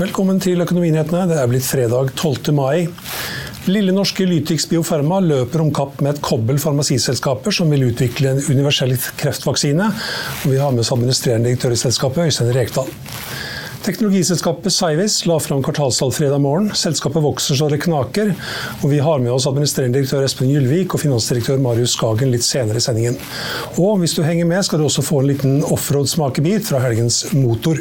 Velkommen 0.00 0.38
til 0.40 0.62
Økonominyhetene. 0.64 1.26
Det 1.28 1.34
er 1.36 1.48
blitt 1.50 1.66
fredag 1.68 2.14
12. 2.14 2.54
mai. 2.56 2.86
Lille 3.68 3.92
norske 3.92 4.24
Lytix 4.24 4.64
Biofarma 4.70 5.18
løper 5.20 5.60
om 5.60 5.68
kapp 5.76 5.98
med 6.00 6.14
et 6.14 6.22
kobbel 6.24 6.56
farmasiselskaper 6.62 7.52
som 7.52 7.68
vil 7.68 7.84
utvikle 7.90 8.30
en 8.32 8.40
universell 8.46 8.94
kreftvaksine. 9.20 9.90
Og 9.90 10.54
vi 10.54 10.56
har 10.56 10.72
med 10.72 10.86
oss 10.86 10.92
administrerende 10.96 11.50
direktør 11.50 11.76
i 11.76 11.80
selskapet, 11.82 12.30
Øystein 12.30 12.54
Rekdal. 12.56 12.88
Teknologiselskapet 13.80 14.74
Cyvis 14.74 15.14
la 15.24 15.38
fram 15.40 15.62
kvartalstall 15.64 16.10
fredag 16.12 16.42
morgen. 16.44 16.66
Selskapet 16.76 17.22
vokser 17.24 17.56
så 17.56 17.64
det 17.72 17.78
knaker. 17.80 18.34
Og 18.82 18.90
vi 18.92 18.98
har 19.00 19.22
med 19.24 19.32
oss 19.32 19.46
administrerende 19.48 19.96
direktør 19.96 20.26
Espen 20.26 20.50
Gylvik 20.52 20.92
og 20.92 21.00
finansdirektør 21.00 21.56
Marius 21.64 21.94
Skagen 21.96 22.28
litt 22.34 22.44
senere 22.44 22.76
i 22.76 22.84
sendingen. 22.84 23.16
Og 23.80 23.96
hvis 24.02 24.12
du 24.18 24.22
henger 24.26 24.44
med, 24.50 24.60
skal 24.68 24.82
du 24.82 24.84
også 24.84 25.06
få 25.06 25.22
en 25.22 25.30
liten 25.30 25.54
offroad-smakebit 25.64 26.68
fra 26.68 26.82
helgens 26.84 27.16
motor. 27.32 27.80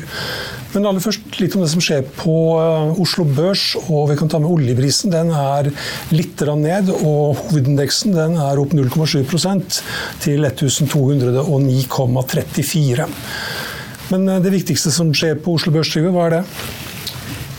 Men 0.71 0.87
aller 0.87 1.03
først 1.03 1.35
litt 1.41 1.55
om 1.57 1.63
det 1.65 1.71
som 1.73 1.83
skjer 1.83 2.03
på 2.15 2.35
eh, 2.61 3.01
Oslo 3.03 3.23
Børs. 3.27 3.75
og 3.89 4.07
Vi 4.13 4.19
kan 4.21 4.31
ta 4.31 4.39
med 4.39 4.53
oljeprisen. 4.55 5.11
Den 5.11 5.35
er 5.35 5.67
litt 6.15 6.39
ned, 6.39 6.95
og 6.95 7.35
hovedindeksen 7.43 8.15
den 8.15 8.39
er 8.39 8.55
opp 8.61 8.71
0,7% 8.71 9.83
til 10.23 10.47
1209,34. 10.47 13.03
Men 14.09 14.27
eh, 14.27 14.41
det 14.43 14.53
viktigste 14.53 14.91
som 14.93 15.13
skjer 15.15 15.39
på 15.41 15.55
Oslo 15.57 15.73
Børs, 15.75 15.95
er 15.95 16.35
det? 16.37 16.43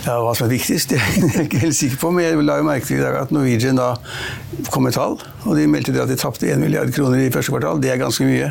Ja, 0.07 0.17
Hva 0.25 0.33
som 0.37 0.47
er 0.47 0.55
viktigst, 0.55 0.89
det 0.93 1.01
er 1.01 1.19
jeg 1.21 1.49
ikke 1.49 1.61
helt 1.67 1.77
sikker 1.77 2.01
på. 2.01 2.11
Men 2.15 2.25
jeg 2.25 2.45
la 2.47 2.57
jo 2.61 2.67
merke 2.67 2.89
til 2.89 3.01
i 3.01 3.03
dag 3.05 3.19
at 3.21 3.35
Norwegian 3.35 3.79
da 3.79 3.93
kom 4.73 4.87
med 4.87 4.97
tall. 4.97 5.19
Og 5.49 5.57
de 5.57 5.67
meldte 5.71 5.93
at 6.01 6.09
de 6.11 6.17
tapte 6.21 6.49
1 6.49 6.61
milliard 6.61 6.91
kroner 6.95 7.21
i 7.25 7.31
første 7.33 7.53
kvartal. 7.53 7.81
Det 7.83 7.91
er 7.93 8.01
ganske 8.01 8.25
mye. 8.25 8.51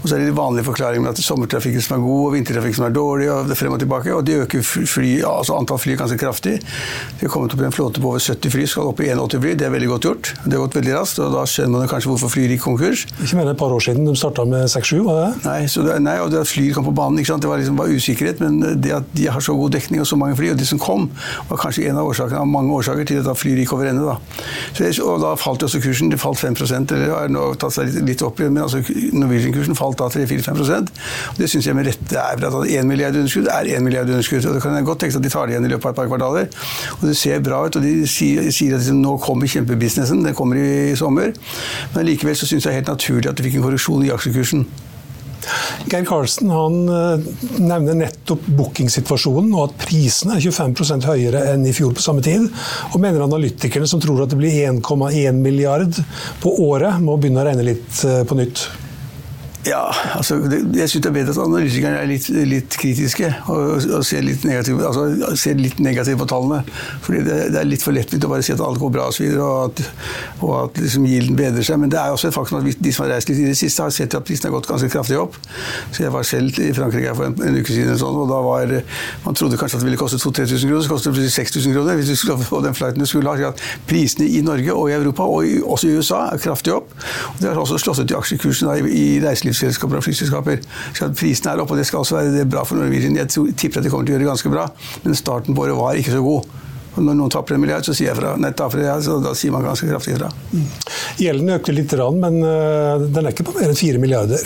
Og 0.00 0.08
så 0.08 0.16
er 0.16 0.22
det 0.22 0.30
de 0.30 0.36
vanlige 0.36 0.66
forklaringene 0.66 1.06
med 1.06 1.12
at 1.12 1.18
det 1.18 1.24
er 1.24 1.28
sommertrafikken 1.28 1.84
som 1.84 1.96
er 1.96 2.04
god, 2.04 2.22
og 2.26 2.34
vintertrafikken 2.36 2.78
som 2.80 2.86
er 2.88 2.94
dårlig, 2.96 3.28
og 3.32 3.48
det 3.48 3.54
er 3.56 3.60
frem 3.60 3.76
og 3.76 3.82
tilbake. 3.82 4.14
Og 4.14 4.26
de 4.26 4.38
øker 4.44 4.66
fly, 4.66 5.12
altså 5.26 5.58
antall 5.58 5.80
fly 5.82 5.96
ganske 6.00 6.18
kraftig. 6.20 6.56
De 6.60 7.26
har 7.26 7.32
kommet 7.34 7.54
opp 7.54 7.62
i 7.62 7.68
en 7.68 7.74
flåte 7.74 8.02
på 8.02 8.10
over 8.12 8.22
70 8.22 8.54
fly, 8.54 8.66
skal 8.70 8.90
opp 8.90 9.02
i 9.02 9.10
81 9.10 9.44
fly. 9.46 9.54
Det 9.60 9.66
er 9.68 9.74
veldig 9.74 9.90
godt 9.94 10.08
gjort. 10.10 10.32
Det 10.44 10.54
har 10.54 10.64
gått 10.64 10.78
veldig 10.80 10.96
raskt, 10.98 11.22
og 11.22 11.34
da 11.34 11.46
skjønner 11.50 11.84
man 11.84 11.90
kanskje 11.90 12.12
hvorfor 12.12 12.34
flyr 12.34 12.54
gikk 12.54 12.64
konkurs. 12.66 13.06
Ikke 13.18 13.38
mer 13.38 13.48
enn 13.48 13.54
et 13.54 13.62
par 13.62 13.74
år 13.74 13.86
siden 13.86 14.06
de 14.06 14.16
starta 14.18 14.46
med 14.48 14.66
6-7, 14.70 15.02
var 15.06 15.20
det 15.20 15.28
Nei, 15.46 15.58
det, 15.66 15.98
nei, 16.04 16.16
og 16.22 16.30
det 16.32 16.42
at 16.42 16.50
flyr 16.50 16.74
kom 16.76 16.86
på 16.86 16.94
banen, 16.98 17.18
det 17.20 17.48
var 17.48 17.60
liksom 17.60 17.78
bare 17.78 17.94
usikkerhet. 17.94 18.42
Men 18.42 18.80
det 18.82 18.94
at 19.00 19.10
de 19.16 19.26
har 19.30 19.42
så 19.44 19.54
god 19.56 19.74
dekning 19.74 20.02
og 20.02 20.08
så 20.08 20.18
mange 20.18 20.38
fly, 20.38 20.52
og 20.54 20.60
de 20.60 20.66
som 20.66 20.79
kom, 20.80 21.08
var 21.50 21.60
kanskje 21.60 21.88
en 21.90 22.00
av 22.00 22.08
årsakene 22.10 22.40
av 22.40 22.48
mange 22.48 22.74
årsaker 22.78 23.08
til 23.08 23.20
at 23.22 23.38
flyet 23.38 23.62
gikk 23.62 23.74
over 23.76 23.90
ende. 23.90 24.06
Da. 24.06 24.90
Og 25.04 25.20
da 25.22 25.34
falt 25.40 25.64
også 25.66 25.80
kursen. 25.84 26.10
Det 26.10 26.20
falt 26.20 26.40
5% 26.40 26.94
eller 26.96 27.14
har 27.14 27.30
nå 27.32 27.46
tatt 27.60 27.76
seg 27.76 28.00
litt, 28.06 28.22
opp, 28.26 28.40
men 28.42 28.60
altså 28.64 28.82
Norwegian-kursen 29.16 29.78
falt 29.78 30.00
da 30.00 30.10
3-4-5% 30.12 30.90
Det 31.38 31.48
syns 31.48 31.68
jeg 31.68 31.76
med 31.76 31.88
rette 31.88 32.18
er 32.20 32.40
bra. 32.40 32.50
At 32.50 32.74
1 32.80 32.88
milliard 32.88 33.16
underskudd 33.16 33.48
er 33.52 33.70
1 33.76 33.84
milliard 33.86 34.10
underskudd. 34.10 34.44
og 34.46 34.58
Det 34.58 34.64
kan 34.64 34.76
jeg 34.76 34.88
godt 34.88 35.04
tenke 35.04 35.20
at 35.20 35.24
de 35.24 35.32
tar 35.32 35.48
det 35.48 35.56
igjen 35.56 35.68
i 35.68 35.72
løpet 35.72 35.88
av 35.88 35.94
et 35.94 36.00
par 36.00 36.10
kvartaler. 36.10 36.50
Og 36.98 37.08
det 37.08 37.16
ser 37.20 37.40
bra 37.44 37.62
ut. 37.66 37.76
og 37.76 37.86
De 37.86 37.94
sier, 38.08 38.76
at 38.76 38.92
nå 38.96 39.16
kommer 39.24 39.50
kjempebusinessen, 39.50 40.24
den 40.26 40.36
kommer 40.36 40.60
i 40.60 40.94
sommer. 40.98 41.32
Men 41.94 42.08
likevel 42.08 42.36
så 42.36 42.48
syns 42.50 42.68
jeg 42.68 42.80
helt 42.80 42.92
naturlig 42.92 43.30
at 43.30 43.38
de 43.38 43.46
fikk 43.46 43.60
en 43.60 43.68
korreksjon 43.68 44.06
i 44.06 44.14
aksjekursen. 44.14 44.66
Geir 45.90 46.04
Karlsen 46.08 46.50
han 46.52 46.76
eh, 46.88 47.28
nevner 47.60 47.98
nettopp 48.02 48.44
bookingsituasjonen 48.58 49.54
og 49.56 49.68
at 49.68 49.78
prisene 49.86 50.36
er 50.36 50.44
25% 50.44 51.08
høyere 51.08 51.46
enn 51.54 51.66
i 51.68 51.74
fjor 51.76 51.94
på 51.96 52.04
samme 52.04 52.24
tid. 52.24 52.48
Og 52.92 53.00
mener 53.02 53.24
analytikerne 53.26 53.88
som 53.90 54.02
tror 54.02 54.24
at 54.24 54.34
det 54.34 54.40
blir 54.40 54.60
1,1 54.68 55.40
milliard 55.40 55.96
på 56.42 56.54
året, 56.68 57.00
må 57.02 57.16
begynne 57.20 57.42
å 57.42 57.48
regne 57.50 57.66
litt 57.72 58.04
eh, 58.06 58.22
på 58.28 58.38
nytt. 58.38 58.68
Ja, 59.66 59.90
altså, 60.16 60.38
det, 60.48 60.58
jeg 60.72 60.88
syns 60.88 61.02
det 61.04 61.08
er 61.10 61.12
bedre 61.12 61.32
at 61.34 61.38
analytikerne 61.42 61.98
er 62.00 62.06
litt, 62.08 62.26
litt 62.48 62.76
kritiske 62.80 63.28
og, 63.52 63.82
og 63.92 64.04
ser, 64.08 64.22
litt 64.24 64.40
negativt, 64.48 64.80
altså, 64.88 65.02
negativt 65.84 66.16
på 66.22 66.26
tallene. 66.30 66.62
Fordi 67.04 67.20
det, 67.26 67.36
det 67.52 67.58
er 67.60 67.68
litt 67.68 67.84
for 67.84 67.92
lettvint 67.92 68.24
å 68.24 68.30
bare 68.32 68.46
si 68.46 68.54
at 68.54 68.62
alt 68.64 68.80
går 68.80 68.94
bra 68.94 69.10
og, 69.10 69.12
så 69.12 69.26
videre, 69.26 69.44
og 69.44 69.66
at, 69.68 69.82
og 70.40 70.54
at 70.62 70.80
liksom, 70.80 71.04
gilden 71.10 71.36
bedrer 71.36 71.66
seg. 71.66 71.76
Men 71.82 71.92
det 71.92 71.98
er 72.00 72.14
også 72.14 72.30
et 72.30 72.36
faktum 72.38 72.62
at 72.62 72.80
de 72.86 72.92
som 72.96 73.04
har 73.04 73.12
reist 73.18 73.28
litt 73.28 73.42
i 73.42 73.50
det 73.50 73.58
siste, 73.60 73.84
har 73.84 73.92
sett 73.92 74.16
at 74.16 74.24
prisen 74.24 74.48
har 74.48 74.54
gått 74.54 74.70
ganske 74.70 74.88
kraftig 74.94 75.18
opp. 75.20 75.36
Så 75.90 76.06
Jeg 76.06 76.14
var 76.16 76.24
selv 76.30 76.56
i 76.56 76.70
Frankrike 76.80 77.12
for 77.20 77.28
en, 77.28 77.36
en 77.50 77.60
uke 77.60 77.76
siden, 77.76 78.00
sånn, 78.00 78.16
og 78.16 78.32
da 78.32 78.40
var 78.46 78.74
Man 79.26 79.36
trodde 79.36 79.60
kanskje 79.60 79.76
at 79.76 79.84
det 79.84 79.90
ville 79.90 80.00
koste 80.00 80.22
2000-3000 80.24 80.72
kroner, 80.72 80.86
så 80.86 80.94
kostet 80.94 81.10
det 81.10 81.18
plutselig 81.18 81.50
6000 81.52 81.76
kroner 81.76 82.00
hvis 82.00 82.14
du 82.14 82.16
skulle 82.16 82.48
få 82.48 82.62
den 82.64 82.80
flighten 82.80 83.04
du 83.04 83.10
skulle 83.10 83.36
ha. 83.36 83.52
Prisene 83.90 84.24
i 84.24 84.40
Norge 84.46 84.72
og 84.72 84.88
i 84.88 84.96
Europa, 84.96 85.28
og 85.28 85.44
i, 85.44 85.60
også 85.60 85.92
i 85.92 86.00
USA, 86.00 86.24
er 86.32 86.40
kraftig 86.40 86.72
opp. 86.78 86.96
Og 87.34 87.44
Det 87.44 87.52
har 87.52 87.60
også 87.60 87.76
slått 87.84 88.00
ut 88.06 88.16
i 88.16 88.16
aksjekursen 88.16 88.72
i, 88.72 88.96
i 89.04 89.06
reiselivet 89.20 89.49
reiselivsselskaper 89.50 90.00
og 90.00 90.06
flyselskaper. 90.06 90.64
Så 90.96 91.10
at 91.10 91.18
prisen 91.18 91.50
er 91.52 91.60
oppe, 91.62 91.76
og 91.76 91.82
det 91.82 91.86
skal 91.90 92.04
også 92.04 92.18
være 92.18 92.48
bra 92.50 92.64
for 92.66 92.80
Norwegian. 92.80 93.18
Jeg 93.20 93.30
tipper 93.30 93.82
at 93.82 93.86
de 93.86 93.92
kommer 93.92 94.08
til 94.08 94.14
å 94.14 94.18
gjøre 94.18 94.24
det 94.24 94.32
ganske 94.32 94.54
bra, 94.54 94.66
men 95.04 95.18
starten 95.18 95.56
på 95.56 95.66
året 95.66 95.78
var 95.78 96.00
ikke 96.00 96.16
så 96.16 96.24
god. 96.24 96.58
Og 96.90 97.04
når 97.06 97.16
noen 97.20 97.30
taper 97.30 97.54
en 97.54 97.62
milliard, 97.62 97.86
så 97.86 97.94
sier 97.94 98.10
jeg 98.10 98.18
fra. 98.18 98.34
Nei, 98.40 98.50
det, 98.50 98.88
så 99.06 99.20
da 99.22 99.32
sier 99.38 99.54
man 99.54 99.64
ganske 99.66 99.86
kraftig 99.86 100.16
fra. 100.16 100.30
Mm. 100.50 100.66
Gjelden 101.22 101.54
økte 101.54 101.74
litt, 101.76 101.94
men 102.18 102.42
øh, 102.42 103.06
den 103.06 103.24
er 103.24 103.34
ikke 103.34 103.46
på 103.46 103.54
mer 103.60 103.70
enn 103.70 103.78
fire 103.78 104.02
milliarder? 104.02 104.42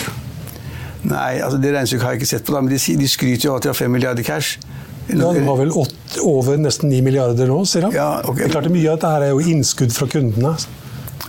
Nei, 1.05 1.41
altså 1.45 1.59
det 1.61 1.73
regnestykket 1.73 2.05
har 2.05 2.15
jeg 2.15 2.23
ikke 2.23 2.31
sett 2.31 2.47
på, 2.47 2.55
da, 2.57 2.63
men 2.65 2.73
de, 2.73 2.81
de 3.01 3.09
skryter 3.11 3.49
jo 3.49 3.55
av 3.55 3.61
at 3.61 3.67
de 3.67 3.73
har 3.73 3.79
fem 3.79 3.93
milliarder 3.93 4.25
cash. 4.27 4.61
Ja, 5.09 5.33
Den 5.37 5.45
har 5.45 5.59
vel 5.61 5.73
åtte, 5.77 6.21
over 6.25 6.57
nesten 6.61 6.89
ni 6.89 7.03
milliarder 7.05 7.49
nå, 7.51 7.59
sier 7.69 7.89
han. 7.89 7.97
Ja, 7.97 8.09
okay. 8.25 8.45
Det 8.45 8.49
er 8.49 8.55
klart 8.57 8.71
Mye 8.73 8.89
av 8.89 8.97
dette 8.97 9.11
er 9.19 9.35
jo 9.35 9.43
innskudd 9.53 9.93
fra 9.93 10.09
kundene. 10.09 10.55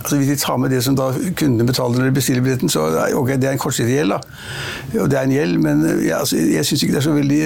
Altså 0.06 0.20
Hvis 0.20 0.28
de 0.28 0.36
tar 0.38 0.58
med 0.62 0.70
det 0.70 0.84
som 0.86 0.94
da 0.94 1.08
kundene 1.34 1.64
betaler 1.66 1.98
når 1.98 2.12
de 2.12 2.14
bestiller 2.14 2.42
billetten, 2.44 2.70
så 2.70 2.84
er 3.02 3.14
ok, 3.18 3.32
det 3.42 3.48
er 3.48 3.56
en 3.56 3.58
kortsiktig 3.58 3.96
gjeld. 3.96 4.12
da. 4.14 5.00
Og 5.02 5.08
det 5.10 5.18
er 5.18 5.24
en 5.26 5.32
gjeld, 5.34 5.56
men 5.64 5.80
ja, 6.04 6.20
altså, 6.20 6.38
jeg 6.38 6.68
syns 6.68 6.84
ikke 6.86 6.94
det 6.94 7.00
er 7.00 7.06
så 7.08 7.14
veldig 7.16 7.40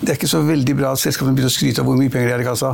Det 0.00 0.08
er 0.08 0.16
ikke 0.16 0.30
så 0.32 0.40
veldig 0.46 0.76
bra 0.78 0.94
at 0.96 1.02
selskapene 1.02 1.36
begynner 1.36 1.52
å 1.52 1.56
skryte 1.58 1.84
av 1.84 1.90
hvor 1.90 2.00
mye 2.00 2.08
penger 2.08 2.30
de 2.30 2.32
har 2.32 2.46
i 2.46 2.48
kassa. 2.48 2.72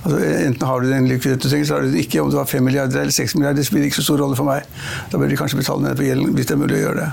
Altså, 0.00 0.22
enten 0.46 0.66
har 0.70 0.80
du 0.80 0.88
den 0.88 1.10
likviditeten 1.12 1.44
du 1.44 1.50
trenger, 1.52 1.68
så 1.68 1.76
har 1.76 1.84
du 1.84 1.92
det 1.92 2.06
ikke. 2.06 2.24
Om 2.24 2.32
du 2.32 2.40
har 2.40 2.48
5 2.48 2.64
milliarder 2.70 3.04
eller 3.04 3.18
6 3.20 3.36
milliarder, 3.36 3.60
det 3.60 3.68
spiller 3.68 3.92
ikke 3.92 4.00
så 4.00 4.08
stor 4.08 4.24
rolle 4.24 4.40
for 4.40 4.48
meg. 4.48 4.64
Da 5.12 5.20
bør 5.20 5.28
de 5.28 5.40
kanskje 5.44 5.60
betale 5.60 5.84
ned 5.84 6.00
på 6.00 6.08
gjelden, 6.08 6.32
hvis 6.32 6.48
det 6.48 6.56
er 6.56 6.64
mulig 6.64 6.80
å 6.80 6.84
gjøre 6.86 7.04
det. 7.04 7.12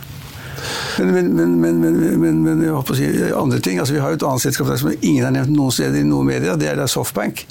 Men, 1.04 1.34
men, 1.36 1.80
men, 2.24 2.44
men 2.48 2.64
jeg 2.64 2.80
håper 2.80 2.96
å 2.96 3.02
si 3.04 3.32
andre 3.44 3.60
ting. 3.60 3.84
Altså, 3.84 4.00
vi 4.00 4.06
har 4.08 4.16
jo 4.16 4.24
et 4.24 4.30
annet 4.32 4.48
selskap 4.48 4.72
som 4.72 4.96
ingen 4.96 5.28
har 5.28 5.36
nevnt 5.36 5.52
noen 5.52 5.76
steder 5.76 6.00
i 6.00 6.08
noen 6.08 6.32
medier. 6.32 6.56
Det 6.56 6.72
er 6.72 6.88
Softbank. 6.88 7.44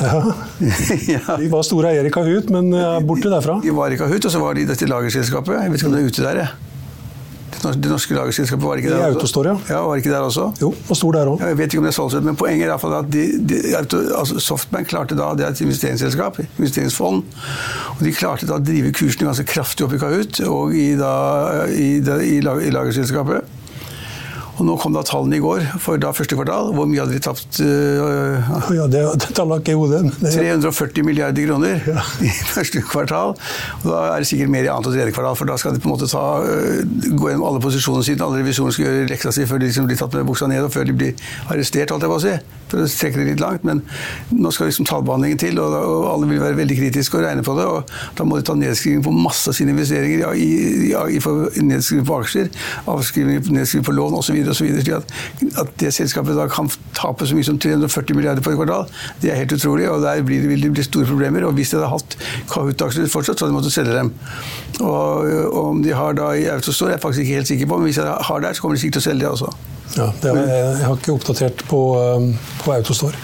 Ja. 0.00 1.36
De 1.36 1.50
var 1.54 1.66
store 1.66 1.92
eiere 1.94 2.10
i 2.10 2.14
Kahoot, 2.14 2.50
men 2.54 2.72
er 2.72 2.98
eh, 2.98 3.04
borte 3.06 3.30
derfra. 3.32 3.60
De 3.64 3.76
var 3.76 3.92
i 3.92 4.00
Kahoot, 4.00 4.26
og 4.26 4.34
så 4.34 4.42
var 4.42 4.58
de 4.58 4.66
dette 4.68 4.88
lagerselskapet. 4.88 5.56
Jeg 5.60 5.72
vet 5.72 5.82
ikke 5.82 5.92
om 5.92 5.96
det 5.96 6.02
er 6.02 6.10
ute 6.10 6.26
der, 6.26 6.42
jeg. 6.44 6.66
Det 7.60 7.90
norske 7.90 8.14
lagerselskapet 8.16 8.64
var 8.64 8.80
ikke 8.80 8.92
der 8.92 9.02
I 9.02 9.10
Autostore, 9.10 9.52
ja. 9.52 9.74
ja. 9.74 9.80
Var 9.84 10.00
ikke 10.00 10.12
der 10.12 10.24
også? 10.24 10.46
Jo, 10.62 10.70
og 10.88 10.96
stor 10.96 11.12
der 11.12 11.28
òg. 11.28 11.42
Jeg 11.44 11.58
vet 11.58 11.74
ikke 11.74 11.82
om 11.82 11.88
det 11.88 11.92
er 11.92 11.96
solgt, 11.98 12.24
men 12.24 12.38
poenget 12.40 12.64
er 12.64 12.70
iallfall 12.72 12.94
at 13.02 13.10
de, 13.12 13.24
de, 13.50 13.58
altså 14.16 14.40
Softbank 14.40 14.88
klarte 14.88 15.18
da, 15.18 15.28
det 15.36 15.44
er 15.44 15.52
et 15.52 15.60
investeringsselskap, 15.66 16.40
investeringsfond, 16.56 17.20
og 17.98 18.04
de 18.06 18.14
klarte 18.16 18.48
da 18.48 18.56
å 18.56 18.64
drive 18.64 18.94
kursene 18.96 19.28
ganske 19.28 19.44
kraftig 19.50 19.84
opp 19.84 19.96
i 19.98 20.00
Kahoot 20.00 20.40
og 20.46 20.72
i, 20.78 20.92
da, 20.96 21.12
i, 21.68 21.90
i, 22.00 22.38
i 22.40 22.72
lagerselskapet. 22.72 23.59
Og 24.60 24.66
nå 24.68 24.74
kom 24.76 24.92
da 24.92 25.00
tallene 25.06 25.38
i 25.38 25.40
går 25.40 25.62
for 25.80 26.00
da 26.00 26.10
første 26.12 26.36
kvartal. 26.36 26.74
Hvor 26.76 26.88
mye 26.88 27.00
hadde 27.00 27.16
de 27.16 27.22
tapt? 27.24 27.60
Uh, 27.64 28.50
ja, 28.76 28.84
det, 28.92 29.00
det 29.22 29.30
tallet 29.36 29.64
ikke 29.64 29.72
i 29.72 29.78
hodet. 29.80 30.02
340 30.20 31.06
milliarder 31.06 31.48
kroner 31.48 31.80
ja. 31.88 32.04
i 32.28 32.32
første 32.52 32.84
kvartal. 32.84 33.32
Og 33.80 33.88
da 33.88 34.02
er 34.10 34.20
det 34.20 34.28
sikkert 34.28 34.52
mer 34.52 34.68
i 34.68 34.72
annet 34.72 34.90
og 34.90 34.96
tredje 34.96 35.16
kvartal, 35.16 35.38
for 35.40 35.48
da 35.48 35.56
skal 35.60 35.76
de 35.76 35.80
på 35.80 35.88
en 35.88 35.94
måte 35.94 36.10
ta, 36.12 36.24
uh, 36.44 36.80
gå 37.08 37.32
gjennom 37.32 37.48
alle 37.48 37.64
posisjonene 37.64 38.04
sine. 38.04 38.20
Alle 38.26 38.42
revisjonene 38.44 38.76
skal 38.76 38.90
gjøre 38.90 39.12
leksa 39.14 39.32
si 39.32 39.48
før 39.48 39.62
de 39.62 39.70
liksom 39.70 39.88
blir 39.88 40.00
tatt 40.00 40.18
med 40.18 40.28
buksa 40.28 40.50
ned, 40.52 40.66
og 40.68 40.74
før 40.76 40.90
de 40.90 40.98
blir 41.00 41.30
arrestert, 41.48 41.94
holdt 41.94 42.04
jeg 42.04 42.12
på 42.12 42.20
å 42.20 42.26
si. 42.28 42.36
For 42.70 42.82
å 42.82 42.88
trekke 42.88 43.20
det 43.20 43.26
litt 43.32 43.42
langt. 43.42 43.66
Men 43.66 43.82
nå 44.30 44.52
skal 44.54 44.70
liksom 44.70 44.88
tallbehandlingen 44.88 45.40
til, 45.42 45.60
og, 45.62 45.74
og, 45.76 46.06
alle 46.10 46.30
vil 46.30 46.42
være 46.42 46.58
veldig 46.60 46.78
kritiske 46.78 47.18
og 47.18 47.26
regne 47.26 47.44
på 47.46 47.56
det. 47.58 47.66
og 47.66 47.90
Da 48.18 48.26
må 48.26 48.38
de 48.38 48.46
ta 48.46 48.56
nedskriving 48.58 49.02
på 49.06 49.14
masse 49.14 49.50
av 49.50 49.58
sine 49.58 49.74
investeringer. 49.74 50.24
Ja, 50.24 50.32
i, 50.34 50.90
ja, 50.92 51.04
i 51.10 51.64
nedskriving 51.66 52.06
på 52.08 52.20
aksjer, 52.20 52.50
avskriving, 52.90 53.42
nedskriving 53.50 53.86
på 53.86 53.96
lån 53.96 54.18
osv 54.20 54.38
Slik 54.60 54.88
At, 54.94 55.12
at 55.62 55.70
det 55.80 55.92
selskapet 55.94 56.36
da 56.36 56.46
kan 56.50 56.68
tape 56.96 57.26
så 57.28 57.36
mye 57.36 57.46
som 57.46 57.58
340 57.60 58.16
milliarder 58.18 58.44
på 58.44 58.52
et 58.52 58.58
kvartal, 58.58 58.86
det 59.22 59.32
er 59.32 59.40
helt 59.42 59.54
utrolig. 59.56 59.88
og 59.90 60.02
Der 60.04 60.22
blir 60.26 60.42
det, 60.42 60.50
vil 60.52 60.66
det 60.66 60.72
bli 60.76 60.86
store 60.86 61.08
problemer. 61.08 61.46
og 61.46 61.54
Hvis 61.58 61.72
de 61.72 61.80
hadde 61.80 61.92
hatt 61.92 62.16
Kahoot-aksjer 62.52 63.10
fortsatt, 63.10 63.38
så 63.38 63.46
hadde 63.46 63.54
de 63.54 63.58
måttet 63.58 63.76
selge 63.76 63.96
dem. 63.96 64.14
Og, 64.80 65.26
og 65.50 65.64
om 65.64 65.82
de 65.84 65.94
har 65.96 66.16
da 66.18 66.32
i 66.36 66.46
Autostore, 66.52 66.94
er 66.94 66.98
jeg 66.98 67.04
faktisk 67.04 67.26
ikke 67.26 67.40
helt 67.40 67.52
sikker 67.52 67.70
på, 67.70 67.80
men 67.80 67.90
hvis 67.90 68.00
de 68.00 68.06
har 68.30 68.40
der, 68.40 68.56
så 68.56 68.64
kommer 68.64 68.76
de 68.76 68.82
sikkert 68.82 69.00
til 69.00 69.04
å 69.04 69.08
selge 69.10 69.26
det 69.26 69.34
også. 69.34 69.52
Ja, 69.96 70.06
det 70.22 70.30
er, 70.30 70.44
jeg 70.78 70.86
har 70.86 70.98
ikke 71.00 71.14
oppdatert 71.16 71.64
på, 71.66 71.80
um, 71.98 72.28
på 72.64 72.74
Autostore. 72.74 73.18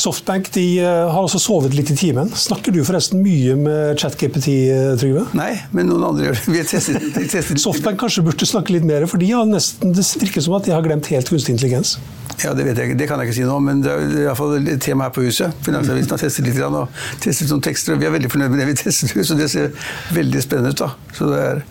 Softbank 0.00 0.50
de 0.54 0.66
uh, 0.82 1.10
har 1.12 1.20
også 1.22 1.40
sovet 1.42 1.76
litt 1.76 1.92
i 1.92 1.98
timen. 1.98 2.30
Snakker 2.36 2.74
du 2.74 2.82
forresten 2.86 3.22
mye 3.24 3.56
med 3.58 4.00
ChatGPT, 4.00 4.48
uh, 4.70 4.94
Trygve? 5.00 5.26
Nei, 5.38 5.52
men 5.76 5.90
noen 5.90 6.08
andre 6.10 6.28
gjør 6.28 6.38
det. 6.38 6.46
Vi 6.54 6.64
testet, 6.70 7.10
testet. 7.16 7.60
Softbank 7.62 8.00
kanskje 8.02 8.24
burde 8.26 8.48
snakke 8.48 8.74
litt 8.76 8.86
mer, 8.88 9.06
for 9.10 9.22
de 9.22 9.30
har 9.32 9.48
nesten, 9.48 9.94
det 9.96 10.06
virker 10.20 10.44
som 10.44 10.58
at 10.58 10.68
de 10.68 10.74
har 10.74 10.84
glemt 10.86 11.10
helt 11.12 11.30
kunstig 11.30 11.56
intelligens. 11.56 11.98
Ja, 12.44 12.54
Det 12.54 12.64
vet 12.64 12.78
jeg 12.78 12.90
ikke, 12.90 12.98
det 12.98 13.08
kan 13.08 13.20
jeg 13.20 13.28
ikke 13.28 13.36
si 13.36 13.44
nå, 13.44 13.56
men 13.60 13.82
det 13.84 13.90
er 13.92 14.04
i 14.06 14.22
hvert 14.24 14.38
fall 14.38 14.54
et 14.60 14.80
tema 14.82 15.08
her 15.08 15.14
på 15.14 15.24
huset. 15.26 15.56
Finansavisen 15.66 16.14
har 16.14 16.22
testet 16.22 16.46
litt 16.48 16.60
og 16.64 17.02
testet 17.20 17.50
noen 17.52 17.64
tekster, 17.64 17.94
og 17.94 18.00
vi 18.00 18.08
er 18.08 18.14
veldig 18.14 18.30
fornøyd 18.32 18.54
med 18.54 18.62
det 18.62 18.68
vi 18.70 18.76
testet. 18.80 19.12
Så 19.26 19.36
det 19.36 19.50
ser 19.52 19.74
veldig 20.16 20.44
spennende 20.44 20.72
ut. 20.72 20.80
da. 20.80 20.88
Så 21.16 21.28
det 21.28 21.42
er 21.44 21.62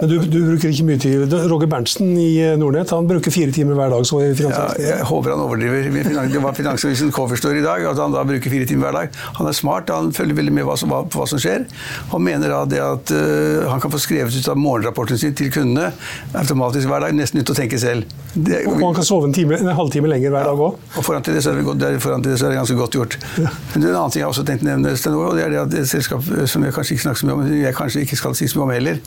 men 0.00 0.10
du, 0.10 0.16
du, 0.22 0.38
bruker 0.46 0.70
ikke 0.70 0.86
mye 0.86 1.00
tid. 1.02 1.34
Roger 1.50 1.70
Berntsen 1.70 2.12
i 2.20 2.28
eh, 2.44 2.54
Nordnett 2.60 2.92
han 2.94 3.08
bruker 3.08 3.34
fire 3.34 3.54
timer 3.54 3.78
hver 3.78 3.90
dag. 3.92 4.06
så 4.06 4.20
i 4.22 4.30
ja, 4.30 4.66
Jeg 4.78 5.06
håper 5.08 5.34
han 5.34 5.42
overdriver. 5.42 5.88
Det 6.32 6.42
var 6.42 6.56
Finansavisen 6.58 7.10
coverstore 7.14 7.58
i 7.58 7.64
dag, 7.64 7.84
at 7.90 7.98
han 7.98 8.14
da 8.14 8.22
bruker 8.28 8.52
fire 8.52 8.68
timer 8.68 8.88
hver 8.88 8.98
dag. 9.00 9.18
Han 9.40 9.50
er 9.50 9.56
smart, 9.56 9.90
han 9.90 10.12
følger 10.14 10.38
veldig 10.38 10.54
med 10.54 10.68
hva 10.68 10.76
som, 10.78 10.92
på 10.92 11.22
hva 11.22 11.26
som 11.30 11.42
skjer. 11.42 11.66
Han 12.12 12.24
mener 12.24 12.54
da 12.54 12.62
det 12.68 12.82
at 12.84 13.12
uh, 13.14 13.66
han 13.72 13.82
kan 13.82 13.92
få 13.92 14.00
skrevet 14.02 14.34
ut 14.34 14.50
av 14.52 14.58
morgenrapporten 14.60 15.18
sin 15.20 15.34
til 15.38 15.50
kundene 15.54 15.90
automatisk 16.38 16.90
hver 16.90 17.06
dag, 17.06 17.16
nesten 17.16 17.42
uten 17.42 17.56
å 17.56 17.58
tenke 17.58 17.80
selv. 17.82 18.06
Det, 18.34 18.62
og 18.68 18.78
han 18.84 18.94
kan 18.94 19.06
sove 19.06 19.26
en, 19.26 19.34
time, 19.34 19.58
en 19.58 19.72
halvtime 19.74 20.10
lenger 20.10 20.30
hver 20.34 20.46
ja, 20.46 20.52
dag 20.52 20.62
òg? 20.68 20.78
Og 20.94 21.06
foran 21.06 21.24
til 21.26 21.34
det 21.34 21.42
så 21.42 21.52
er 21.52 21.62
det, 21.80 21.90
foran 22.04 22.22
til 22.22 22.34
det, 22.34 22.38
så 22.38 22.46
er 22.46 22.54
det 22.54 22.60
ganske 22.60 22.78
godt 22.78 22.98
gjort. 22.98 23.18
Ja. 23.40 23.50
Men 23.72 23.82
det 23.82 23.88
er 23.88 23.92
en 23.94 24.00
annen 24.04 24.14
ting 24.14 24.22
jeg 24.22 24.30
også 24.30 24.46
tenkte 24.46 24.68
å 24.68 24.70
nevne, 24.70 24.94
og 25.18 25.38
det 25.38 25.46
er 25.46 25.54
det 25.54 25.60
at 25.64 25.76
et 25.82 25.90
selskap 25.90 26.28
som 26.52 26.66
jeg 26.66 26.76
kanskje 26.76 26.96
ikke 26.96 27.06
snakker 27.06 27.22
så 27.22 27.28
mye 27.28 27.38
om, 27.38 27.46
jeg 27.58 27.76
kanskje 27.78 28.04
ikke 28.06 28.20
skal 28.20 28.36
si 28.38 28.50
så 28.50 28.60
mye 28.60 28.66
om 28.68 28.74
heller, 28.76 29.00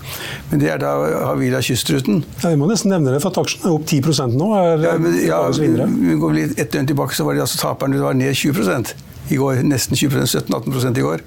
men 0.52 0.64
det 0.64 0.72
er 0.74 0.81
da 0.82 0.96
Havila 1.30 1.62
kystruten. 1.66 2.24
Ja, 2.42 2.50
Vi 2.50 2.60
må 2.60 2.68
nesten 2.70 2.92
nevne 2.94 3.14
det, 3.14 3.22
for 3.24 3.34
at 3.34 3.40
aksjen 3.44 3.68
er 3.68 3.78
opp 3.78 3.86
10 3.88 4.02
nå. 4.34 4.50
Er, 4.58 4.84
ja, 4.88 4.98
men, 4.98 5.16
ja, 5.24 5.40
vi 5.52 6.18
går 6.20 6.36
litt 6.38 6.60
ett 6.60 6.74
døgn 6.74 6.92
tilbake, 6.92 7.16
så 7.16 7.28
var 7.28 7.38
det 7.38 7.46
altså 7.46 7.62
taperen 7.62 7.96
det 7.96 8.04
var 8.04 8.18
ned 8.18 8.36
20 8.36 8.94
i 9.32 9.38
går. 9.40 9.62
Nesten 9.68 9.96
20% 9.96 10.50
17-18 10.50 10.98
i 10.98 11.06
går. 11.06 11.24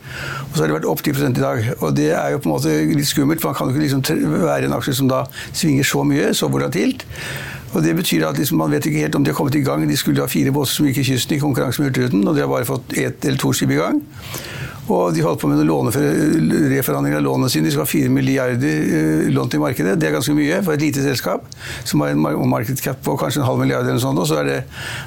Og 0.50 0.54
så 0.56 0.62
har 0.62 0.70
det 0.70 0.76
vært 0.78 0.90
opp 0.90 1.02
10 1.04 1.24
i 1.30 1.40
dag. 1.40 1.72
Og 1.80 1.96
det 1.96 2.10
er 2.12 2.34
jo 2.34 2.42
på 2.42 2.50
en 2.50 2.54
måte 2.56 2.76
litt 2.92 3.08
skummelt, 3.08 3.42
for 3.42 3.52
man 3.52 3.58
kan 3.58 3.70
jo 3.70 3.74
ikke 3.74 3.86
liksom 3.86 4.44
være 4.44 4.68
en 4.68 4.76
aksje 4.76 4.98
som 5.00 5.10
da 5.10 5.24
svinger 5.52 5.88
så 5.88 6.04
mye, 6.06 6.32
så 6.36 6.50
volatilt. 6.52 7.06
Og 7.74 7.82
Det 7.82 7.96
betyr 7.96 8.28
at 8.28 8.38
liksom, 8.38 8.58
man 8.58 8.70
vet 8.70 8.86
ikke 8.86 9.02
helt 9.02 9.16
om 9.18 9.24
de 9.24 9.32
har 9.32 9.36
kommet 9.36 9.54
i 9.58 9.64
gang. 9.66 9.82
De 9.88 9.96
skulle 9.98 10.22
ha 10.22 10.30
fire 10.30 10.52
båter 10.54 10.70
som 10.70 10.86
gikk 10.86 11.00
i 11.02 11.08
kysten 11.08 11.36
i 11.36 11.40
konkurranse 11.42 11.82
med 11.82 11.90
Hurtigruten, 11.90 12.22
og 12.28 12.36
de 12.36 12.44
har 12.44 12.50
bare 12.52 12.68
fått 12.68 12.94
ett 12.94 13.24
eller 13.24 13.40
to 13.40 13.50
skip 13.52 13.72
i 13.74 13.80
gang. 13.80 13.98
Og 14.84 15.14
de 15.16 15.22
holdt 15.24 15.40
på 15.40 15.48
med 15.48 15.64
reforhandling 16.74 17.16
av 17.16 17.22
lånene 17.24 17.48
sine. 17.52 17.68
De 17.68 17.72
skal 17.72 17.86
ha 17.86 17.88
4 17.88 18.10
milliarder 18.12 18.88
eh, 18.98 19.30
lån 19.32 19.52
til 19.52 19.62
markedet. 19.62 19.96
Det 20.00 20.08
er 20.08 20.16
ganske 20.16 20.34
mye 20.36 20.60
for 20.64 20.76
et 20.76 20.84
lite 20.84 21.04
selskap 21.04 21.46
som 21.88 22.04
har 22.04 22.12
en 22.12 22.50
market 22.50 22.82
cap 22.84 23.00
på 23.04 23.16
kanskje 23.20 23.40
en 23.40 23.48
halv 23.48 23.62
milliard 23.62 23.86
eller 23.86 23.96
noe 23.96 24.04
sånt. 24.04 24.20
Så 24.28 24.38
er 24.42 24.50
det 24.50 24.58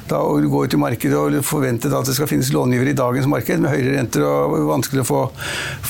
da 0.10 0.24
å 0.26 0.40
gå 0.42 0.64
ut 0.66 0.74
i 0.74 0.82
markedet 0.82 1.18
og 1.20 1.38
forvente 1.46 1.92
at 1.94 2.10
det 2.10 2.18
skal 2.18 2.30
finnes 2.30 2.50
långivere 2.54 2.94
i 2.94 2.98
dagens 2.98 3.30
marked 3.30 3.62
med 3.62 3.74
høyere 3.74 3.96
renter 4.00 4.26
og 4.26 4.58
vanskelig 4.72 5.06
å 5.06 5.08
få, 5.08 5.24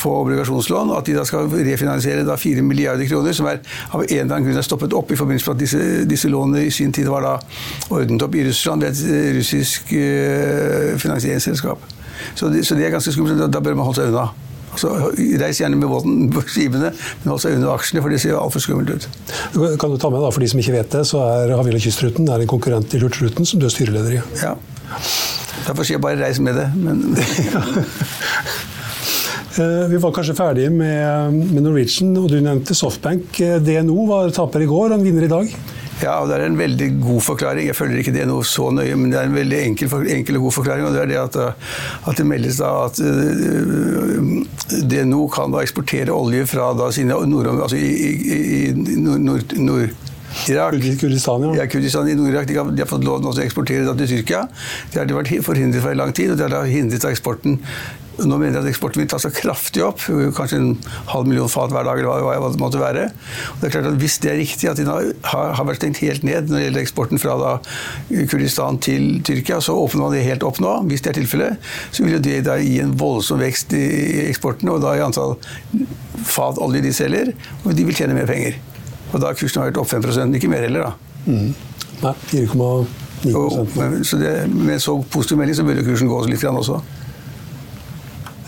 få 0.03 0.15
obligasjonslån, 0.25 0.93
at 0.97 1.07
de 1.07 1.17
da 1.17 1.25
skal 1.27 1.47
refinansiere 1.51 2.27
da 2.27 2.37
4 2.39 2.65
milliarder 2.65 3.07
kroner, 3.09 3.35
som 3.37 3.47
er 3.49 3.61
av 3.91 4.03
en 4.03 4.07
eller 4.11 4.27
annen 4.27 4.49
grunn 4.49 4.59
er 4.59 4.67
stoppet 4.67 4.95
opp 4.97 5.11
i 5.11 5.19
forbindelse 5.19 5.51
med 5.51 5.57
at 5.57 5.63
disse, 5.63 5.83
disse 6.09 6.31
lånene 6.31 6.67
i 6.67 6.73
sin 6.73 6.93
tid 6.95 7.09
var 7.11 7.25
da 7.25 7.37
ordnet 7.93 8.25
opp 8.25 8.35
i 8.35 8.47
Russland 8.47 8.83
ved 8.83 8.95
et 8.95 9.37
russisk 9.37 9.93
uh, 9.95 10.97
finansieringsselskap. 10.99 11.96
Så, 12.35 12.49
det, 12.53 12.65
så 12.67 12.77
det 12.77 12.87
er 12.87 12.93
ganske 12.97 13.13
skummelt. 13.13 13.47
Da 13.53 13.59
bør 13.63 13.77
man 13.77 13.87
holde 13.87 14.01
seg 14.01 14.11
unna. 14.11 14.27
Så 14.77 14.91
reis 15.41 15.59
gjerne 15.61 15.77
med 15.79 15.89
båten 15.89 16.27
på 16.33 16.43
skipene, 16.53 16.89
men 16.91 17.31
hold 17.31 17.41
seg 17.43 17.57
unna 17.57 17.73
aksjene, 17.73 18.03
for 18.03 18.13
det 18.13 18.19
ser 18.21 18.37
altfor 18.37 18.61
skummelt 18.63 18.89
ut. 18.93 19.03
Kan 19.81 19.93
du 19.93 19.97
ta 20.01 20.07
med 20.13 20.21
da, 20.21 20.29
For 20.33 20.43
de 20.43 20.49
som 20.51 20.61
ikke 20.61 20.77
vet 20.77 20.89
det, 20.93 21.03
så 21.09 21.17
er 21.25 21.55
Havila 21.57 21.81
Kystruten 21.81 22.25
er 22.29 22.43
en 22.43 22.51
konkurrent 22.51 22.87
til 22.91 23.03
Hurtigruten 23.05 23.43
som 23.47 23.57
du 23.61 23.65
er 23.69 23.73
styreleder 23.73 24.11
i. 24.19 24.21
Ja. 24.43 24.53
Derfor 25.67 25.83
sier 25.83 25.97
jeg 25.97 26.05
bare 26.05 26.21
reis 26.21 26.39
med 26.43 26.53
det. 26.59 26.67
Men 26.77 26.95
eh, 29.61 29.85
Vi 29.91 29.97
var 30.03 30.11
kanskje 30.15 30.37
ferdige 30.37 30.71
med, 30.73 31.33
med 31.55 31.61
Norwegian, 31.65 32.13
og 32.21 32.29
du 32.31 32.37
nevnte 32.43 32.77
Softbank. 32.77 33.25
Eh, 33.43 33.57
DNO 33.63 33.99
var 34.11 34.31
taper 34.35 34.59
i 34.63 34.69
går 34.69 34.87
og 34.91 34.95
en 34.99 35.07
vinner 35.07 35.23
i 35.27 35.33
dag. 35.33 35.47
Ja, 35.97 36.19
og 36.21 36.29
det 36.29 36.37
er 36.37 36.45
en 36.45 36.59
veldig 36.59 36.87
god 37.01 37.21
forklaring. 37.25 37.67
Jeg 37.71 37.77
føler 37.77 38.01
ikke 38.01 38.13
det 38.13 38.27
noe 38.29 38.45
så 38.45 38.69
nøye, 38.73 38.95
men 38.99 39.09
det 39.09 39.17
er 39.17 39.29
en 39.29 39.37
veldig 39.37 39.61
enkel, 39.71 39.93
enkel 40.13 40.37
og 40.37 40.47
god 40.47 40.55
forklaring. 40.59 40.85
og 40.85 40.93
Det 40.93 41.01
er 41.03 41.09
det 41.09 41.21
at, 41.23 41.37
at 42.11 42.19
det 42.19 42.25
meldes 42.29 42.59
da 42.61 42.73
at 42.85 43.01
uh, 43.01 44.27
DNO 44.91 45.23
kan 45.33 45.55
da 45.55 45.63
eksportere 45.65 46.13
olje 46.13 46.45
fra 46.49 46.69
da 46.77 46.91
sine 46.93 47.17
nord, 47.31 47.49
altså 47.55 47.79
i, 47.81 47.89
i, 47.89 48.41
i 48.67 48.99
nord, 49.01 49.57
nord 49.57 49.95
Irak. 50.45 50.75
Kurdistan, 51.01 51.47
ja. 51.49 51.63
ja 51.63 51.67
Kurdistan 51.71 52.09
i 52.11 52.15
Nord-Irak. 52.15 52.47
De, 52.47 52.53
de, 52.53 52.83
har 52.83 52.89
fått 52.89 53.05
lov 53.07 53.23
til 53.23 53.31
å 53.31 53.45
eksportere 53.45 53.95
til 53.97 54.11
Tyrkia. 54.11 54.43
Det 54.93 55.01
har 55.01 55.09
de 55.09 55.15
vært 55.17 55.33
forhindret 55.45 55.81
for 55.81 55.95
i 55.95 55.97
lang 55.97 56.13
tid, 56.13 56.35
og 56.35 56.37
det 56.37 56.51
har 56.53 56.69
hindret 56.69 57.07
eksporten 57.09 57.57
nå 58.25 58.37
mener 58.39 58.57
jeg 58.57 58.63
at 58.63 58.69
eksporten 58.71 59.01
vil 59.03 59.09
ta 59.11 59.19
så 59.21 59.29
kraftig 59.33 59.83
opp, 59.85 60.01
kanskje 60.37 60.57
en 60.57 60.71
halv 61.11 61.27
million 61.29 61.51
fat 61.51 61.73
hver 61.73 61.85
dag. 61.85 61.99
eller 62.01 62.25
hva 62.25 62.51
det 62.53 62.61
måtte 62.61 62.81
være. 62.81 63.07
Og 63.53 63.61
det 63.61 63.69
er 63.69 63.73
klart 63.75 63.89
at 63.91 63.99
Hvis 64.01 64.17
det 64.23 64.31
er 64.31 64.39
riktig 64.41 64.69
at 64.69 64.77
de 64.77 64.85
har, 64.87 65.53
har 65.53 65.67
vært 65.67 65.81
stengt 65.81 66.01
helt 66.01 66.23
ned 66.25 66.49
når 66.49 66.57
det 66.57 66.63
gjelder 66.65 66.81
eksporten 66.81 67.21
fra 67.21 67.37
da, 67.41 67.53
Kurdistan 68.31 68.79
til 68.81 69.21
Tyrkia, 69.21 69.59
så 69.61 69.77
åpner 69.77 70.07
man 70.07 70.15
det 70.15 70.25
helt 70.25 70.45
opp 70.47 70.61
nå. 70.63 70.73
Hvis 70.89 71.05
det 71.05 71.13
er 71.13 71.19
tilfellet, 71.21 71.69
så 71.91 72.05
vil 72.05 72.17
jo 72.17 72.23
det 72.25 72.41
da 72.47 72.57
gi 72.61 72.79
en 72.81 72.95
voldsom 72.97 73.41
vekst 73.41 73.73
i 73.77 74.27
eksporten, 74.27 74.69
og 74.73 74.81
da 74.81 74.95
i 74.97 75.03
antall 75.05 75.37
fat 76.25 76.57
olje 76.61 76.81
de 76.81 76.93
selger, 76.95 77.33
og 77.63 77.73
de 77.77 77.85
vil 77.85 77.97
tjene 77.97 78.17
mer 78.17 78.29
penger. 78.29 78.57
Og 79.13 79.19
da 79.21 79.29
har 79.29 79.37
kursen 79.39 79.63
vært 79.63 79.77
opp 79.79 79.89
5% 79.91 80.37
ikke 80.37 80.49
mer 80.51 80.65
heller, 80.65 80.89
da. 80.89 80.93
Mm. 81.27 81.51
Nei, 82.01 82.13
4,9 82.31 84.03
Så 84.05 84.17
det, 84.21 84.33
Med 84.53 84.81
så 84.81 84.93
positiv 85.09 85.39
melding 85.39 85.57
så 85.57 85.65
burde 85.65 85.85
kursen 85.85 86.09
gå 86.11 86.19
litt 86.29 86.43
grann 86.43 86.59
også. 86.59 86.81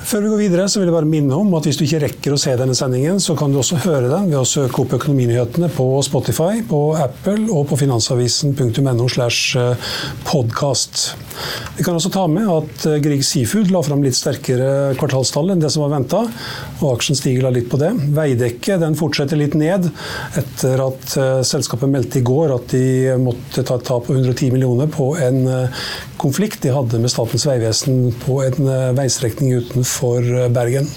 Før 0.10 0.24
vi 0.24 0.30
går 0.32 0.40
videre, 0.42 0.64
så 0.66 0.80
vil 0.80 0.88
jeg 0.90 0.94
bare 0.96 1.06
minne 1.06 1.36
om 1.38 1.52
at 1.54 1.68
hvis 1.68 1.78
du 1.78 1.84
ikke 1.86 2.00
rekker 2.02 2.34
å 2.34 2.38
se 2.42 2.56
denne 2.58 2.74
sendingen, 2.74 3.20
så 3.22 3.36
kan 3.38 3.52
du 3.54 3.60
også 3.62 3.78
høre 3.84 4.08
den 4.10 4.32
ved 4.32 4.40
å 4.40 4.48
søke 4.48 4.82
opp 4.82 4.96
Økonominyhetene 4.98 5.68
på 5.76 5.86
Spotify, 6.02 6.64
på 6.66 6.80
Apple 6.98 7.46
og 7.54 7.68
på 7.70 7.78
finansavisen.no 7.78 9.06
slash 9.06 9.54
podcast. 10.26 11.12
Vi 11.78 11.86
kan 11.86 11.94
også 11.94 12.10
ta 12.10 12.24
med 12.26 12.50
at 12.50 12.88
eh, 12.90 12.98
Grieg 13.04 13.22
Seafood 13.24 13.70
la 13.70 13.84
fram 13.86 14.02
litt 14.02 14.18
sterkere 14.18 14.96
kvartalstall 14.98 15.54
enn 15.54 15.62
det 15.62 15.70
som 15.76 15.86
var 15.86 15.94
venta, 15.94 16.24
og 16.80 16.88
aksjen 16.96 17.20
stiger 17.20 17.46
da 17.46 17.54
litt 17.54 17.70
på 17.70 17.78
det. 17.78 17.94
Veidekke 18.18 18.80
den 18.82 18.98
fortsetter 18.98 19.38
litt 19.38 19.54
ned 19.62 19.92
etter 20.42 20.86
at 20.88 21.16
eh, 21.22 21.36
selskapet 21.46 21.94
meldte 21.94 22.24
i 22.24 22.26
går 22.26 22.56
at 22.58 22.74
de 22.74 23.14
måtte 23.22 23.62
ta 23.62 23.78
et 23.78 23.86
tap 23.86 24.10
på 24.10 24.18
110 24.18 24.58
millioner 24.58 24.90
på 24.90 25.12
en 25.22 25.46
konflikt 26.20 26.66
de 26.66 26.74
hadde 26.74 26.98
med 27.00 27.14
Statens 27.14 27.46
vegvesen 27.48 28.10
på 28.26 28.42
en 28.44 28.74
veistrekning 28.98 29.54
utenfor 29.62 29.99
for 30.00 30.24
eh, 30.24 30.50
Bergen. 30.50 30.88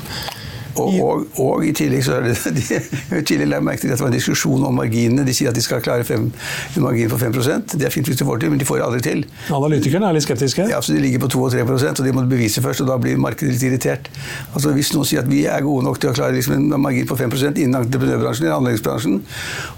Og, 0.80 0.94
og, 1.00 1.24
og, 1.36 1.64
i 1.66 1.72
tillegg 1.76 2.04
så 2.06 2.16
er 2.16 2.28
det 2.28 2.36
de, 2.56 2.78
tidligere 3.20 3.50
la 3.50 3.60
merke 3.64 3.84
til 3.84 3.92
at 3.92 3.98
det 3.98 4.04
var 4.04 4.12
en 4.12 4.16
diskusjon 4.16 4.64
om 4.68 4.78
marginene. 4.80 5.24
De 5.26 5.34
sier 5.36 5.50
at 5.52 5.58
de 5.58 5.64
skal 5.64 5.82
klare 5.84 6.06
fem, 6.08 6.28
en 6.76 6.84
margin 6.84 7.10
på 7.12 7.18
5% 7.20 7.76
Det 7.76 7.88
er 7.88 7.92
fint 7.94 8.08
hvis 8.08 8.20
de 8.20 8.26
får 8.28 8.42
til, 8.42 8.52
men 8.52 8.60
de 8.62 8.68
får 8.68 8.80
det 8.80 8.86
aldri 8.86 9.02
til. 9.04 9.24
Analytikerne 9.52 10.08
er 10.08 10.16
litt 10.16 10.26
skeptiske? 10.26 10.68
Ja, 10.72 10.80
så 10.84 10.96
De 10.96 11.02
ligger 11.02 11.24
på 11.24 11.32
2 11.36 11.42
og 11.48 11.52
3 11.56 11.66
og 11.92 12.04
de 12.06 12.14
må 12.16 12.24
bevise 12.30 12.62
først. 12.64 12.84
og 12.84 12.90
Da 12.90 12.98
blir 13.00 13.20
markedet 13.20 13.54
litt 13.54 13.66
irritert. 13.68 14.10
Altså 14.54 14.72
Hvis 14.76 14.92
noen 14.96 15.08
sier 15.08 15.24
at 15.24 15.30
vi 15.30 15.44
er 15.50 15.64
gode 15.64 15.84
nok 15.86 16.00
til 16.00 16.12
å 16.12 16.16
klare 16.16 16.36
liksom 16.36 16.56
en 16.56 16.80
margin 16.80 17.08
på 17.08 17.18
5% 17.20 17.60
innen 17.60 17.80
entreprenørbransjen 17.82 18.46
eller 18.46 18.58
anleggsbransjen, 18.60 19.20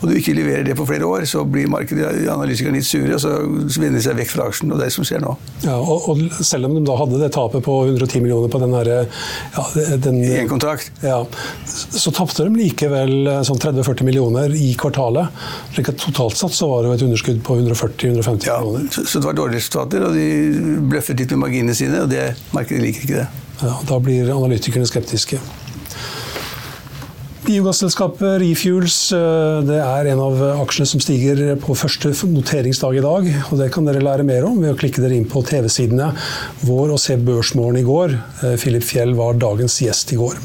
og 0.01 0.09
du 0.09 0.15
ikke 0.19 0.37
leverer 0.37 0.67
det 0.69 0.77
på 0.79 0.87
flere 0.89 1.09
år, 1.09 1.27
så 1.29 1.45
blir 1.49 1.71
markedet 1.73 2.29
analytikerne 2.31 2.79
litt 2.79 2.89
sure, 2.89 3.17
og 3.17 3.23
så 3.23 3.35
vender 3.81 3.99
de 3.99 4.05
seg 4.07 4.19
vekk 4.19 4.33
fra 4.35 4.49
aksjen. 4.51 4.73
og 4.73 4.79
Det 4.79 4.87
er 4.87 4.93
det 4.93 4.97
som 4.97 5.09
skjer 5.09 5.25
nå. 5.25 5.35
Ja, 5.65 5.77
og, 5.79 6.09
og 6.11 6.45
Selv 6.45 6.69
om 6.69 6.77
de 6.77 6.85
da 6.85 6.97
hadde 6.99 7.21
det 7.21 7.31
tapet 7.35 7.65
på 7.65 7.77
110 7.87 8.23
millioner 8.25 8.53
på 8.53 8.61
den 8.63 8.75
herre 8.77 9.05
ja, 9.05 9.65
den, 10.05 10.21
en 10.25 10.51
kontrakt 10.51 10.84
ja, 11.03 11.19
Så 11.67 12.13
tapte 12.15 12.47
de 12.47 12.55
likevel 12.59 13.15
eh, 13.31 13.41
sånn 13.47 13.61
30-40 13.63 14.07
millioner 14.09 14.55
i 14.55 14.73
kvartalet. 14.79 15.45
slik 15.75 15.93
at 15.95 16.01
Totalt 16.03 16.39
satt 16.39 16.57
så 16.57 16.69
var 16.71 16.87
det 16.87 16.95
et 16.99 17.07
underskudd 17.09 17.43
på 17.47 17.59
140-150 17.61 18.49
ja, 18.49 18.61
millioner. 18.61 18.89
Så, 18.91 19.07
så, 19.07 19.21
det 19.21 19.31
var 19.31 19.39
dårlige 19.41 19.63
resultater, 19.63 20.07
og 20.09 20.17
de 20.17 20.79
bløffet 20.93 21.21
litt 21.21 21.35
med 21.35 21.45
marginene 21.47 21.77
sine. 21.79 22.05
og 22.05 22.13
det 22.13 22.31
Markedet 22.55 22.83
liker 22.85 23.07
ikke 23.07 23.21
det. 23.23 23.29
Ja, 23.63 23.77
Da 23.89 24.01
blir 24.03 24.33
analytikerne 24.35 24.89
skeptiske. 24.89 25.41
Biogasselskapet 27.45 28.39
Refuels 28.41 28.97
eh, 29.13 29.59
det 29.69 29.77
er 29.77 30.09
en 30.15 30.21
av 30.25 30.39
aksjene 30.63 30.89
som 30.89 31.03
stiger 31.05 31.43
på 31.61 31.77
første 31.77 32.15
noteringsdag 32.31 32.97
i 32.97 33.03
dag. 33.05 33.29
og 33.51 33.59
Det 33.61 33.67
kan 33.75 33.85
dere 33.85 34.01
lære 34.01 34.25
mer 34.25 34.47
om 34.49 34.63
ved 34.63 34.73
å 34.73 34.79
klikke 34.81 35.05
dere 35.05 35.19
inn 35.19 35.29
på 35.29 35.43
TV-sidene 35.45 36.09
vår 36.65 36.95
og 36.95 37.03
se 37.03 37.19
Børsmorgen 37.21 37.83
i 37.83 37.85
går. 37.85 38.17
Eh, 38.17 38.55
Philip 38.61 38.87
Fjell 38.87 39.13
var 39.19 39.37
dagens 39.37 39.77
gjest 39.85 40.15
i 40.17 40.21
går. 40.23 40.41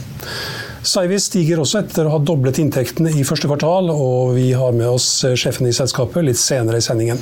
Cyvis 0.86 1.26
stiger 1.28 1.60
også 1.60 1.82
etter 1.82 2.08
å 2.08 2.14
ha 2.14 2.20
doblet 2.24 2.60
inntektene 2.62 3.12
i 3.12 3.26
første 3.28 3.50
kvartal, 3.50 3.90
og 3.92 4.34
vi 4.38 4.50
har 4.56 4.72
med 4.76 4.88
oss 4.88 5.08
sjefen 5.40 5.68
i 5.68 5.74
selskapet 5.76 6.24
litt 6.24 6.40
senere 6.40 6.80
i 6.80 6.86
sendingen. 6.86 7.20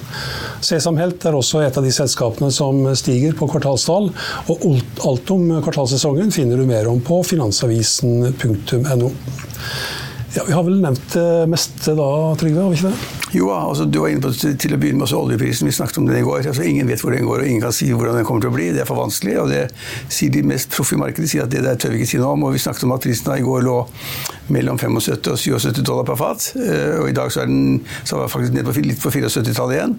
Sesamhelt 0.66 1.26
er 1.26 1.38
også 1.38 1.64
et 1.66 1.78
av 1.80 1.86
de 1.86 1.94
selskapene 1.94 2.52
som 2.54 2.84
stiger 3.00 3.34
på 3.38 3.50
kvartalstall, 3.50 4.12
og 4.54 4.68
alt 5.10 5.34
om 5.34 5.50
kvartalssesongen 5.66 6.34
finner 6.36 6.62
du 6.62 6.68
mer 6.70 6.90
om 6.92 7.02
på 7.02 7.24
finansavisen.no. 7.26 9.12
Ja, 10.38 10.44
Vi 10.46 10.54
har 10.54 10.66
vel 10.68 10.82
nevnt 10.84 11.16
det 11.16 11.48
meste 11.50 11.98
da, 11.98 12.12
Trygve? 12.38 12.62
har 12.62 12.70
vi 12.74 12.78
ikke 12.78 12.94
det? 12.94 13.17
Jo, 13.36 13.50
altså, 13.52 13.86
du 13.86 14.00
var 14.00 14.12
inne 14.12 14.24
på 14.24 14.32
til 14.32 14.74
å 14.74 14.80
begynne 14.80 15.04
med 15.04 15.14
oljeprisen. 15.14 15.68
Vi 15.68 15.76
snakket 15.76 16.00
om 16.00 16.08
den 16.08 16.22
i 16.22 16.24
går. 16.24 16.46
Altså, 16.48 16.64
ingen 16.64 16.88
vet 16.88 17.02
hvor 17.04 17.12
den 17.12 17.28
går, 17.28 17.44
og 17.44 17.50
ingen 17.50 17.66
kan 17.66 17.76
si 17.76 17.90
hvordan 17.92 18.16
den 18.16 18.28
kommer 18.28 18.46
til 18.46 18.54
å 18.54 18.56
bli. 18.56 18.70
Det 18.76 18.84
er 18.84 18.90
for 18.90 19.02
vanskelig. 19.02 19.36
og 19.42 19.52
det 19.52 19.66
sier 20.08 20.32
De 20.32 20.44
mest 20.48 20.72
proffe 20.72 20.96
i 20.96 21.02
markedet 21.02 21.30
sier 21.32 21.44
at 21.44 21.52
det 21.52 21.66
der 21.66 21.76
tør 21.76 21.96
vi 21.96 22.02
ikke 22.02 22.14
si 22.14 22.22
noe 22.22 22.38
om. 22.38 22.48
og 22.48 22.56
Vi 22.56 22.64
snakket 22.64 22.88
om 22.88 22.96
at 22.96 23.04
prisen 23.04 23.34
i 23.36 23.44
går 23.44 23.68
lå 23.68 23.78
mellom 24.54 24.80
75 24.80 25.32
og 25.32 25.62
77 25.62 25.82
dollar 25.86 26.08
per 26.08 26.20
fat. 26.20 26.52
Eh, 26.56 27.00
og 27.02 27.10
I 27.10 27.16
dag 27.18 27.32
så 27.34 27.44
er 27.44 27.50
den 27.52 27.82
så 28.04 28.22
er 28.24 28.32
faktisk 28.32 28.56
ned 28.56 28.68
på, 28.68 28.76
litt 28.86 29.02
på 29.02 29.12
74-tallet 29.14 29.78
igjen. 29.78 29.98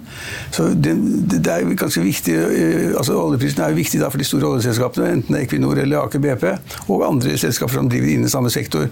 Så 0.55 0.69
det, 0.73 0.95
det, 1.35 1.41
er 1.53 1.75
ganske 1.79 2.03
viktig, 2.03 2.37
eh, 2.37 2.87
altså 2.97 3.17
Oljeprisen 3.19 3.63
er 3.65 3.73
jo 3.73 3.81
viktig 3.81 4.01
da 4.01 4.11
for 4.11 4.21
de 4.21 4.27
store 4.27 4.53
oljeselskapene, 4.53 5.11
enten 5.17 5.35
det 5.35 5.43
er 5.43 5.47
Equinor 5.47 5.83
eller 5.83 6.05
Aker 6.05 6.23
BP, 6.23 6.47
og 6.87 7.05
andre 7.07 7.37
selskaper 7.37 7.79
som 7.79 7.91
driver 7.91 8.15
innen 8.15 8.31
samme 8.31 8.51
sektor. 8.53 8.89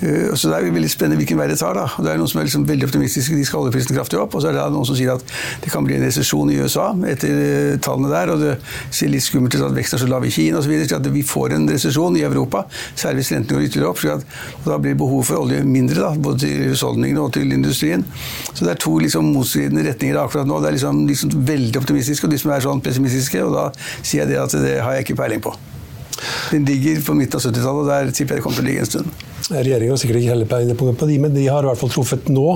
Eh, 0.00 0.34
så 0.34 0.48
Det 0.48 0.56
er 0.56 0.72
veldig 0.72 0.90
spennende 0.90 1.18
hvilken 1.20 1.38
vei 1.38 1.48
det 1.48 1.58
tar. 1.58 1.74
da. 1.74 1.84
Og 1.98 2.04
det 2.04 2.12
er 2.12 2.16
Noen 2.16 2.28
som 2.28 2.40
er 2.40 2.44
liksom 2.44 2.66
veldig 2.66 2.86
optimistiske, 2.88 3.36
de 3.36 3.44
skal 3.44 3.60
oljeprisen 3.60 3.96
kraftig 3.96 4.18
opp. 4.18 4.34
Og 4.34 4.42
så 4.42 4.48
er 4.48 4.56
det 4.56 4.72
noen 4.72 4.86
som 4.86 4.96
sier 4.96 5.12
at 5.12 5.24
det 5.60 5.70
kan 5.70 5.84
bli 5.84 5.96
en 5.96 6.04
resesjon 6.06 6.50
i 6.50 6.56
USA 6.60 6.94
etter 7.06 7.76
tallene 7.84 8.08
der. 8.08 8.32
Og 8.32 8.40
det 8.40 8.54
ser 8.90 9.12
litt 9.12 9.22
skummelt 9.22 9.54
ut 9.54 9.66
at 9.66 9.76
veksten 9.76 9.98
er 9.98 10.04
så 10.04 10.08
lav 10.08 10.24
i 10.24 10.32
Kina 10.32 10.58
osv. 10.58 10.72
Så, 10.88 10.96
så 10.96 11.12
vi 11.12 11.22
får 11.22 11.56
en 11.56 11.68
resesjon 11.68 12.16
i 12.16 12.24
Europa, 12.24 12.64
særlig 12.96 13.24
hvis 13.24 13.32
rentene 13.36 13.58
går 13.58 13.68
ytterligere 13.68 13.90
opp. 13.90 14.04
At, 14.10 14.24
og 14.64 14.70
da 14.72 14.79
blir 14.84 14.98
behovet 14.98 15.30
for 15.30 15.44
olje 15.44 15.62
mindre, 15.66 16.00
da, 16.02 16.10
både 16.18 16.44
til 16.44 16.70
husholdningene 16.72 17.22
og 17.22 17.32
til 17.36 17.52
industrien. 17.56 18.04
Så 18.52 18.64
det 18.64 18.74
er 18.74 18.80
to 18.82 18.96
liksom, 19.02 19.32
motstridende 19.34 19.86
retninger 19.86 20.20
akkurat 20.20 20.48
nå. 20.48 20.60
Det 20.62 20.70
er 20.70 20.78
liksom, 20.78 21.02
liksom 21.08 21.34
veldig 21.48 21.82
optimistiske, 21.82 22.26
og 22.26 22.34
de 22.34 22.40
som 22.42 22.54
er 22.54 22.64
sånn 22.64 22.84
pessimistiske. 22.84 23.42
Og 23.46 23.56
da 23.56 23.66
sier 24.00 24.24
jeg 24.24 24.32
det 24.32 24.40
at 24.42 24.56
det 24.60 24.78
har 24.84 24.96
jeg 24.96 25.08
ikke 25.08 25.20
peiling 25.22 25.42
på. 25.44 25.54
Den 26.50 26.66
ligger 26.68 27.00
på 27.04 27.16
midten 27.16 27.38
av 27.38 27.44
70-tallet, 27.46 27.82
og 27.82 27.90
der 27.90 28.14
tipper 28.14 28.36
jeg 28.36 28.42
det 28.42 28.46
kommer 28.46 28.60
til 28.60 28.66
å 28.66 28.70
ligge 28.70 28.84
en 28.84 28.90
stund. 28.90 29.26
Regjeringen 29.50 29.94
har 29.94 30.00
sikkert 30.02 30.20
ikke 30.20 30.34
heller 30.34 30.50
peiling 30.50 30.78
på 30.78 31.10
de, 31.10 31.20
men 31.22 31.34
de 31.34 31.46
har 31.48 31.64
i 31.64 31.70
hvert 31.70 31.80
fall 31.80 31.92
truffet 31.94 32.28
nå 32.32 32.48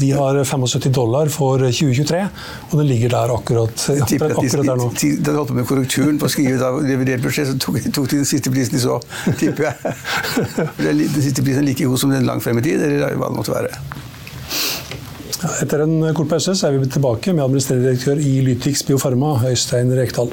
de 0.00 0.10
har 0.14 0.38
75 0.44 0.92
dollar 0.94 1.30
for 1.32 1.62
2023, 1.64 2.20
og 2.70 2.74
den 2.80 2.88
ligger 2.88 3.14
der 3.14 3.34
akkurat, 3.34 3.74
akkurat, 3.94 4.36
akkurat 4.38 4.70
der 4.70 4.80
nå. 4.80 4.88
Da 4.94 5.32
de 5.32 5.36
holdt 5.36 5.52
på 5.52 5.58
med 5.58 5.68
korrekturen 5.68 6.20
på 6.20 6.28
å 6.28 6.32
skrive 6.32 6.58
av 6.64 6.80
revidert 6.84 7.24
budsjett, 7.24 7.50
så 7.50 7.56
tok, 7.60 7.80
tok 7.94 8.10
de 8.10 8.20
den 8.22 8.28
siste 8.28 8.52
prisen 8.54 8.78
de 8.78 8.82
så, 8.84 8.98
tipper 9.40 9.70
jeg. 9.70 9.96
Den 10.82 11.22
siste 11.22 11.44
prisen 11.44 11.62
er 11.64 11.70
like 11.70 11.88
god 11.88 12.02
som 12.02 12.14
den 12.14 12.28
langt 12.28 12.46
frem 12.46 12.60
i 12.60 12.66
tid, 12.66 12.82
eller 12.82 13.18
hva 13.18 13.30
det 13.32 13.40
måtte 13.40 13.54
være. 13.54 13.72
Etter 15.62 15.84
en 15.84 16.00
kort 16.18 16.30
pause 16.32 16.54
så 16.58 16.68
er 16.68 16.78
vi 16.78 16.90
tilbake 16.90 17.34
med 17.34 17.44
administrerende 17.44 17.92
direktør 17.92 18.22
i 18.22 18.38
Lytix 18.46 18.82
Biofarma, 18.88 19.36
Øystein 19.46 19.92
Rekdal. 19.94 20.32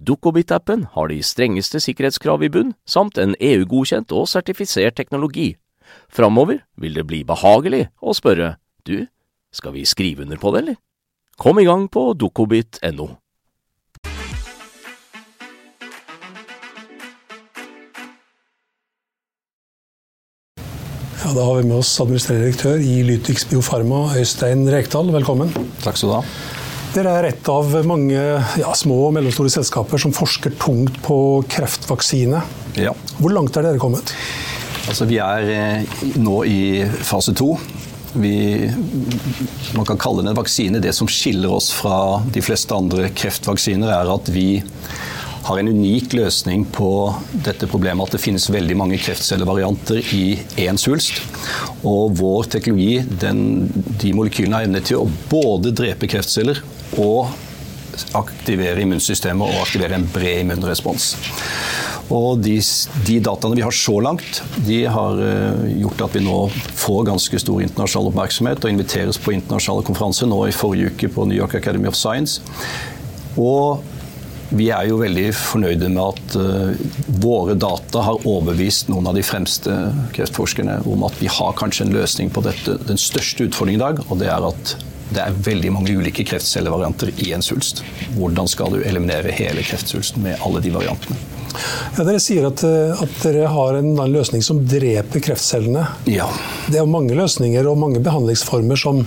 Dukkobit-appen 0.00 0.86
har 0.94 1.10
de 1.10 1.20
strengeste 1.22 1.80
sikkerhetskrav 1.82 2.42
i 2.42 2.50
bunn, 2.52 2.74
samt 2.86 3.18
en 3.18 3.36
EU-godkjent 3.40 4.12
og 4.12 4.28
sertifisert 4.30 4.96
teknologi. 4.98 5.54
Framover 6.08 6.62
vil 6.80 6.94
det 6.96 7.06
bli 7.08 7.24
behagelig 7.26 7.88
å 8.02 8.14
spørre 8.16 8.56
du, 8.86 9.06
skal 9.54 9.76
vi 9.76 9.84
skrive 9.88 10.24
under 10.24 10.40
på 10.40 10.54
det, 10.54 10.64
eller? 10.64 10.80
Kom 11.38 11.58
i 11.58 11.66
gang 11.66 11.88
på 11.90 12.12
dukkobit.no. 12.18 13.10
Ja, 21.24 21.30
da 21.32 21.44
har 21.46 21.56
vi 21.56 21.68
med 21.70 21.78
oss 21.78 21.94
administrerende 22.02 22.50
direktør 22.50 22.82
i 22.84 22.98
Lytix 23.08 23.46
Biofarma, 23.48 24.10
Øystein 24.20 24.66
Rekdal. 24.68 25.08
Velkommen. 25.14 25.54
Takk 25.80 25.96
skal 25.96 26.10
du 26.10 26.14
ha. 26.18 26.53
Dere 26.94 27.10
er 27.18 27.26
et 27.26 27.48
av 27.50 27.72
mange 27.88 28.14
ja, 28.14 28.72
små 28.78 29.08
og 29.08 29.14
mellomstore 29.16 29.50
selskaper 29.50 29.98
som 29.98 30.12
forsker 30.14 30.52
tungt 30.62 31.00
på 31.02 31.16
kreftvaksine. 31.50 32.42
Ja. 32.78 32.92
Hvor 33.18 33.34
langt 33.34 33.56
er 33.58 33.66
dere 33.66 33.80
kommet? 33.82 34.12
Altså, 34.86 35.08
vi 35.10 35.18
er 35.18 35.48
eh, 35.50 35.96
nå 36.22 36.36
i 36.46 36.60
fase 37.02 37.34
to. 37.34 37.56
Vi, 38.14 38.36
man 39.74 39.88
kan 39.88 39.98
kalle 39.98 40.22
det 40.22 40.30
en 40.30 40.38
vaksine. 40.38 40.78
Det 40.78 40.94
som 40.94 41.10
skiller 41.10 41.50
oss 41.50 41.72
fra 41.74 42.20
de 42.30 42.44
fleste 42.46 42.76
andre 42.78 43.08
kreftvaksiner, 43.10 43.90
er 43.90 44.14
at 44.14 44.30
vi 44.30 44.62
har 45.44 45.60
en 45.60 45.68
unik 45.68 46.14
løsning 46.16 46.64
på 46.72 46.90
dette 47.44 47.68
problemet 47.68 48.06
at 48.06 48.16
det 48.16 48.22
finnes 48.22 48.46
veldig 48.52 48.76
mange 48.80 48.98
kreftcellevarianter 49.02 50.14
i 50.16 50.24
én 50.64 50.80
svulst. 50.80 51.20
Og 51.84 52.14
vår 52.18 52.48
teknologi, 52.56 53.02
den, 53.20 53.68
de 54.00 54.14
molekylene 54.16 54.60
har 54.60 54.68
evne 54.68 54.84
til 54.84 55.02
å 55.02 55.10
både 55.30 55.74
drepe 55.76 56.08
kreftceller 56.10 56.62
og 56.96 57.34
aktivere 58.18 58.82
immunsystemet 58.82 59.44
og 59.44 59.66
aktivere 59.66 59.98
en 59.98 60.08
bred 60.10 60.42
immunrespons. 60.42 61.12
Og 62.12 62.40
de, 62.44 62.58
de, 63.06 63.20
dataene 63.24 63.56
vi 63.56 63.64
har 63.64 63.72
så 63.74 63.96
langt, 64.04 64.42
de 64.66 64.82
har 64.92 65.20
uh, 65.20 65.64
gjort 65.72 66.04
at 66.04 66.18
vi 66.18 66.24
nå 66.26 66.36
får 66.76 67.06
ganske 67.08 67.40
stor 67.40 67.62
internasjonal 67.64 68.10
oppmerksomhet 68.10 68.64
og 68.64 68.74
inviteres 68.74 69.20
på 69.20 69.32
internasjonale 69.36 69.86
konferanser 69.88 70.28
nå 70.28 70.42
i 70.48 70.56
forrige 70.56 70.92
uke 70.92 71.12
på 71.14 71.24
New 71.30 71.38
York 71.38 71.56
Academy 71.60 71.88
of 71.88 71.96
Science. 71.96 72.42
Og 73.40 73.84
vi 74.54 74.70
er 74.70 74.88
jo 74.88 75.00
veldig 75.00 75.28
fornøyde 75.36 75.90
med 75.92 76.02
at 76.04 76.36
uh, 76.38 76.72
våre 77.22 77.56
data 77.58 78.04
har 78.06 78.22
overbevist 78.22 78.90
noen 78.92 79.10
av 79.10 79.18
de 79.18 79.24
fremste 79.26 79.74
kreftforskerne 80.14 80.80
om 80.90 81.06
at 81.08 81.18
vi 81.20 81.30
har 81.30 81.54
kanskje 81.58 81.88
en 81.88 81.94
løsning 81.94 82.32
på 82.34 82.44
dette. 82.46 82.78
Den 82.88 83.00
største 83.00 83.48
utfordringen 83.48 83.80
i 83.80 83.84
dag, 83.84 84.02
og 84.08 84.20
det 84.22 84.32
er 84.32 84.50
at 84.50 84.76
Det 85.14 85.20
er 85.20 85.34
veldig 85.46 85.70
mange 85.70 85.92
ulike 85.94 86.24
kreftcellevarianter 86.26 87.10
i 87.22 87.34
en 87.36 87.42
svulst. 87.44 87.82
Hvordan 88.16 88.48
skal 88.48 88.72
du 88.72 88.80
eliminere 88.82 89.30
hele 89.36 89.62
kreftsvulsten 89.62 90.24
med 90.24 90.40
alle 90.42 90.62
de 90.64 90.72
variantene? 90.74 91.18
Ja, 91.94 92.02
dere 92.02 92.20
sier 92.24 92.48
at, 92.48 92.64
eh, 92.66 93.02
at 93.04 93.18
dere 93.22 93.50
har 93.52 93.78
en, 93.78 93.92
en 94.00 94.14
løsning 94.14 94.42
som 94.42 94.62
dreper 94.66 95.22
kreftcellene. 95.22 95.84
Ja. 96.10 96.26
Det 96.66 96.80
er 96.80 96.88
mange 96.88 97.14
løsninger 97.14 97.68
og 97.68 97.78
mange 97.78 98.02
behandlingsformer 98.02 98.80
som 98.80 99.04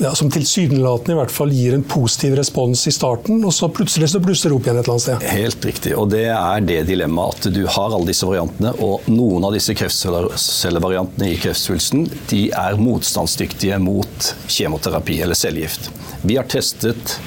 ja, 0.00 0.14
som 0.14 0.30
tilsynelatende 0.30 1.14
i 1.14 1.18
hvert 1.18 1.32
fall 1.32 1.52
gir 1.54 1.74
en 1.76 1.84
positiv 1.86 2.36
respons 2.38 2.86
i 2.88 2.92
starten, 2.94 3.42
og 3.44 3.54
så 3.54 3.68
plutselig 3.72 4.10
så 4.12 4.20
blusser 4.22 4.50
det 4.50 4.58
opp 4.58 4.68
igjen 4.68 4.78
et 4.80 4.86
eller 4.86 4.94
annet 4.94 5.06
sted. 5.06 5.26
Helt 5.34 5.68
riktig. 5.68 5.94
Og 5.98 6.08
det 6.12 6.24
er 6.34 6.64
det 6.66 6.80
dilemmaet 6.90 7.48
at 7.48 7.54
du 7.54 7.62
har 7.64 7.94
alle 7.94 8.10
disse 8.10 8.28
variantene, 8.28 8.74
og 8.84 9.06
noen 9.10 9.46
av 9.48 9.54
disse 9.56 9.76
kreftcellevariantene 9.78 11.30
i 11.32 11.38
kreftsvulsten 11.40 12.08
de 12.30 12.46
er 12.54 12.80
motstandsdyktige 12.80 13.78
mot 13.82 14.32
kjemoterapi 14.48 15.20
eller 15.24 15.38
cellegift. 15.38 15.90
Vi 16.24 16.38
har 16.40 16.48
testet 16.50 17.18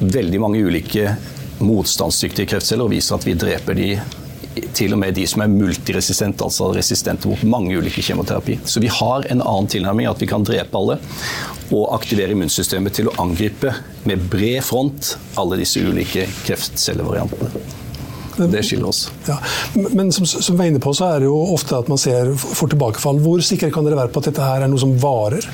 veldig 0.00 0.40
mange 0.40 0.62
ulike 0.64 1.14
motstandsdyktige 1.60 2.54
kreftceller 2.54 2.88
og 2.88 2.94
viser 2.94 3.18
at 3.18 3.26
vi 3.28 3.36
dreper 3.38 3.76
de 3.76 3.90
til 4.74 4.94
og 4.94 4.98
med 4.98 5.14
de 5.14 5.26
som 5.30 5.44
er 5.44 5.52
multiresistente, 5.52 6.44
altså 6.44 6.70
resistente 6.74 7.30
mot 7.30 7.42
mange 7.46 7.76
ulike 7.78 8.02
kjemoterapi. 8.02 8.58
Så 8.64 8.82
vi 8.82 8.90
har 8.92 9.26
en 9.30 9.42
annen 9.42 9.70
tilnærming, 9.70 10.08
at 10.10 10.22
vi 10.22 10.28
kan 10.30 10.44
drepe 10.46 10.76
alle 10.78 10.98
og 11.70 11.92
aktivere 11.94 12.34
immunsystemet 12.34 12.96
til 12.98 13.10
å 13.10 13.16
angripe 13.22 13.74
med 14.08 14.24
bred 14.32 14.64
front 14.66 15.14
alle 15.38 15.60
disse 15.60 15.82
ulike 15.82 16.26
kreftcellevariantene. 16.46 17.52
Det 18.50 18.62
skiller 18.64 18.88
oss. 18.88 19.10
Ja. 19.26 19.36
Men 19.74 20.12
som, 20.12 20.26
som 20.26 20.56
vi 20.56 20.64
er 20.64 20.72
inne 20.72 20.80
på, 20.82 20.94
så 20.96 21.10
er 21.10 21.20
det 21.20 21.28
jo 21.28 21.36
ofte 21.52 21.76
at 21.76 21.90
man 21.92 22.00
ser 22.00 22.32
for 22.40 22.70
tilbakefall. 22.72 23.20
Hvor 23.20 23.42
sikre 23.44 23.68
kan 23.74 23.84
dere 23.84 23.98
være 23.98 24.14
på 24.14 24.22
at 24.22 24.30
dette 24.30 24.46
her 24.46 24.64
er 24.64 24.70
noe 24.70 24.80
som 24.80 24.94
varer? 25.02 25.44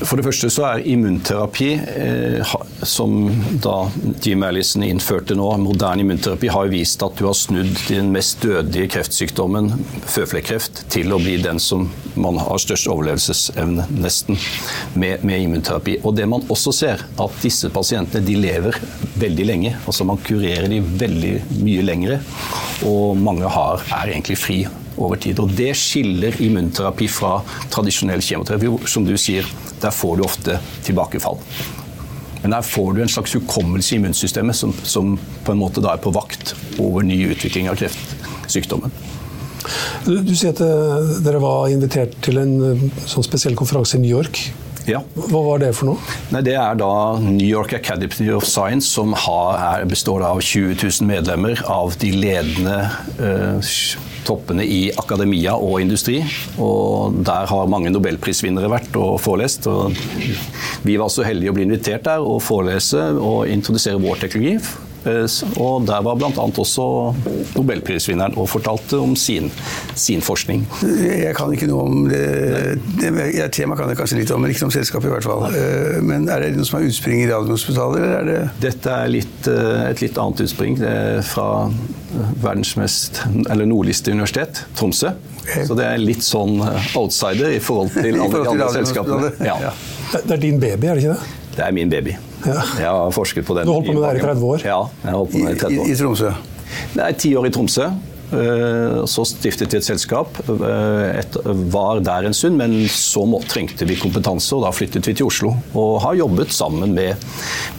For 0.00 0.16
det 0.16 0.24
første 0.24 0.48
så 0.52 0.64
er 0.68 0.86
immunterapi, 0.88 1.70
eh, 1.74 2.54
som 2.82 3.42
da 3.62 3.90
Jim 4.22 4.42
Allison 4.42 4.82
innførte 4.82 5.34
nå, 5.36 5.46
moderne 5.60 6.04
immunterapi, 6.04 6.48
har 6.52 6.70
vist 6.72 7.02
at 7.04 7.18
du 7.18 7.26
har 7.26 7.36
snudd 7.36 7.74
den 7.88 8.10
mest 8.14 8.40
dødelige 8.44 8.90
kreftsykdommen, 8.96 9.72
føflekkreft, 10.08 10.84
til 10.92 11.12
å 11.12 11.20
bli 11.20 11.36
den 11.42 11.60
som 11.62 11.88
man 12.20 12.40
har 12.40 12.60
størst 12.62 12.88
overlevelsesevne, 12.90 13.86
nesten, 14.00 14.38
med, 14.94 15.24
med 15.26 15.46
immunterapi. 15.46 15.98
Og 16.04 16.16
det 16.16 16.28
man 16.30 16.46
også 16.50 16.74
ser, 16.76 17.04
at 17.20 17.40
disse 17.44 17.70
pasientene 17.74 18.24
de 18.26 18.36
lever 18.40 18.78
veldig 19.20 19.48
lenge. 19.48 19.74
Altså 19.84 20.06
man 20.08 20.20
kurerer 20.24 20.68
de 20.70 20.80
veldig 20.80 21.34
mye 21.60 21.86
lengre, 21.86 22.20
og 22.88 23.18
mange 23.20 23.50
har, 23.50 23.84
er 24.00 24.14
egentlig 24.14 24.38
fri 24.40 24.62
over 25.00 25.20
tid. 25.20 25.40
Og 25.40 25.52
Det 25.56 25.72
skiller 25.78 26.36
immunterapi 26.42 27.08
fra 27.10 27.38
tradisjonell 27.72 28.24
kjemoterapi. 28.24 28.72
Som 28.90 29.06
du 29.08 29.16
sier, 29.20 29.46
der 29.80 29.94
får 29.94 30.16
du 30.18 30.26
ofte 30.26 30.58
tilbakefall. 30.86 31.40
Men 32.42 32.54
der 32.56 32.64
får 32.64 32.94
du 32.96 33.02
en 33.04 33.12
slags 33.12 33.34
hukommelse 33.36 33.94
i 33.94 34.00
immunsystemet 34.00 34.56
som, 34.56 34.72
som 34.82 35.16
på 35.44 35.52
en 35.52 35.60
måte 35.60 35.82
da 35.84 35.94
er 35.94 36.02
på 36.02 36.12
vakt 36.14 36.54
over 36.80 37.04
ny 37.04 37.18
utvikling 37.34 37.68
av 37.70 37.78
kreftsykdommen. 37.80 38.94
Du, 40.06 40.16
du 40.24 40.32
sier 40.32 40.54
at 40.54 40.62
eh, 40.64 41.12
dere 41.24 41.42
var 41.42 41.68
invitert 41.72 42.16
til 42.24 42.40
en 42.40 42.56
eh, 42.70 42.84
sånn 43.04 43.26
spesiell 43.26 43.58
konferanse 43.58 43.98
i 43.98 44.02
New 44.02 44.12
York. 44.12 44.40
Ja. 44.88 45.02
Hva 45.14 45.42
var 45.44 45.60
det 45.62 45.74
for 45.76 45.90
noe? 45.92 46.14
Nei, 46.32 46.40
det 46.46 46.56
er 46.58 46.78
da 46.80 46.92
New 47.20 47.46
York 47.46 47.74
Academy 47.76 48.30
of 48.34 48.46
Science, 48.48 48.88
som 48.88 49.12
har, 49.26 49.58
er, 49.60 49.84
består 49.90 50.24
av 50.26 50.40
20 50.40 50.78
000 50.80 51.08
medlemmer 51.10 51.60
av 51.68 51.94
de 52.00 52.14
ledende 52.16 52.78
uh, 53.20 53.60
toppene 54.26 54.66
i 54.66 54.80
akademia 55.00 55.56
og 55.56 55.80
industri. 55.84 56.20
Og 56.60 57.20
der 57.26 57.48
har 57.50 57.70
mange 57.72 57.92
nobelprisvinnere 57.94 58.70
vært 58.72 58.96
og 59.00 59.18
forelest. 59.22 59.68
Og 59.70 59.96
vi 60.86 60.98
var 61.00 61.12
så 61.12 61.26
heldige 61.26 61.52
å 61.52 61.56
bli 61.56 61.68
invitert 61.68 62.06
der 62.08 62.24
og 62.24 62.42
forelese 62.44 63.10
og 63.16 63.48
introdusere 63.50 64.00
vår 64.02 64.24
teknologi 64.26 64.58
og 65.06 65.86
der 65.88 66.02
var 66.04 66.18
bl.a. 66.18 66.30
også 66.30 66.86
nobelprisvinneren 67.56 68.36
og 68.40 68.48
fortalte 68.52 68.98
om 69.00 69.14
sin, 69.16 69.50
sin, 69.94 70.20
forskning. 70.24 70.66
Jeg 70.82 71.32
kan 71.36 71.52
ikke 71.54 71.68
noe 71.70 71.86
om 71.86 72.02
det, 72.10 72.76
det 73.00 73.48
Temaet 73.56 73.80
kan 73.80 73.90
jeg 73.92 74.00
kanskje 74.00 74.20
litt 74.20 74.34
om, 74.34 74.44
men 74.44 74.52
ikke 74.52 74.68
om 74.68 74.74
selskapet 74.74 75.08
i 75.08 75.14
hvert 75.14 75.26
fall. 75.26 75.46
Nei. 75.46 76.04
men 76.04 76.28
er 76.32 76.44
det 76.44 76.52
noe 76.58 76.68
som 76.68 76.80
er 76.80 76.88
utspring 76.90 77.24
i 77.24 77.30
Radiumhospitalet, 77.30 78.00
eller 78.00 78.18
er 78.18 78.28
det 78.28 78.38
Dette 78.60 78.92
er 78.92 79.10
litt, 79.10 79.48
eh, 79.50 79.88
et 79.88 80.04
litt 80.04 80.20
annet 80.20 80.44
utspring. 80.44 80.78
Det 80.80 80.90
er 80.90 81.24
fra 81.26 81.48
verdens 82.42 82.74
mest, 82.76 83.22
eller 83.48 83.68
nordligste 83.68 84.12
universitet, 84.12 84.64
Tromsø. 84.78 85.14
Okay. 85.40 85.66
Så 85.66 85.76
det 85.78 85.86
er 85.88 86.00
litt 86.00 86.24
sånn 86.26 86.60
outsider 86.98 87.54
i 87.56 87.60
forhold 87.64 87.94
til 87.96 88.18
alle 88.22 88.42
de 88.44 88.54
andre 88.54 88.72
selskapene. 88.80 89.32
Ja. 89.46 89.72
Det 90.12 90.36
er 90.36 90.42
din 90.42 90.60
baby, 90.62 90.90
er 90.90 90.98
det 90.98 91.06
ikke 91.06 91.16
det? 91.16 91.38
Det 91.56 91.64
er 91.66 91.76
min 91.76 91.92
baby. 91.92 92.18
Ja. 92.46 92.60
Jeg 92.80 92.88
har 92.88 93.10
forsket 93.14 93.46
på 93.46 93.56
den. 93.58 93.68
Du 93.68 93.74
holdt 93.74 93.90
på 93.90 93.96
med 93.96 94.02
det 94.04 94.12
her 94.12 94.20
i 94.20 94.28
30 94.28 94.46
år? 94.54 94.62
Ja, 94.64 94.80
jeg 95.02 95.10
har 95.10 95.18
holdt 95.18 95.34
på 95.34 95.42
med 95.42 95.52
det 95.52 95.58
i 95.58 95.64
30 95.66 95.80
år. 95.80 95.90
I, 95.90 95.92
i 95.92 95.98
Tromsø? 96.00 96.32
Nei, 96.96 97.10
ti 97.18 97.34
år 97.36 97.50
i 97.50 97.52
Tromsø. 97.54 97.90
Eh, 98.30 99.00
så 99.10 99.24
stiftet 99.26 99.72
vi 99.74 99.78
et 99.80 99.86
selskap. 99.86 100.38
Eh, 100.46 101.18
et, 101.20 101.38
var 101.72 102.02
der 102.04 102.28
en 102.28 102.36
stund, 102.36 102.58
men 102.60 102.76
så 102.92 103.24
må, 103.26 103.42
trengte 103.50 103.88
vi 103.88 103.98
kompetanse, 103.98 104.54
og 104.56 104.66
da 104.66 104.72
flyttet 104.74 105.06
vi 105.08 105.16
til 105.18 105.30
Oslo. 105.30 105.54
Og 105.74 105.98
har 106.04 106.18
jobbet 106.20 106.54
sammen 106.54 106.94
med 106.96 107.18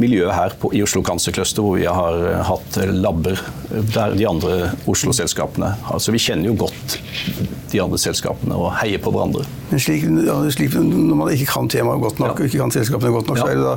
miljøet 0.01 0.35
her 0.35 0.57
på, 0.59 0.73
i 0.75 0.83
Oslo 0.83 1.03
Cancer 1.07 1.35
Cluster, 1.35 1.63
hvor 1.63 1.79
vi 1.79 1.87
har 1.87 2.19
eh, 2.27 2.41
hatt 2.51 2.81
labber 2.91 3.39
de 3.71 4.27
andre 4.27 4.71
Oslo-selskapene 4.89 5.73
Altså, 5.91 6.11
vi 6.13 6.21
kjenner 6.21 6.51
jo 6.51 6.57
godt 6.65 6.97
de 7.71 7.79
andre 7.81 7.97
selskapene 8.01 8.55
og 8.57 8.73
heier 8.81 8.99
på 9.01 9.11
hverandre. 9.13 9.45
Men 9.69 9.79
slik, 9.79 10.03
slik, 10.55 10.73
Når 10.75 11.15
man 11.15 11.31
ikke 11.31 11.47
kan 11.53 11.69
temaet 11.71 12.01
godt 12.03 12.19
nok, 12.19 12.33
ja. 12.33 12.43
og 12.43 12.49
ikke 12.49 12.59
kan 12.59 12.73
selskapene 12.73 13.11
godt 13.13 13.29
nok, 13.31 13.39
ja. 13.39 13.45
så 13.45 13.51
er 13.51 13.59
det 13.59 13.65
da, 13.65 13.75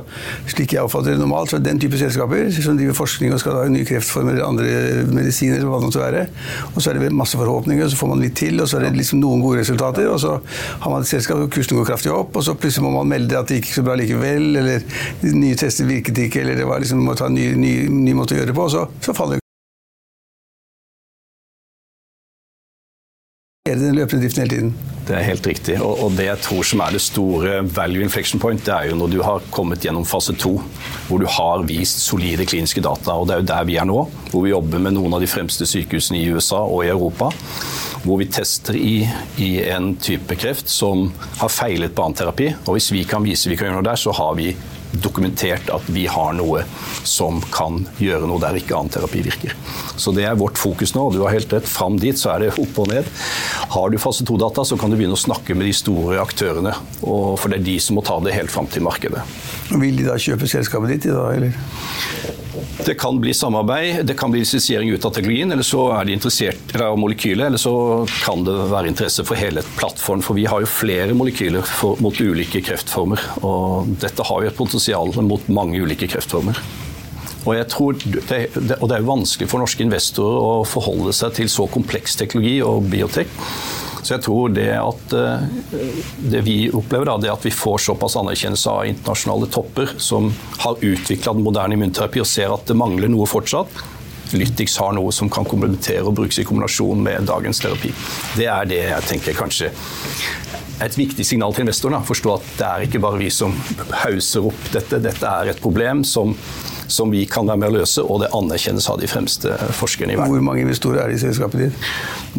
slik 0.50 0.74
jeg 0.74 0.86
oppfatter 0.86 1.14
det 1.14 1.20
normalt, 1.20 1.52
så 1.52 1.58
er 1.58 1.62
det 1.62 1.70
den 1.70 1.82
type 1.84 2.00
selskaper 2.00 2.50
som 2.56 2.78
driver 2.78 2.98
forskning 2.98 3.34
og 3.34 3.42
skal 3.42 3.58
ha 3.60 3.68
nye 3.70 3.86
kreftformer 3.86 4.34
eller 4.34 4.48
andre 4.48 5.04
medisiner, 5.14 5.62
hva 5.62 5.78
det 5.78 5.90
måtte 5.90 6.02
være, 6.02 6.24
og 6.72 6.80
så 6.80 6.90
er 6.90 6.98
det 6.98 7.12
masse 7.14 7.38
forhåpninger, 7.38 7.86
og 7.86 7.92
så 7.92 8.00
får 8.00 8.10
man 8.10 8.24
litt 8.24 8.36
til, 8.40 8.58
og 8.58 8.70
så 8.70 8.80
er 8.80 8.88
det 8.88 8.98
liksom 8.98 9.22
noen 9.22 9.44
gode 9.44 9.62
resultater, 9.62 10.10
og 10.10 10.18
så 10.24 10.34
har 10.40 10.90
man 10.90 11.06
et 11.06 11.12
selskap 11.12 11.38
hvor 11.38 11.52
kursen 11.54 11.78
går 11.78 11.88
kraftig 11.92 12.12
opp, 12.14 12.34
og 12.34 12.46
så 12.46 12.56
plutselig 12.58 12.88
må 12.88 12.96
man 12.98 13.12
melde 13.14 13.38
at 13.38 13.50
det 13.50 13.60
gikk 13.60 13.70
så 13.76 13.86
bra 13.86 13.94
likevel, 14.00 14.50
eller 14.64 14.82
nye 15.30 15.60
tester 15.60 15.88
virket 15.88 16.24
ikke, 16.26 16.42
eller 16.42 16.58
det 16.58 16.68
var 16.68 16.82
liksom 16.82 17.04
må 17.04 17.14
ta 17.18 17.30
en 17.30 17.38
ny, 17.38 17.52
ny, 17.58 17.74
ny 18.08 18.18
måte 18.18 18.34
å 18.34 18.42
gjøre 18.42 18.50
det 18.50 18.58
på, 18.58 18.66
og 18.66 18.74
så, 18.74 18.86
så 19.04 19.14
faller 19.14 19.43
den 23.64 23.94
løpende 23.96 24.20
driften 24.20 24.42
hele 24.42 24.52
tiden. 24.52 24.72
Det 25.08 25.14
er 25.16 25.22
helt 25.24 25.46
riktig. 25.48 25.74
Og, 25.80 26.02
og, 26.04 26.10
det 26.18 26.26
jeg 26.26 26.40
tror 26.44 26.66
som 26.68 26.82
er 26.84 26.92
det 26.92 27.00
store 27.00 27.62
value 27.64 28.04
inflection 28.04 28.40
point, 28.40 28.60
det 28.60 28.74
er 28.74 28.90
jo 28.90 28.98
når 29.00 29.12
du 29.14 29.22
har 29.24 29.46
kommet 29.56 29.80
gjennom 29.80 30.04
fase 30.04 30.34
to, 30.36 30.58
hvor 31.08 31.22
du 31.22 31.24
har 31.24 31.64
vist 31.64 32.02
solide 32.04 32.44
kliniske 32.44 32.82
data. 32.84 33.14
Og 33.16 33.24
det 33.24 33.38
er 33.38 33.40
jo 33.40 33.46
der 33.48 33.64
vi 33.64 33.78
er 33.80 33.88
nå, 33.88 34.02
hvor 34.28 34.44
vi 34.44 34.52
jobber 34.52 34.84
med 34.84 34.98
noen 34.98 35.16
av 35.16 35.24
de 35.24 35.30
fremste 35.32 35.64
sykehusene 35.64 36.20
i 36.20 36.28
USA 36.36 36.60
og 36.60 36.84
i 36.84 36.92
Europa. 36.92 37.30
Hvor 38.04 38.20
vi 38.20 38.28
tester 38.28 38.76
i, 38.76 39.08
i 39.40 39.50
en 39.72 39.94
type 39.96 40.36
kreft 40.36 40.68
som 40.68 41.06
har 41.40 41.56
feilet 41.56 41.96
på 41.96 42.04
annen 42.04 42.20
terapi. 42.20 42.50
Og 42.66 42.76
hvis 42.76 42.90
vi 42.92 43.06
kan 43.08 43.24
vise 43.24 43.48
vi 43.48 43.56
kan 43.56 43.70
gjøre 43.70 43.80
noe 43.80 43.88
der, 43.88 43.96
så 43.96 44.12
har 44.12 44.36
vi 44.36 44.50
dokumentert 45.02 45.70
at 45.72 45.88
vi 45.92 46.06
har 46.10 46.34
noe 46.38 46.62
som 47.06 47.40
kan 47.54 47.82
gjøre 48.00 48.28
noe 48.28 48.42
der 48.42 48.58
ikke 48.60 48.76
annen 48.76 48.92
terapi 48.94 49.24
virker. 49.26 49.54
Så 49.96 50.14
det 50.16 50.26
er 50.28 50.38
vårt 50.38 50.60
fokus 50.60 50.94
nå. 50.96 51.08
Du 51.14 51.22
har 51.24 51.34
helt 51.34 51.52
rett. 51.52 51.68
Fram 51.68 51.98
dit 52.00 52.18
så 52.18 52.34
er 52.34 52.44
det 52.44 52.52
opp 52.60 52.80
og 52.84 52.90
ned. 52.92 53.08
Har 53.74 53.90
du 53.90 53.98
fase 54.02 54.26
2-data, 54.26 54.64
så 54.66 54.78
kan 54.80 54.92
du 54.92 54.98
begynne 54.98 55.18
å 55.18 55.24
snakke 55.24 55.56
med 55.56 55.68
de 55.70 55.74
store 55.76 56.20
aktørene. 56.22 56.74
for 57.00 57.48
det 57.50 57.60
er 57.60 57.68
de 57.72 57.78
som 57.80 57.98
må 57.98 58.04
ta 58.06 58.20
det 58.20 58.36
helt 58.36 58.52
fram 58.52 58.70
til 58.70 58.86
markedet. 58.86 59.22
Vil 59.70 59.96
de 59.96 60.08
da 60.08 60.18
kjøpe 60.20 60.48
selskapet 60.50 60.96
ditt 60.96 61.10
i 61.10 61.14
dag, 61.14 61.36
eller? 61.36 62.43
Det 62.84 62.94
kan 63.00 63.20
bli 63.20 63.34
samarbeid, 63.34 64.06
det 64.06 64.16
kan 64.18 64.32
bli 64.32 64.42
lisensiering 64.42 64.90
ut 64.90 65.04
av 65.04 65.14
teknologien, 65.14 65.52
eller 65.52 65.66
så 65.66 65.86
er 65.96 66.08
de 66.08 66.16
interessert 66.16 66.74
av 66.80 66.98
molekylet, 66.98 67.46
eller 67.46 67.60
så 67.60 67.74
kan 68.24 68.44
det 68.44 68.54
være 68.72 68.90
interesse 68.90 69.24
for 69.26 69.38
hele 69.38 69.62
plattformen. 69.78 70.24
For 70.26 70.38
vi 70.38 70.46
har 70.50 70.64
jo 70.64 70.70
flere 70.70 71.14
molekyler 71.16 71.64
for, 71.68 72.00
mot 72.04 72.18
ulike 72.20 72.64
kreftformer, 72.66 73.22
og 73.46 73.94
dette 74.02 74.26
har 74.26 74.42
jo 74.42 74.50
et 74.50 74.58
potensial 74.58 75.14
mot 75.22 75.48
mange 75.48 75.80
ulike 75.80 76.10
kreftformer. 76.10 76.58
Og, 77.44 77.52
jeg 77.58 77.68
tror 77.72 77.98
det, 78.00 78.40
og 78.80 78.88
det 78.88 78.96
er 78.96 79.06
vanskelig 79.06 79.50
for 79.50 79.60
norske 79.60 79.84
investorer 79.84 80.44
å 80.44 80.52
forholde 80.68 81.12
seg 81.16 81.34
til 81.40 81.50
så 81.52 81.68
kompleks 81.70 82.16
teknologi 82.20 82.56
og 82.64 82.86
biotek. 82.92 83.28
Så 84.04 84.18
jeg 84.18 84.24
tror 84.26 84.52
det 84.52 84.68
at 84.76 85.16
eh, 85.16 85.46
det 86.30 86.44
vi 86.44 86.58
opplever, 86.68 87.08
da, 87.08 87.16
det 87.22 87.32
at 87.32 87.46
vi 87.46 87.52
får 87.54 87.80
såpass 87.86 88.18
anerkjennelse 88.20 88.70
av 88.70 88.86
internasjonale 88.90 89.48
topper 89.52 89.96
som 89.96 90.28
har 90.60 90.84
utvikla 90.84 91.32
den 91.32 91.46
moderne 91.46 91.78
immunterapi 91.78 92.20
og 92.20 92.28
ser 92.28 92.52
at 92.52 92.68
det 92.68 92.76
mangler 92.76 93.12
noe 93.12 93.28
fortsatt, 93.28 93.82
Lytix 94.34 94.76
har 94.80 94.94
noe 94.96 95.12
som 95.14 95.28
kan 95.30 95.46
komplementere 95.46 96.02
og 96.08 96.16
brukes 96.18 96.40
i 96.40 96.46
kombinasjon 96.48 97.02
med 97.04 97.28
dagens 97.28 97.60
terapi. 97.62 97.92
Det 98.34 98.48
er 98.50 98.68
det 98.68 98.80
jeg 98.82 99.08
tenker 99.12 99.36
kanskje 99.38 99.70
er 100.80 100.88
et 100.88 100.98
viktig 100.98 101.24
signal 101.26 101.54
til 101.54 101.64
investorene. 101.66 102.02
Forstå 102.04 102.34
at 102.34 102.46
det 102.58 102.68
er 102.68 102.86
ikke 102.86 103.02
bare 103.04 103.20
vi 103.20 103.30
som 103.32 103.54
hauser 104.02 104.48
opp 104.50 104.70
dette. 104.74 105.00
Dette 105.04 105.30
er 105.30 105.52
et 105.52 105.62
problem 105.62 106.02
som 106.08 106.34
som 106.86 107.12
vi 107.12 107.24
kan 107.30 107.48
være 107.48 107.60
med 107.62 107.72
å 107.72 107.76
løse, 107.78 108.04
og 108.04 108.22
det 108.22 108.30
anerkjennes 108.36 108.88
av 108.92 109.00
de 109.00 109.08
fremste 109.10 109.56
forskerne 109.78 110.14
i 110.14 110.18
verden. 110.18 110.34
Hvor 110.34 110.46
mange 110.46 110.64
investorer 110.64 111.04
er 111.04 111.12
det 111.12 111.18
i 111.18 111.24
selskapet 111.24 111.66
ditt? 111.66 111.90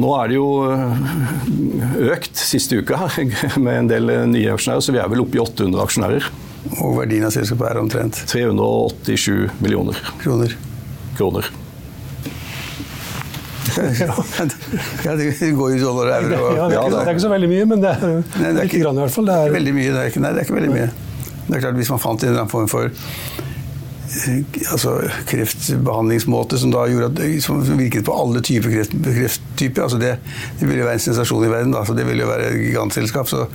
Nå 0.01 0.12
er 0.19 0.31
det 0.31 0.39
jo 0.39 0.47
øh, 0.69 2.10
økt 2.13 2.39
siste 2.39 2.79
uka 2.81 3.10
med 3.65 3.81
en 3.81 3.91
del 3.91 4.15
nye 4.31 4.55
aksjonærer, 4.55 4.86
så 4.86 4.95
vi 4.95 5.01
er 5.01 5.12
vel 5.12 5.25
oppe 5.25 5.39
i 5.39 5.43
800 5.43 5.86
aksjonærer. 5.88 6.31
Og 6.81 6.95
verdien 6.97 7.27
av 7.27 7.34
selskapet 7.36 7.69
er 7.69 7.81
omtrent 7.81 8.23
387 8.31 9.62
millioner 9.62 10.01
kroner. 10.23 10.58
kroner. 11.17 11.51
ja, 15.05 15.15
det 15.15 15.51
går 15.55 15.73
jo 15.75 15.79
dollar 15.81 16.10
og 16.10 16.13
euro. 16.15 16.51
Ja, 16.55 16.67
det, 16.69 16.77
er 16.77 16.86
ikke, 16.86 16.91
det 16.91 17.01
er 17.01 17.10
ikke 17.15 17.25
så 17.25 17.31
veldig 17.34 17.49
mye, 17.51 17.65
men 17.69 17.81
det 17.84 17.91
er, 17.91 18.05
Nei, 18.05 18.21
det 18.45 18.51
er 18.51 18.69
lite 18.69 18.81
grann 18.84 18.99
i 18.99 19.03
hvert 19.03 19.15
fall. 19.15 19.27
Det 19.27 19.36
er, 19.36 19.55
Veldig 19.55 19.73
mye, 19.75 19.89
det 19.89 20.01
er 20.01 20.13
ikke, 20.13 20.23
nei, 20.23 20.31
det 20.31 20.41
er 20.41 20.47
ikke 20.47 20.58
veldig 20.60 20.71
mye. 20.73 20.88
Det 21.45 21.58
er 21.58 21.63
klart 21.67 21.77
Hvis 21.77 21.91
man 21.93 22.01
fant 22.01 22.23
en 22.23 22.31
eller 22.31 22.43
annen 22.45 22.53
form 22.53 22.69
for 22.71 22.89
eh, 22.89 23.44
altså, 24.72 24.96
kreftbehandlingsmåte 25.30 26.60
som 26.62 26.72
da 26.74 26.86
gjorde 26.89 27.12
at, 27.12 27.44
som 27.44 27.62
virket 27.78 28.06
på 28.08 28.15
alle 28.15 28.41
typer 28.46 28.74
kreft, 28.78 28.96
krefttyper, 29.04 29.86
altså 29.88 30.00
det, 30.02 30.15
det 30.60 30.70
ville 30.70 30.86
være 30.86 31.00
en 31.00 31.06
sensasjon 31.08 31.46
i 31.46 31.52
verden. 31.52 31.76
Da, 31.76 31.84
så 31.88 31.98
det 31.98 32.08
ville 32.08 32.26
jo 32.26 32.32
være 32.32 32.52
et 32.52 32.63
gigantselskap. 32.68 33.30
så 33.30 33.46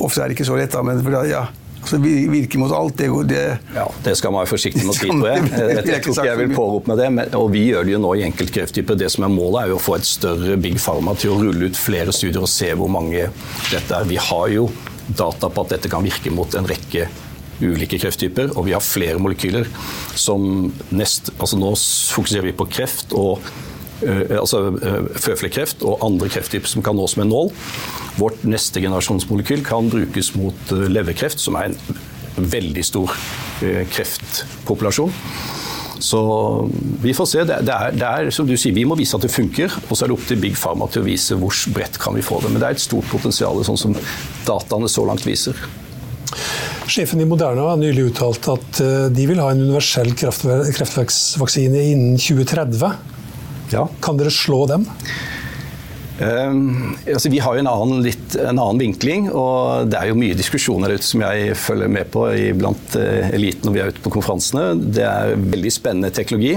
Ofte 0.00 0.22
er 0.22 0.30
det 0.30 0.38
ikke 0.38 0.48
så 0.48 0.58
lett, 0.58 0.72
da, 0.74 0.82
men 0.86 1.02
da, 1.04 1.22
ja, 1.28 1.44
altså, 1.80 2.00
virke 2.02 2.60
mot 2.60 2.74
alt, 2.74 2.98
det, 2.98 3.10
det 3.30 3.44
Ja, 3.76 3.86
Det 4.04 4.16
skal 4.18 4.34
man 4.34 4.44
være 4.44 4.52
forsiktig 4.54 4.84
med 4.84 4.94
å 4.94 4.98
si, 4.98 5.08
tror 5.12 5.28
Jeg, 5.30 5.46
jeg 5.76 6.02
tror 6.04 6.16
ikke 6.16 6.28
jeg 6.30 6.42
vil 6.42 6.56
pårope 6.56 6.92
med 6.92 7.00
det, 7.02 7.12
men, 7.20 7.38
og 7.38 7.48
vi 7.54 7.68
gjør 7.68 7.88
det 7.88 7.96
jo 7.96 8.02
nå 8.02 8.16
i 8.18 8.26
enkeltkrefttyper. 8.28 8.98
Det 8.98 9.12
som 9.14 9.28
er 9.28 9.32
målet, 9.32 9.62
er 9.62 9.74
jo 9.74 9.78
å 9.80 9.86
få 9.90 9.98
et 10.00 10.08
større 10.08 10.58
Big 10.60 10.80
Pharma 10.82 11.16
til 11.18 11.34
å 11.34 11.40
rulle 11.42 11.70
ut 11.70 11.78
flere 11.78 12.14
studier 12.14 12.44
og 12.44 12.52
se 12.52 12.72
hvor 12.74 12.90
mange 12.92 13.28
dette 13.70 13.88
er. 13.94 14.08
Vi 14.08 14.20
har 14.28 14.52
jo 14.56 14.68
data 15.08 15.48
på 15.48 15.64
at 15.64 15.76
dette 15.76 15.90
kan 15.90 16.04
virke 16.04 16.32
mot 16.34 16.52
en 16.58 16.68
rekke 16.68 17.08
ulike 17.62 17.98
krefttyper, 18.00 18.52
og 18.56 18.68
vi 18.68 18.74
har 18.76 18.84
flere 18.84 19.18
molekyler 19.22 19.68
som 20.18 20.70
nest, 20.90 21.32
altså 21.38 21.58
Nå 21.58 21.72
fokuserer 22.14 22.48
vi 22.48 22.56
på 22.56 22.68
kreft 22.70 23.14
og 23.16 23.42
øh, 24.02 24.38
altså 24.38 24.62
øh, 24.70 25.08
føflekkreft 25.16 25.82
og 25.82 26.04
andre 26.06 26.30
krefttyper 26.30 26.70
som 26.70 26.84
kan 26.86 26.96
nås 26.98 27.16
med 27.18 27.30
nål. 27.32 27.52
Vårt 28.18 28.44
neste 28.44 28.82
generasjonsmolekyl 28.84 29.64
kan 29.66 29.90
brukes 29.90 30.34
mot 30.38 30.72
øh, 30.72 30.88
leverkreft, 30.90 31.40
som 31.40 31.58
er 31.58 31.72
en 31.72 31.78
veldig 32.38 32.84
stor 32.86 33.14
kreftpopulasjon. 33.90 35.10
Så 35.98 36.20
vi 37.02 37.14
får 37.14 37.26
se. 37.26 37.44
Det, 37.48 37.56
er, 37.74 37.90
det 37.90 38.06
er 38.06 38.30
som 38.34 38.46
du 38.46 38.54
sier, 38.54 38.74
Vi 38.74 38.84
må 38.86 38.94
vise 38.98 39.16
at 39.18 39.24
det 39.24 39.32
funker, 39.34 39.72
og 39.88 39.96
så 39.96 40.04
er 40.04 40.12
det 40.12 40.14
opp 40.14 40.28
til 40.28 40.38
Big 40.38 40.54
Pharma 40.54 40.86
til 40.92 41.02
å 41.02 41.08
vise 41.08 41.34
hvor 41.38 41.54
bredt 41.74 41.98
kan 41.98 42.14
vi 42.14 42.22
få 42.22 42.38
det. 42.44 42.52
Men 42.52 42.62
det 42.62 42.68
er 42.68 42.78
et 42.78 42.84
stort 42.84 43.08
potensial, 43.10 43.58
sånn 43.66 43.80
som 43.80 43.96
dataene 44.46 44.90
så 44.90 45.02
langt 45.08 45.26
viser. 45.26 45.58
Sjefen 46.88 47.20
i 47.20 47.28
Moderna 47.28 47.70
har 47.70 47.80
nylig 47.80 48.10
uttalt 48.10 48.48
at 48.52 48.80
eh, 48.84 49.08
de 49.12 49.26
vil 49.28 49.40
ha 49.42 49.50
en 49.52 49.64
universell 49.64 50.14
kraftver- 50.18 50.68
kreftverksvaksine 50.76 51.82
innen 51.92 52.20
2030. 52.20 52.94
Ja. 53.74 53.88
Kan 54.04 54.20
dere 54.20 54.32
slå 54.32 54.64
dem? 54.70 54.88
Um, 56.18 56.96
altså 57.06 57.30
vi 57.30 57.38
har 57.38 57.54
jo 57.54 57.62
en 57.62 57.68
annen, 57.70 58.00
litt, 58.02 58.34
en 58.34 58.58
annen 58.58 58.80
vinkling, 58.80 59.28
og 59.30 59.86
det 59.92 60.00
er 60.00 60.08
jo 60.10 60.16
mye 60.18 60.34
diskusjoner 60.38 60.96
ute 60.96 61.06
som 61.06 61.22
jeg 61.22 61.52
følger 61.54 61.92
med 61.94 62.10
på 62.10 62.24
blant 62.58 62.96
uh, 62.98 63.28
eliten 63.36 63.68
når 63.68 63.76
vi 63.76 63.82
er 63.84 63.92
ute 63.92 64.02
på 64.02 64.12
konferansene. 64.16 64.64
Det 64.98 65.04
er 65.06 65.36
veldig 65.38 65.72
spennende 65.74 66.10
teknologi. 66.14 66.56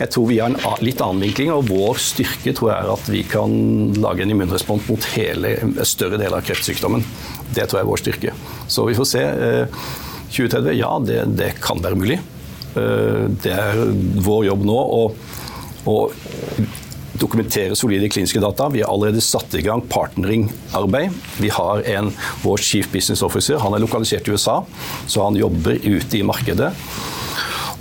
Jeg 0.00 0.14
tror 0.14 0.30
vi 0.30 0.40
har 0.40 0.48
en 0.48 0.80
litt 0.86 1.04
annen 1.04 1.26
vinkling, 1.26 1.52
og 1.52 1.68
vår 1.68 2.00
styrke 2.00 2.56
tror 2.56 2.72
jeg 2.72 2.78
er 2.78 2.94
at 2.94 3.12
vi 3.12 3.22
kan 3.28 3.52
lage 4.00 4.24
en 4.24 4.32
immunrespons 4.32 4.88
mot 4.88 5.10
hele, 5.12 5.58
større 5.84 6.16
deler 6.16 6.40
av 6.40 6.48
kreftsykdommen. 6.48 7.04
Det 7.52 7.66
tror 7.66 7.80
jeg 7.80 7.86
er 7.86 7.90
vår 7.92 8.02
styrke. 8.02 8.34
Så 8.70 8.86
vi 8.88 8.96
får 8.98 9.10
se. 9.12 9.22
Uh, 9.22 9.84
2030, 10.32 10.72
ja, 10.78 10.92
det, 11.04 11.18
det 11.36 11.50
kan 11.60 11.82
være 11.84 11.98
mulig. 12.00 12.18
Uh, 12.72 13.28
det 13.44 13.52
er 13.52 13.82
vår 14.24 14.46
jobb 14.48 14.66
nå 14.68 14.78
å 14.80 15.02
å 15.88 15.96
dokumentere 17.12 17.76
solide 17.78 18.08
kliniske 18.10 18.40
data. 18.42 18.68
Vi 18.72 18.82
har 18.82 18.92
allerede 18.92 19.20
satt 19.20 19.54
i 19.54 19.62
gang 19.62 19.82
partnering-arbeid. 19.90 21.10
Vi 21.42 21.50
har 21.54 21.82
en, 21.96 22.12
vår 22.42 22.62
chief 22.62 22.90
business 22.92 23.22
officer, 23.22 23.60
han 23.62 23.74
er 23.74 23.82
lokalisert 23.82 24.28
i 24.28 24.34
USA, 24.34 24.62
så 25.06 25.26
han 25.26 25.38
jobber 25.38 25.78
ute 25.82 26.18
i 26.18 26.24
markedet. 26.26 26.72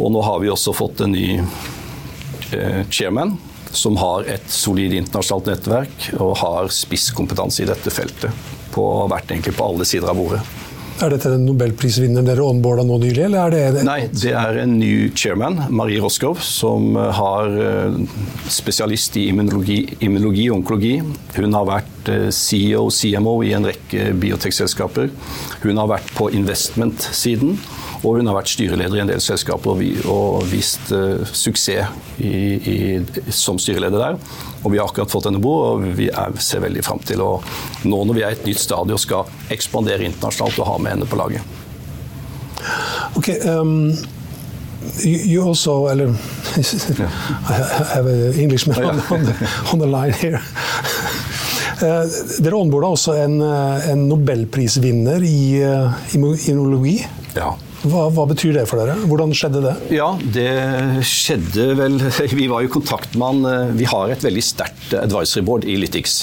Og 0.02 0.12
nå 0.14 0.22
har 0.26 0.42
vi 0.42 0.52
også 0.52 0.74
fått 0.76 1.04
en 1.06 1.14
ny 1.14 1.38
eh, 1.38 2.82
chairman 2.90 3.38
som 3.72 3.96
har 4.02 4.28
et 4.28 4.50
solid 4.52 4.94
internasjonalt 4.98 5.48
nettverk 5.48 6.10
og 6.18 6.34
har 6.42 6.72
spisskompetanse 6.76 7.64
i 7.64 7.70
dette 7.70 7.94
feltet. 7.94 8.34
På, 8.72 8.88
vært 9.12 9.32
egentlig 9.32 9.58
på 9.58 9.68
alle 9.68 9.88
sider 9.88 10.12
av 10.12 10.20
bordet. 10.20 10.44
Er 11.02 11.10
dette 11.10 11.32
den 11.34 11.48
nobelprisvinneren 11.48 12.28
dere 12.28 12.44
onboarda 12.46 12.84
nå 12.86 13.00
nylig, 13.02 13.24
eller 13.26 13.56
er 13.58 13.74
det 13.74 13.86
Nei, 13.88 14.04
det 14.14 14.36
er 14.38 14.60
en 14.62 14.76
ny 14.78 15.10
chairman, 15.18 15.58
Marie 15.74 16.02
Roskov, 16.04 16.44
som 16.46 16.92
eh, 17.00 17.08
har 17.18 17.56
eh, 17.58 17.96
spesialist 18.52 19.18
i 19.18 19.24
immunologi, 19.32 20.46
og 20.52 20.60
onkologi. 20.60 20.94
Hun 21.40 21.58
har 21.58 21.66
vært 21.72 22.12
eh, 22.14 22.28
CEO, 22.36 22.86
CMO 22.94 23.40
i 23.48 23.56
en 23.58 23.66
rekke 23.72 24.12
biotekselskaper. 24.22 25.10
Hun 25.64 25.82
har 25.82 25.90
vært 25.90 26.14
på 26.20 26.30
investment-siden, 26.38 27.58
og 28.04 28.20
hun 28.20 28.30
har 28.30 28.38
vært 28.38 28.54
styreleder 28.54 29.00
i 29.00 29.04
en 29.08 29.10
del 29.16 29.26
selskaper 29.26 29.82
og, 30.10 30.46
vist 30.52 30.90
suksess 30.90 32.22
i, 32.22 32.32
i, 32.58 32.78
som 33.34 33.58
styreleder 33.62 34.06
der. 34.06 34.22
Og 34.62 34.71
vi 34.71 34.78
har 34.78 34.88
akkurat 34.88 35.12
fått 35.12 35.28
henne 35.30 35.41
bo, 35.41 35.54
og 35.71 35.86
vi 35.97 36.08
er, 36.10 36.38
ser 36.43 36.62
veldig 36.62 36.84
fram 36.86 37.02
til 37.06 37.24
å 37.26 37.32
Nå 37.84 38.04
når 38.06 38.17
vi 38.17 38.24
er 38.26 38.36
i 38.36 38.38
et 38.38 38.45
nytt 38.45 38.62
stadium 38.62 39.00
og 39.00 39.02
skal 39.02 39.54
ekspandere 39.54 40.06
internasjonalt, 40.06 40.60
og 40.62 40.69
ha 40.69 40.78
med 40.78 40.95
henne 40.95 41.10
på 41.10 41.17
laget. 41.17 41.58
Ok, 43.17 43.32
um, 43.50 43.89
you, 45.02 45.17
you 45.26 45.47
also, 45.47 45.88
eller 45.89 46.13
I 47.50 47.58
have 47.95 48.06
an 48.06 48.39
Englishman 48.39 48.78
on, 48.78 49.02
on, 49.10 49.26
the, 49.26 49.50
on 49.74 49.80
the 49.80 49.88
line 49.88 50.13
here. 50.13 50.41
Eh, 51.82 52.17
dere 52.45 52.60
onboarda 52.60 52.91
også 52.93 53.15
en, 53.17 53.39
eh, 53.41 53.88
en 53.89 54.04
nobelprisvinner 54.06 55.24
i 55.26 55.63
eh, 55.65 55.95
immunologi. 56.13 57.00
Ja. 57.34 57.56
Hva, 57.82 58.04
hva 58.13 58.28
betyr 58.30 58.54
det 58.60 58.67
for 58.70 58.78
dere? 58.78 58.94
Hvordan 59.10 59.32
skjedde 59.34 59.62
det? 59.63 59.72
Ja, 59.96 60.12
det 60.36 60.50
skjedde 61.08 61.72
vel 61.80 61.96
Vi 62.41 62.46
var 62.52 62.62
jo 62.62 62.70
kontaktmann. 62.76 63.41
han. 63.48 63.78
Vi 63.80 63.88
har 63.89 64.13
et 64.13 64.22
veldig 64.26 64.44
sterkt 64.46 64.94
advisory 65.00 65.41
board 65.48 65.65
i 65.65 65.80
Lytix. 65.82 66.20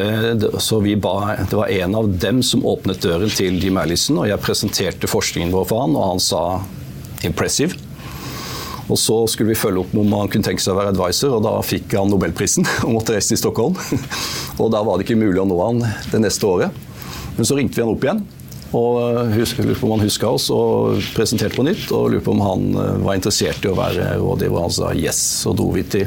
Eh, 0.00 0.32
Så 0.58 0.80
ba, 1.00 1.36
Det 1.50 1.56
var 1.56 1.68
en 1.68 1.94
av 1.94 2.08
dem 2.18 2.40
som 2.42 2.64
åpnet 2.64 3.02
døren 3.04 3.28
til 3.28 3.60
Jim 3.60 3.76
Allison, 3.76 4.22
og 4.22 4.28
jeg 4.30 4.40
presenterte 4.40 5.10
forskningen 5.10 5.52
vår 5.52 5.68
for 5.68 5.84
han, 5.84 5.96
og 5.96 6.08
han 6.14 6.20
sa 6.20 6.62
'impressive'. 7.20 7.76
Og 8.88 8.96
Så 8.96 9.28
skulle 9.28 9.48
vi 9.52 9.60
følge 9.60 9.80
opp 9.80 9.94
om 9.94 10.12
han 10.12 10.28
kunne 10.28 10.44
tenke 10.44 10.62
seg 10.62 10.72
å 10.72 10.78
være 10.80 10.94
advisor, 10.96 11.36
og 11.36 11.42
da 11.42 11.60
fikk 11.60 11.92
han 11.92 12.08
nobelprisen 12.08 12.64
og 12.84 12.94
måtte 12.94 13.12
reise 13.12 13.28
til 13.28 13.36
Stockholm. 13.44 13.76
Og 14.58 14.72
Da 14.72 14.82
var 14.82 14.96
det 14.96 15.04
ikke 15.06 15.20
mulig 15.20 15.38
å 15.38 15.44
nå 15.46 15.58
han 15.66 15.84
det 16.10 16.20
neste 16.20 16.42
året. 16.48 16.70
Men 17.36 17.44
så 17.44 17.54
ringte 17.54 17.76
vi 17.76 17.82
han 17.82 17.92
opp 17.94 18.02
igjen 18.02 18.24
og 18.76 19.30
hus- 19.32 19.54
lurte 19.58 19.80
på 19.80 19.86
om 19.86 19.94
han 19.96 20.04
huska 20.04 20.28
oss 20.28 20.48
og 20.52 20.98
presenterte 21.16 21.56
på 21.56 21.64
nytt. 21.64 21.86
Og 21.92 22.10
lurte 22.12 22.26
på 22.26 22.34
om 22.34 22.42
han 22.44 22.66
eh, 22.74 22.98
var 23.06 23.18
interessert 23.18 23.64
i 23.64 23.70
å 23.70 23.78
være 23.78 24.10
rådgiver. 24.20 24.60
Han 24.66 24.74
sa 24.74 24.92
yes. 24.94 25.22
Så 25.44 25.54
dro 25.56 25.70
vi 25.72 25.86
til 25.88 26.04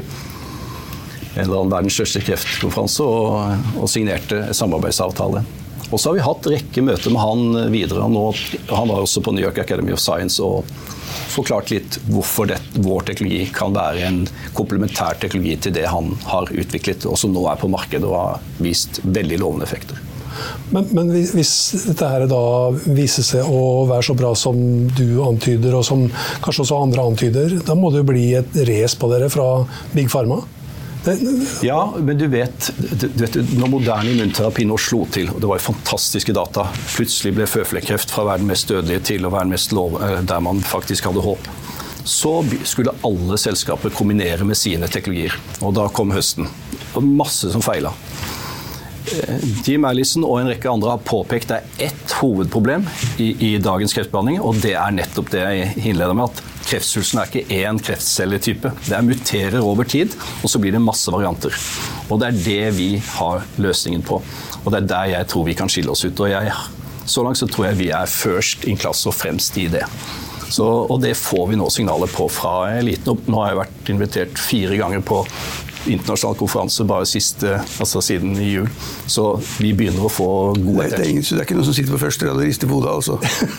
en 1.32 1.46
eller 1.46 1.62
annen 1.62 1.72
verdens 1.72 1.96
største 1.96 2.22
kreftkonferanse 2.26 3.04
og, 3.08 3.66
og 3.80 3.90
signerte 3.90 4.44
samarbeidsavtale. 4.54 5.44
Og 5.92 6.00
så 6.00 6.08
har 6.08 6.16
vi 6.16 6.24
hatt 6.24 6.48
rekke 6.48 6.84
møter 6.84 7.12
med 7.12 7.20
han 7.20 7.72
videre. 7.72 8.04
Han, 8.04 8.16
han 8.70 8.92
var 8.92 9.02
også 9.02 9.20
på 9.24 9.34
New 9.36 9.44
York 9.44 9.58
Academy 9.60 9.92
of 9.92 10.00
Science 10.00 10.40
og 10.44 10.68
forklart 11.32 11.72
litt 11.72 11.98
hvorfor 12.12 12.48
det, 12.48 12.58
vår 12.84 13.04
teknologi 13.08 13.44
kan 13.52 13.74
være 13.76 14.06
en 14.06 14.22
komplementær 14.56 15.18
teknologi 15.20 15.58
til 15.66 15.76
det 15.76 15.88
han 15.92 16.14
har 16.28 16.48
utviklet, 16.52 17.04
og 17.08 17.18
som 17.20 17.32
nå 17.34 17.44
er 17.48 17.60
på 17.60 17.70
markedet 17.72 18.08
og 18.08 18.16
har 18.16 18.48
vist 18.64 19.02
veldig 19.04 19.40
lovende 19.44 19.68
effekter. 19.68 20.00
Men, 20.72 20.88
men 20.92 21.12
hvis- 21.12 21.84
dette 21.86 22.08
her 22.08 22.26
da 22.30 22.40
viser 22.86 23.26
seg 23.26 23.44
å 23.48 23.86
være 23.90 24.06
så 24.08 24.16
bra 24.16 24.32
som 24.38 24.56
du 24.88 25.22
antyder, 25.24 25.74
og 25.78 25.84
som 25.84 26.06
kanskje 26.42 26.64
også 26.66 26.82
andre 26.82 27.04
antyder, 27.12 27.58
da 27.66 27.74
må 27.78 27.90
det 27.92 28.02
jo 28.02 28.10
bli 28.12 28.26
et 28.40 28.58
race 28.68 28.96
på 28.98 29.10
dere 29.12 29.30
fra 29.32 29.66
Big 29.94 30.10
Pharma? 30.12 30.42
Ja, 31.66 31.92
men 31.98 32.14
du 32.18 32.28
vet, 32.30 32.68
du 32.78 33.08
vet 33.24 33.34
når 33.58 33.70
moderne 33.72 34.12
immunterapi 34.12 34.62
nå 34.70 34.76
slo 34.78 35.00
til, 35.10 35.32
og 35.32 35.40
det 35.42 35.48
var 35.50 35.58
jo 35.58 35.64
fantastiske 35.72 36.34
data 36.36 36.68
Plutselig 36.92 37.32
ble 37.34 37.48
føflekkreft 37.50 38.12
fra 38.14 38.22
å 38.22 38.28
være 38.28 38.44
den 38.44 38.52
mest 38.52 38.70
dødelige 38.70 39.02
til 39.10 39.26
å 39.26 39.32
være 39.34 39.48
den 39.48 39.56
mest 39.56 39.74
lov, 39.74 39.96
eh, 39.98 40.20
der 40.22 40.44
man 40.46 40.62
faktisk 40.62 41.10
hadde 41.10 41.24
håp. 41.26 41.50
Så 42.06 42.36
skulle 42.66 42.94
alle 43.06 43.38
selskaper 43.38 43.90
kombinere 43.94 44.46
med 44.46 44.58
sine 44.58 44.86
teknologier. 44.90 45.34
Og 45.62 45.74
da 45.74 45.88
kom 45.94 46.10
høsten. 46.14 46.48
Og 46.98 47.02
masse 47.06 47.50
som 47.50 47.62
feila. 47.62 47.92
Jim 49.66 49.84
Allison 49.88 50.24
og 50.26 50.40
en 50.40 50.50
rekke 50.52 50.70
andre 50.70 50.94
har 50.94 51.04
påpekt 51.06 51.50
det 51.50 51.58
er 51.58 51.88
ett 51.88 52.14
hovedproblem 52.20 52.84
i, 53.22 53.32
i 53.48 53.50
dagens 53.62 53.94
kreftbehandling, 53.96 54.40
og 54.40 54.60
det 54.62 54.74
er 54.78 54.94
nettopp 54.94 55.32
det 55.32 55.42
jeg 55.42 55.72
innleder 55.90 56.16
med, 56.16 56.30
at 56.30 56.66
kreftsvulsten 56.68 57.20
er 57.20 57.30
ikke 57.30 57.58
én 57.58 57.80
kreftcelletype. 57.82 58.72
Det 58.86 58.94
er 58.96 59.06
muterer 59.06 59.58
over 59.62 59.88
tid, 59.88 60.14
og 60.42 60.52
så 60.52 60.60
blir 60.62 60.76
det 60.76 60.82
masse 60.84 61.12
varianter. 61.12 61.56
Og 62.08 62.22
det 62.22 62.30
er 62.30 62.42
det 62.46 62.74
vi 62.78 62.90
har 63.16 63.42
løsningen 63.62 64.04
på. 64.06 64.20
Og 64.62 64.70
det 64.70 64.82
er 64.82 64.90
der 64.94 65.12
jeg 65.16 65.30
tror 65.32 65.48
vi 65.48 65.56
kan 65.58 65.72
skille 65.72 65.92
oss 65.92 66.04
ut. 66.06 66.22
Og 66.22 66.30
jeg, 66.30 66.54
så 67.04 67.24
langt 67.26 67.40
så 67.40 67.50
tror 67.50 67.70
jeg 67.70 67.80
vi 67.82 67.90
er 67.94 68.10
først 68.10 68.68
in 68.70 68.78
class 68.78 69.02
og 69.10 69.16
fremst 69.18 69.58
i 69.58 69.66
det. 69.72 69.84
Så, 70.52 70.64
og 70.64 71.00
det 71.02 71.14
får 71.16 71.46
vi 71.48 71.58
nå 71.58 71.66
signaler 71.72 72.10
på 72.12 72.28
fra 72.30 72.74
eliten. 72.76 73.18
Nå 73.26 73.40
har 73.40 73.52
jeg 73.52 73.62
vært 73.62 73.92
invitert 73.94 74.40
fire 74.40 74.78
ganger 74.78 75.04
på 75.04 75.22
internasjonal 75.90 76.36
konferanse 76.38 76.86
bare 76.88 77.06
siste, 77.08 77.56
altså 77.82 78.02
siden 78.04 78.36
i 78.40 78.52
jul. 78.52 78.68
Så 79.10 79.34
vi 79.58 79.72
begynner 79.76 80.06
å 80.06 80.12
få 80.12 80.28
gode 80.56 80.82
Nei, 80.82 80.90
det, 80.92 81.00
er 81.00 81.10
ingen, 81.10 81.26
det 81.26 81.40
er 81.40 81.46
ikke 81.46 81.58
noen 81.58 81.68
som 81.68 81.76
sitter 81.76 81.96
på 81.96 82.02
første 82.02 82.28
rad 82.28 82.38
og 82.38 82.46
rister 82.46 82.70
på 82.70 82.78
hodet, 82.78 82.92
altså? 82.92 83.18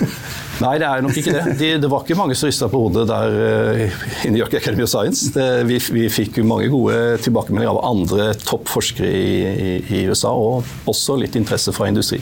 Nei, 0.64 0.76
det 0.80 0.88
er 0.88 1.04
nok 1.04 1.18
ikke 1.18 1.34
det. 1.34 1.56
De, 1.60 1.70
det 1.82 1.90
var 1.92 2.06
ikke 2.06 2.18
mange 2.18 2.38
som 2.38 2.50
rista 2.50 2.70
på 2.72 2.80
hodet 2.86 3.06
der 3.10 3.36
uh, 3.36 4.04
i 4.28 4.32
New 4.32 4.40
York 4.40 4.54
Academy 4.60 4.86
of 4.86 4.92
Science. 4.92 5.32
Det, 5.36 5.48
vi, 5.70 5.80
vi, 5.96 6.06
fikk 6.14 6.40
mange 6.48 6.70
gode 6.72 7.18
tilbakemeldinger 7.26 7.74
av 7.74 7.82
andre 7.90 8.30
toppforskere 8.44 9.10
i, 9.10 9.34
i, 9.52 9.72
i, 9.82 10.04
USA, 10.10 10.32
og 10.32 10.90
også 10.90 11.18
litt 11.20 11.38
interesse 11.40 11.74
fra 11.76 11.90
industri. 11.92 12.22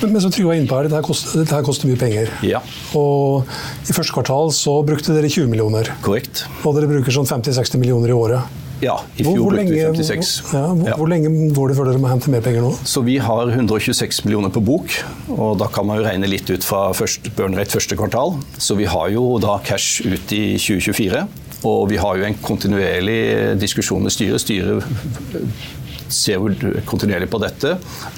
Men, 0.00 0.14
men 0.14 0.22
som 0.22 0.32
Trygve 0.32 0.52
var 0.52 0.60
inne 0.60 0.70
på 0.70 0.78
her, 0.78 0.88
dette, 0.88 1.02
koster, 1.06 1.40
dette 1.42 1.58
her 1.58 1.66
koster 1.66 1.90
mye 1.90 2.00
penger. 2.00 2.30
Ja. 2.46 2.62
Og 2.98 3.50
i 3.86 3.96
første 3.96 4.14
kvartal 4.14 4.54
så 4.54 4.78
brukte 4.86 5.16
dere 5.16 5.30
20 5.32 5.50
millioner. 5.50 5.90
Korrekt. 6.06 6.46
Og 6.62 6.78
dere 6.78 6.90
bruker 6.90 7.14
sånn 7.14 7.28
50-60 7.28 7.82
millioner 7.82 8.14
i 8.14 8.16
året. 8.16 8.62
Ja, 8.82 8.98
i 9.16 9.24
fjor 9.24 9.38
hvor, 9.38 9.54
hvor 9.54 9.54
brukte 9.56 9.72
vi 9.72 9.80
56. 9.80 10.32
Hvor, 10.50 10.58
ja, 10.58 10.64
hvor, 10.68 10.88
ja. 10.90 10.96
hvor, 11.00 11.08
lenge 11.08 11.30
går 11.56 11.70
det 11.70 11.76
før 11.78 11.88
dere 11.88 12.00
må 12.02 12.10
hente 12.10 12.32
mer 12.32 12.42
penger 12.44 12.66
nå? 12.66 12.72
Så 12.84 13.00
Vi 13.06 13.16
har 13.24 13.48
126 13.48 14.24
millioner 14.26 14.52
på 14.52 14.60
bok, 14.64 14.98
og 15.32 15.56
da 15.62 15.70
kan 15.72 15.88
man 15.88 16.00
jo 16.00 16.04
regne 16.04 16.28
litt 16.28 16.50
ut 16.50 16.66
fra 16.66 16.90
første, 16.96 17.32
burn 17.38 17.56
rate 17.56 17.72
første 17.72 17.96
kvartal. 17.96 18.36
Så 18.60 18.76
vi 18.76 18.88
har 18.90 19.08
jo 19.14 19.38
da 19.42 19.56
cash 19.64 20.04
ut 20.04 20.36
i 20.36 20.44
2024, 20.60 21.24
og 21.64 21.88
vi 21.88 22.00
har 22.02 22.20
jo 22.20 22.28
en 22.28 22.38
kontinuerlig 22.44 23.20
diskusjon 23.62 24.04
med 24.04 24.12
styret. 24.12 24.44
Styret 24.44 24.84
ser 26.12 26.38
jo 26.38 26.74
kontinuerlig 26.86 27.26
på 27.32 27.40
dette 27.42 27.72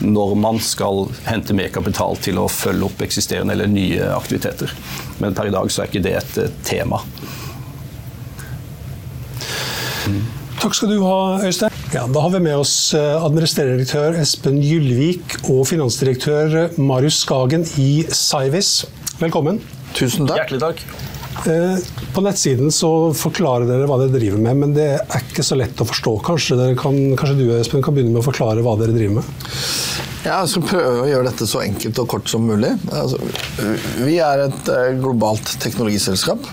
når 0.04 0.34
man 0.36 0.58
skal 0.60 1.06
hente 1.28 1.56
mer 1.56 1.70
kapital 1.72 2.18
til 2.20 2.40
å 2.42 2.48
følge 2.52 2.88
opp 2.90 3.04
eksisterende 3.06 3.54
eller 3.54 3.70
nye 3.70 4.10
aktiviteter. 4.16 4.74
Men 5.22 5.38
per 5.38 5.48
i 5.48 5.54
dag 5.54 5.70
så 5.72 5.84
er 5.84 5.92
ikke 5.92 6.04
det 6.04 6.16
et 6.18 6.58
tema. 6.66 7.00
Mm. 10.08 10.37
Takk 10.68 10.76
skal 10.76 10.90
du 10.92 10.98
ha, 11.00 11.20
Øystein. 11.48 11.76
Ja, 11.94 12.02
da 12.12 12.20
har 12.20 12.32
vi 12.34 12.42
med 12.44 12.58
oss 12.60 12.92
eh, 12.92 13.22
administrerende 13.24 13.78
direktør 13.78 14.18
Espen 14.20 14.58
Gyllvik 14.60 15.38
og 15.48 15.62
finansdirektør 15.70 16.74
Marius 16.76 17.22
Skagen 17.22 17.64
i 17.80 18.02
Cyvis. 18.12 18.82
Velkommen. 19.16 19.62
Tusen 19.96 20.28
takk. 20.28 20.42
Hjertelig 20.42 20.60
takk. 20.60 20.82
Eh, 21.48 21.80
på 22.12 22.26
nettsiden 22.26 22.68
så 22.68 22.92
forklarer 23.16 23.64
dere 23.64 23.88
hva 23.88 23.96
dere 24.02 24.12
driver 24.18 24.44
med, 24.44 24.60
men 24.60 24.76
det 24.76 24.90
er 24.98 25.24
ikke 25.30 25.46
så 25.48 25.56
lett 25.56 25.80
å 25.80 25.88
forstå. 25.88 26.18
Kanskje, 26.28 26.60
kan, 26.84 27.00
kanskje 27.16 27.38
du 27.40 27.46
Espen, 27.56 27.80
kan 27.80 27.96
begynne 27.96 28.12
med 28.12 28.20
å 28.20 28.28
forklare 28.28 28.60
hva 28.66 28.76
dere 28.76 28.92
driver 28.92 29.22
med? 29.22 29.34
Ja, 30.26 30.42
Jeg 30.42 30.52
skal 30.52 30.68
prøve 30.68 30.94
å 31.06 31.10
gjøre 31.14 31.30
dette 31.30 31.48
så 31.48 31.64
enkelt 31.64 32.04
og 32.04 32.12
kort 32.12 32.28
som 32.28 32.44
mulig. 32.44 32.76
Altså, 32.92 33.24
vi 34.04 34.20
er 34.20 34.50
et 34.50 34.74
eh, 34.76 34.98
globalt 35.00 35.56
teknologiselskap 35.64 36.44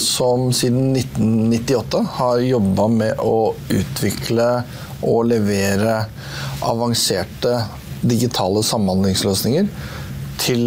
som 0.00 0.46
siden 0.52 0.96
1998 0.96 2.00
har 2.18 2.38
jobba 2.40 2.86
med 2.88 3.20
å 3.20 3.52
utvikle 3.68 4.46
og 5.04 5.26
levere 5.28 5.98
avanserte 6.64 7.58
digitale 8.06 8.62
samhandlingsløsninger 8.64 9.68
til 10.40 10.64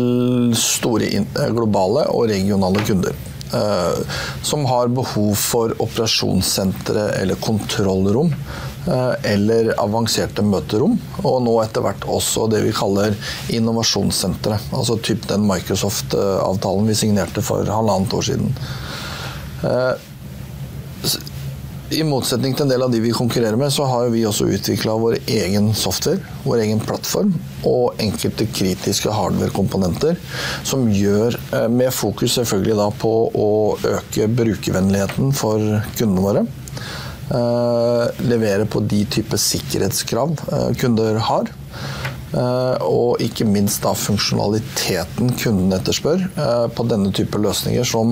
store 0.57 1.09
eh, 1.19 1.51
globale 1.53 2.05
og 2.13 2.29
regionale 2.31 2.81
kunder. 2.87 3.17
Eh, 3.53 4.17
som 4.45 4.65
har 4.69 4.91
behov 4.93 5.33
for 5.37 5.73
operasjonssentre 5.81 7.09
eller 7.21 7.39
kontrollrom 7.41 8.33
Eh, 8.33 8.68
eller 8.89 9.73
avanserte 9.81 10.43
møterom. 10.45 10.97
Og 11.23 11.39
nå 11.45 11.55
etter 11.63 11.85
hvert 11.85 12.05
også 12.09 12.47
det 12.51 12.63
vi 12.65 12.75
kaller 12.75 13.15
innovasjonssentre. 13.53 14.59
Altså 14.73 14.99
typ 15.03 15.27
den 15.29 15.47
Microsoft-avtalen 15.49 16.89
vi 16.89 16.97
signerte 16.97 17.43
for 17.45 17.67
halvannet 17.69 18.15
år 18.17 18.29
siden. 18.31 18.53
Eh, 19.63 20.07
I 21.99 22.03
motsetning 22.05 22.53
til 22.53 22.67
en 22.67 22.71
del 22.71 22.83
av 22.85 22.91
de 22.93 22.99
vi 23.01 23.11
konkurrerer 23.15 23.57
med, 23.57 23.71
så 23.73 23.87
har 23.89 24.11
vi 24.13 24.21
også 24.29 24.45
utvikla 24.53 24.93
vår 25.01 25.15
egen 25.25 25.71
software, 25.73 26.21
vår 26.43 26.61
egen 26.67 26.81
plattform 26.85 27.33
og 27.65 27.97
enkelte 28.01 28.45
kritiske 28.53 29.09
hardware-komponenter 29.09 30.19
som 30.63 30.85
gjør, 30.93 31.39
eh, 31.53 31.67
med 31.67 31.93
fokus 31.93 32.37
selvfølgelig 32.37 32.77
da 32.77 32.89
på 33.01 33.13
å 33.33 33.49
øke 33.97 34.29
brukervennligheten 34.37 35.33
for 35.33 35.65
kundene 35.97 36.25
våre 36.27 36.45
Eh, 36.45 37.08
levere 37.29 38.65
på 38.65 38.81
de 38.89 39.03
type 39.05 39.37
sikkerhetskrav 39.37 40.37
eh, 40.51 40.69
kunder 40.81 41.19
har. 41.29 41.51
Uh, 42.29 42.77
og 42.85 43.21
ikke 43.25 43.47
minst 43.49 43.81
da 43.81 43.89
funksjonaliteten 43.97 45.31
kunden 45.33 45.73
etterspør 45.73 46.27
på 46.77 46.83
denne 46.85 47.09
type 47.17 47.39
løsninger, 47.41 47.81
som 47.89 48.11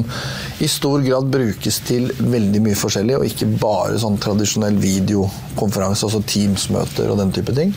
i 0.58 0.69
stor 0.73 1.03
grad 1.06 1.27
brukes 1.30 1.77
til 1.86 2.10
veldig 2.17 2.63
mye 2.65 2.80
forskjellig, 2.80 3.19
og 3.19 3.27
ikke 3.30 3.51
bare 3.62 3.99
sånn 4.01 4.17
tradisjonell 4.17 4.80
videokonferanse, 4.82 6.10
altså 6.10 6.23
Teams-møter 6.34 7.13
og 7.13 7.21
den 7.21 7.36
type 7.38 7.53
ting. 7.60 7.75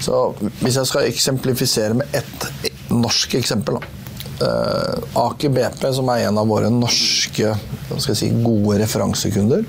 Så 0.00 0.22
hvis 0.62 0.78
jeg 0.78 0.88
skal 0.88 1.10
eksemplifisere 1.10 2.00
med 2.00 2.16
ett 2.16 2.48
norsk 2.88 3.36
eksempel 3.36 3.76
uh, 3.82 5.20
Aker 5.20 5.52
BP, 5.52 5.84
som 5.98 6.08
er 6.14 6.30
en 6.30 6.40
av 6.40 6.48
våre 6.48 6.72
norske 6.72 7.52
si, 8.00 8.30
gode 8.40 8.80
referansekunder, 8.86 9.68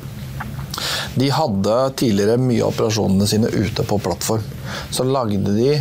de 1.17 1.29
hadde 1.33 1.77
tidligere 1.99 2.37
mye 2.41 2.61
av 2.63 2.73
operasjonene 2.73 3.27
sine 3.29 3.49
ute 3.49 3.85
på 3.87 3.99
plattform. 4.03 4.45
Så 4.93 5.07
lagde 5.07 5.55
de 5.55 5.73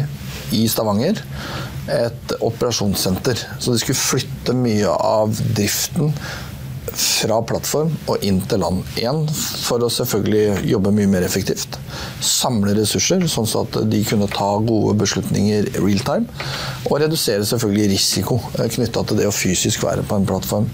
i 0.57 0.65
Stavanger 0.71 1.21
et 1.93 2.35
operasjonssenter. 2.45 3.41
Så 3.61 3.73
de 3.73 3.81
skulle 3.81 4.01
flytte 4.01 4.57
mye 4.57 4.93
av 4.93 5.33
driften 5.57 6.13
fra 6.99 7.39
plattform 7.45 7.91
og 8.09 8.25
inn 8.25 8.41
til 8.49 8.63
land. 8.63 8.83
Én 9.01 9.27
for 9.29 9.85
å 9.85 9.91
selvfølgelig 9.93 10.65
jobbe 10.71 10.93
mye 10.97 11.11
mer 11.11 11.27
effektivt. 11.27 11.77
Samle 12.25 12.75
ressurser, 12.79 13.27
sånn 13.31 13.49
at 13.61 13.81
de 13.93 14.03
kunne 14.09 14.29
ta 14.33 14.51
gode 14.65 14.97
beslutninger 15.01 15.69
real 15.79 16.03
time. 16.07 16.47
Og 16.89 17.01
redusere 17.05 17.47
selvfølgelig 17.49 17.93
risiko 17.95 18.41
knytta 18.57 19.05
til 19.05 19.21
det 19.21 19.29
å 19.29 19.35
fysisk 19.35 19.85
være 19.87 20.07
på 20.09 20.19
en 20.19 20.29
plattform 20.29 20.71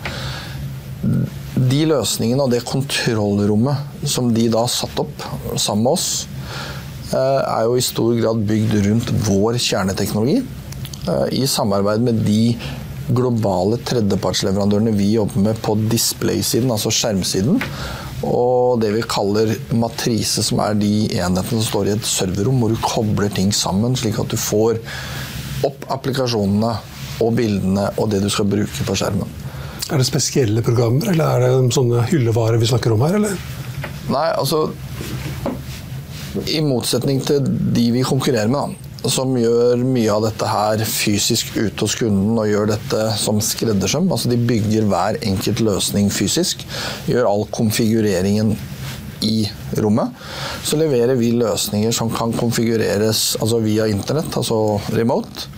de 1.54 1.84
løsningene 1.86 2.42
og 2.42 2.50
det 2.50 2.64
kontrollrommet 2.66 4.06
som 4.10 4.32
de 4.34 4.48
da 4.50 4.64
satte 4.70 5.04
opp 5.04 5.26
sammen 5.54 5.84
med 5.86 5.92
oss, 5.94 6.08
eh, 7.12 7.40
er 7.42 7.66
jo 7.68 7.76
i 7.78 7.84
stor 7.84 8.14
grad 8.18 8.42
bygd 8.48 8.74
rundt 8.88 9.12
vår 9.28 9.58
kjerneteknologi. 9.62 10.40
Eh, 11.06 11.26
I 11.42 11.46
samarbeid 11.46 12.02
med 12.02 12.24
de 12.26 12.56
globale 13.14 13.78
tredjepartsleverandørene 13.84 14.96
vi 14.96 15.12
jobber 15.12 15.44
med 15.46 15.60
på 15.62 15.76
display-siden, 15.92 16.72
altså 16.72 16.90
skjermsiden. 16.90 17.60
Og 18.24 18.80
det 18.80 18.90
vi 18.94 19.04
kaller 19.06 19.52
matrise, 19.76 20.42
som 20.42 20.62
er 20.64 20.74
de 20.80 21.06
enhetene 21.12 21.60
som 21.60 21.68
står 21.68 21.90
i 21.90 21.94
et 21.98 22.08
serverrom, 22.08 22.62
hvor 22.62 22.72
du 22.72 22.80
kobler 22.82 23.30
ting 23.30 23.52
sammen, 23.52 23.94
slik 23.94 24.18
at 24.18 24.32
du 24.32 24.40
får 24.40 24.80
opp 25.68 25.86
applikasjonene 25.92 26.74
og 27.22 27.34
bildene 27.36 27.90
og 28.00 28.10
det 28.10 28.24
du 28.24 28.30
skal 28.32 28.48
bruke 28.48 28.88
på 28.88 28.96
skjermen. 28.98 29.43
Er 29.92 30.00
det 30.00 30.06
spesielle 30.08 30.62
programmer, 30.64 31.10
eller 31.12 31.44
er 31.44 31.58
det 31.60 31.74
sånne 31.76 32.06
hyllevarer 32.08 32.56
vi 32.60 32.70
snakker 32.70 32.94
om 32.94 33.02
her, 33.04 33.18
eller? 33.18 33.36
Nei, 34.08 34.26
altså 34.32 34.70
I 36.48 36.62
motsetning 36.64 37.20
til 37.24 37.44
de 37.44 37.90
vi 37.92 38.04
konkurrerer 38.06 38.48
med, 38.52 38.72
da, 39.04 39.10
som 39.12 39.34
gjør 39.36 39.82
mye 39.84 40.12
av 40.12 40.24
dette 40.24 40.48
her 40.48 40.84
fysisk 40.88 41.52
ute 41.58 41.84
hos 41.84 41.96
kunden 42.00 42.38
og 42.40 42.48
gjør 42.48 42.70
dette 42.72 43.00
som 43.20 43.42
skreddersøm. 43.44 44.08
Altså 44.08 44.30
de 44.32 44.38
bygger 44.40 44.86
hver 44.88 45.18
enkelt 45.28 45.60
løsning 45.66 46.08
fysisk. 46.12 46.64
Gjør 47.10 47.28
all 47.28 47.44
konfigureringen 47.52 48.54
i 49.24 49.44
rommet. 49.84 50.16
Så 50.64 50.78
leverer 50.80 51.20
vi 51.20 51.34
løsninger 51.36 51.92
som 51.96 52.08
kan 52.12 52.32
konfigureres 52.36 53.34
altså 53.40 53.60
via 53.64 53.90
internett, 53.92 54.32
altså 54.40 54.78
remote. 54.96 55.50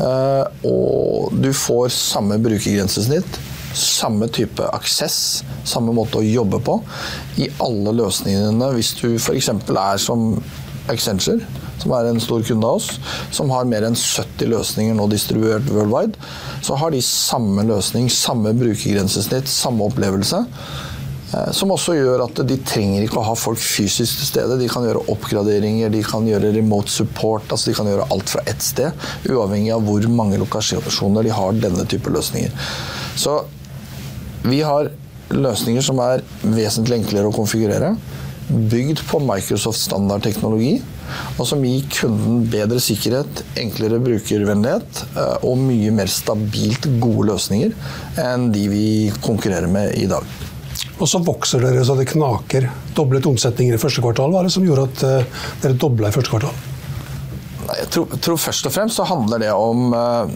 Eh, 0.00 0.64
og 0.68 1.36
du 1.36 1.52
får 1.52 1.92
samme 1.92 2.40
brukergrensesnitt 2.40 3.40
samme 3.76 4.28
type 4.32 4.64
aksess, 4.74 5.44
samme 5.68 5.94
måte 5.96 6.20
å 6.20 6.26
jobbe 6.26 6.60
på, 6.64 6.80
i 7.42 7.50
alle 7.62 7.94
løsningene. 8.00 8.72
Hvis 8.76 8.94
du 9.00 9.08
f.eks. 9.18 9.52
er 9.52 10.02
som 10.02 10.32
Accenture, 10.90 11.42
som 11.82 11.92
er 11.96 12.08
en 12.08 12.20
stor 12.22 12.44
kunde 12.46 12.66
av 12.66 12.78
oss, 12.78 12.92
som 13.34 13.50
har 13.50 13.66
mer 13.68 13.86
enn 13.86 13.96
70 13.98 14.50
løsninger 14.52 14.96
nå 14.96 15.08
distribuert 15.10 15.66
worldwide, 15.72 16.18
så 16.64 16.78
har 16.78 16.94
de 16.94 17.02
samme 17.04 17.66
løsning, 17.66 18.10
samme 18.12 18.54
brukergrensesnitt, 18.56 19.50
samme 19.50 19.88
opplevelse. 19.90 20.44
Eh, 21.34 21.50
som 21.56 21.72
også 21.74 21.96
gjør 21.96 22.22
at 22.28 22.40
de 22.46 22.58
trenger 22.66 23.04
ikke 23.04 23.18
å 23.20 23.26
ha 23.26 23.34
folk 23.38 23.60
fysisk 23.60 24.20
til 24.20 24.30
stede. 24.30 24.58
De 24.60 24.70
kan 24.70 24.86
gjøre 24.86 25.04
oppgraderinger, 25.12 25.90
de 25.92 26.04
kan 26.06 26.26
gjøre 26.28 26.54
remote 26.54 26.92
support. 26.92 27.50
altså 27.50 27.70
De 27.70 27.76
kan 27.78 27.90
gjøre 27.90 28.08
alt 28.14 28.30
fra 28.30 28.44
ett 28.46 28.62
sted, 28.62 29.06
uavhengig 29.28 29.74
av 29.74 29.84
hvor 29.86 30.06
mange 30.12 30.38
lokasjoner 30.42 31.26
de 31.26 31.34
har 31.34 31.60
denne 31.66 31.86
type 31.90 32.12
løsninger. 32.12 32.54
Så 33.18 33.40
vi 34.46 34.62
har 34.66 34.90
løsninger 35.34 35.84
som 35.84 36.00
er 36.04 36.22
vesentlig 36.42 37.00
enklere 37.00 37.30
å 37.30 37.34
konfigurere. 37.34 37.94
Bygd 38.46 39.02
på 39.08 39.18
Microsoft 39.26 39.80
standardteknologi, 39.82 40.76
og 41.36 41.48
som 41.48 41.64
gir 41.66 41.86
kunden 41.90 42.44
bedre 42.50 42.78
sikkerhet, 42.82 43.42
enklere 43.58 43.98
brukervennlighet 44.02 45.02
eh, 45.08 45.46
og 45.46 45.58
mye 45.62 45.92
mer 45.94 46.10
stabilt 46.10 46.86
gode 47.02 47.32
løsninger 47.32 47.74
enn 48.22 48.50
de 48.54 48.66
vi 48.70 48.86
konkurrerer 49.24 49.70
med 49.70 49.96
i 49.98 50.06
dag. 50.10 50.26
Og 50.96 51.08
så 51.10 51.20
vokser 51.24 51.60
dere 51.60 51.84
så 51.84 51.96
det 51.98 52.08
knaker. 52.08 52.70
Doblet 52.96 53.26
omsetninger 53.28 53.76
i 53.76 53.80
første 53.80 54.02
kvartal. 54.04 54.32
Hva 54.32 54.40
er 54.40 54.48
det 54.48 54.54
som 54.54 54.64
gjorde 54.64 54.86
at 54.88 55.04
uh, 55.04 55.44
dere 55.62 55.76
dobla 55.80 56.08
i 56.08 56.14
første 56.14 56.32
kvartal? 56.32 56.64
Jeg 57.66 57.88
tror, 57.92 58.14
tror, 58.22 58.38
først 58.40 58.68
og 58.68 58.72
fremst 58.72 59.00
så 59.00 59.08
handler 59.08 59.42
det 59.42 59.50
om 59.52 59.90
uh, 59.92 60.30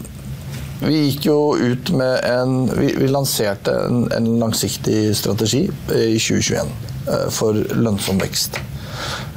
Vi 0.81 0.97
gikk 0.97 1.27
jo 1.29 1.39
ut 1.61 1.91
med 1.93 2.25
en 2.25 2.65
Vi, 2.73 2.95
vi 2.97 3.09
lanserte 3.11 3.75
en, 3.87 4.07
en, 4.17 4.29
langsiktig 4.41 5.11
strategi 5.19 5.67
i 5.69 6.17
2021 6.17 6.71
uh, 7.09 7.27
for 7.33 7.59
lønnsom 7.77 8.21
vekst. 8.23 8.61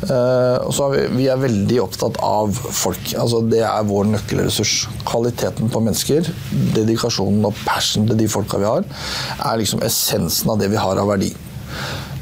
Er 0.03 0.89
vi, 0.91 1.03
vi, 1.15 1.27
er 1.32 1.39
veldig 1.39 1.77
opptatt 1.84 2.17
av 2.23 2.51
folk. 2.51 3.13
Altså, 3.19 3.39
det 3.47 3.62
er 3.63 3.88
vår 3.88 4.10
nøkkelressurs. 4.12 4.73
Kvaliteten 5.08 5.71
på 5.71 5.82
mennesker, 5.84 6.27
dedikasjonen 6.75 7.47
og 7.47 7.56
passion 7.63 8.08
til 8.10 8.19
de 8.19 8.27
folka 8.32 8.60
vi 8.60 8.67
har, 8.67 8.84
er 9.38 9.62
liksom 9.62 9.84
essensen 9.88 10.51
av 10.51 10.60
det 10.60 10.71
vi 10.73 10.82
har 10.82 10.99
av 10.99 11.12
verdi. 11.13 11.32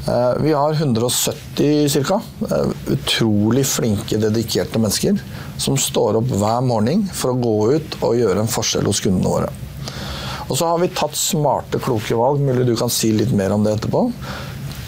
Uh, 0.08 0.34
vi 0.42 0.52
har 0.52 0.72
170 0.74 1.88
ca. 2.08 2.20
Uh, 2.50 2.72
utrolig 2.90 3.66
flinke, 3.70 4.18
dedikerte 4.18 4.80
mennesker 4.82 5.20
som 5.62 5.78
står 5.78 6.18
opp 6.18 6.32
hver 6.40 6.62
morgen 6.66 7.04
for 7.14 7.32
å 7.32 7.38
gå 7.38 7.56
ut 7.76 7.98
og 8.02 8.16
gjøre 8.18 8.42
en 8.42 8.50
forskjell 8.50 8.88
hos 8.90 9.02
kundene 9.04 9.30
våre. 9.30 9.52
Og 10.48 10.56
så 10.58 10.68
har 10.68 10.80
vi 10.82 10.90
tatt 10.92 11.14
smarte, 11.16 11.78
kloke 11.80 12.18
valg. 12.18 12.42
Mulig 12.42 12.66
du 12.66 12.74
kan 12.76 12.90
si 12.92 13.12
litt 13.14 13.30
mer 13.36 13.54
om 13.54 13.62
det 13.64 13.76
etterpå 13.78 14.08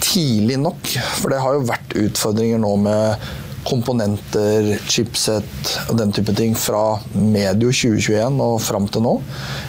tidlig 0.05 0.59
nok. 0.61 0.91
For 1.19 1.33
det 1.33 1.41
har 1.43 1.57
jo 1.57 1.69
vært 1.69 1.97
utfordringer 1.99 2.61
nå 2.63 2.75
med 2.85 3.31
komponenter, 3.65 4.75
chipset 4.91 5.73
og 5.89 5.99
den 5.99 6.13
type 6.15 6.35
ting 6.37 6.55
fra 6.59 6.99
medio 7.15 7.73
2021 7.73 8.41
og 8.45 8.59
fram 8.63 8.87
til 8.93 9.05
nå. 9.05 9.15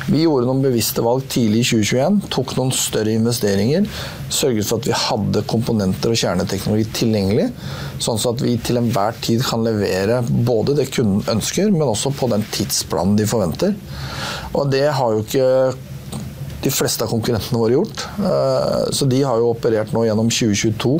Vi 0.10 0.26
gjorde 0.26 0.50
noen 0.50 0.64
bevisste 0.66 1.04
valg 1.06 1.26
tidlig 1.32 1.64
i 1.64 1.70
2021, 1.72 2.20
tok 2.34 2.56
noen 2.60 2.74
større 2.76 3.16
investeringer. 3.16 3.88
Sørget 4.34 4.68
for 4.68 4.82
at 4.82 4.90
vi 4.90 5.00
hadde 5.06 5.46
komponenter 5.50 6.14
og 6.14 6.20
kjerneteknologi 6.20 6.86
tilgjengelig, 7.00 7.50
sånn 8.04 8.22
at 8.32 8.44
vi 8.44 8.56
til 8.62 8.82
enhver 8.82 9.18
tid 9.26 9.44
kan 9.46 9.66
levere 9.66 10.22
både 10.26 10.78
det 10.80 10.90
kunden 10.94 11.26
ønsker, 11.38 11.72
men 11.74 11.88
også 11.88 12.14
på 12.16 12.30
den 12.34 12.46
tidsplanen 12.56 13.18
de 13.20 13.28
forventer. 13.30 13.76
Og 14.54 14.72
det 14.74 14.88
har 14.98 15.14
jo 15.16 15.26
ikke 15.26 15.50
de 16.66 16.74
fleste 16.74 17.06
av 17.06 17.12
konkurrentene 17.14 17.62
våre 17.62 17.78
gjort. 17.78 18.06
Eh, 18.18 18.92
så 18.98 19.06
de 19.10 19.22
har 19.22 19.42
jo 19.42 19.52
operert 19.54 19.94
nå 19.94 20.06
gjennom 20.08 20.32
2022 20.34 20.96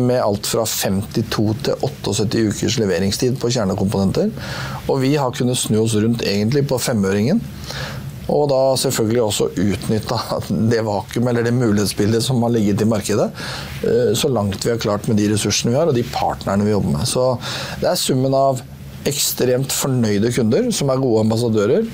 med 0.00 0.18
alt 0.22 0.48
fra 0.48 0.64
52 0.68 1.48
til 1.68 1.88
78 1.88 2.44
ukers 2.48 2.78
leveringstid 2.80 3.36
på 3.40 3.52
kjernekomponenter. 3.52 4.32
Og 4.88 5.02
vi 5.04 5.14
har 5.20 5.34
kunnet 5.36 5.60
snu 5.60 5.82
oss 5.82 5.98
rundt 6.00 6.24
egentlig 6.24 6.64
på 6.70 6.80
femøringen. 6.80 7.42
Og 8.32 8.46
da 8.48 8.60
selvfølgelig 8.78 9.22
også 9.26 9.48
utnytta 9.60 10.18
det 10.70 10.80
vakuum 10.86 11.28
eller 11.28 11.44
det 11.44 11.52
mulighetsbildet 11.56 12.24
som 12.24 12.40
har 12.46 12.54
ligget 12.54 12.84
i 12.84 12.88
markedet, 12.88 13.28
eh, 13.84 14.12
så 14.16 14.30
langt 14.32 14.64
vi 14.64 14.72
har 14.72 14.80
klart 14.80 15.08
med 15.10 15.20
de 15.20 15.28
ressursene 15.34 15.74
vi 15.74 15.80
har 15.80 15.90
og 15.90 15.98
de 15.98 16.06
partnerne 16.08 16.64
vi 16.64 16.72
jobber 16.72 16.96
med. 16.96 17.08
Så 17.08 17.34
det 17.82 17.90
er 17.90 18.00
summen 18.00 18.38
av 18.38 18.62
ekstremt 19.08 19.74
fornøyde 19.74 20.30
kunder 20.32 20.70
som 20.72 20.90
er 20.92 21.02
gode 21.02 21.26
ambassadører, 21.26 21.84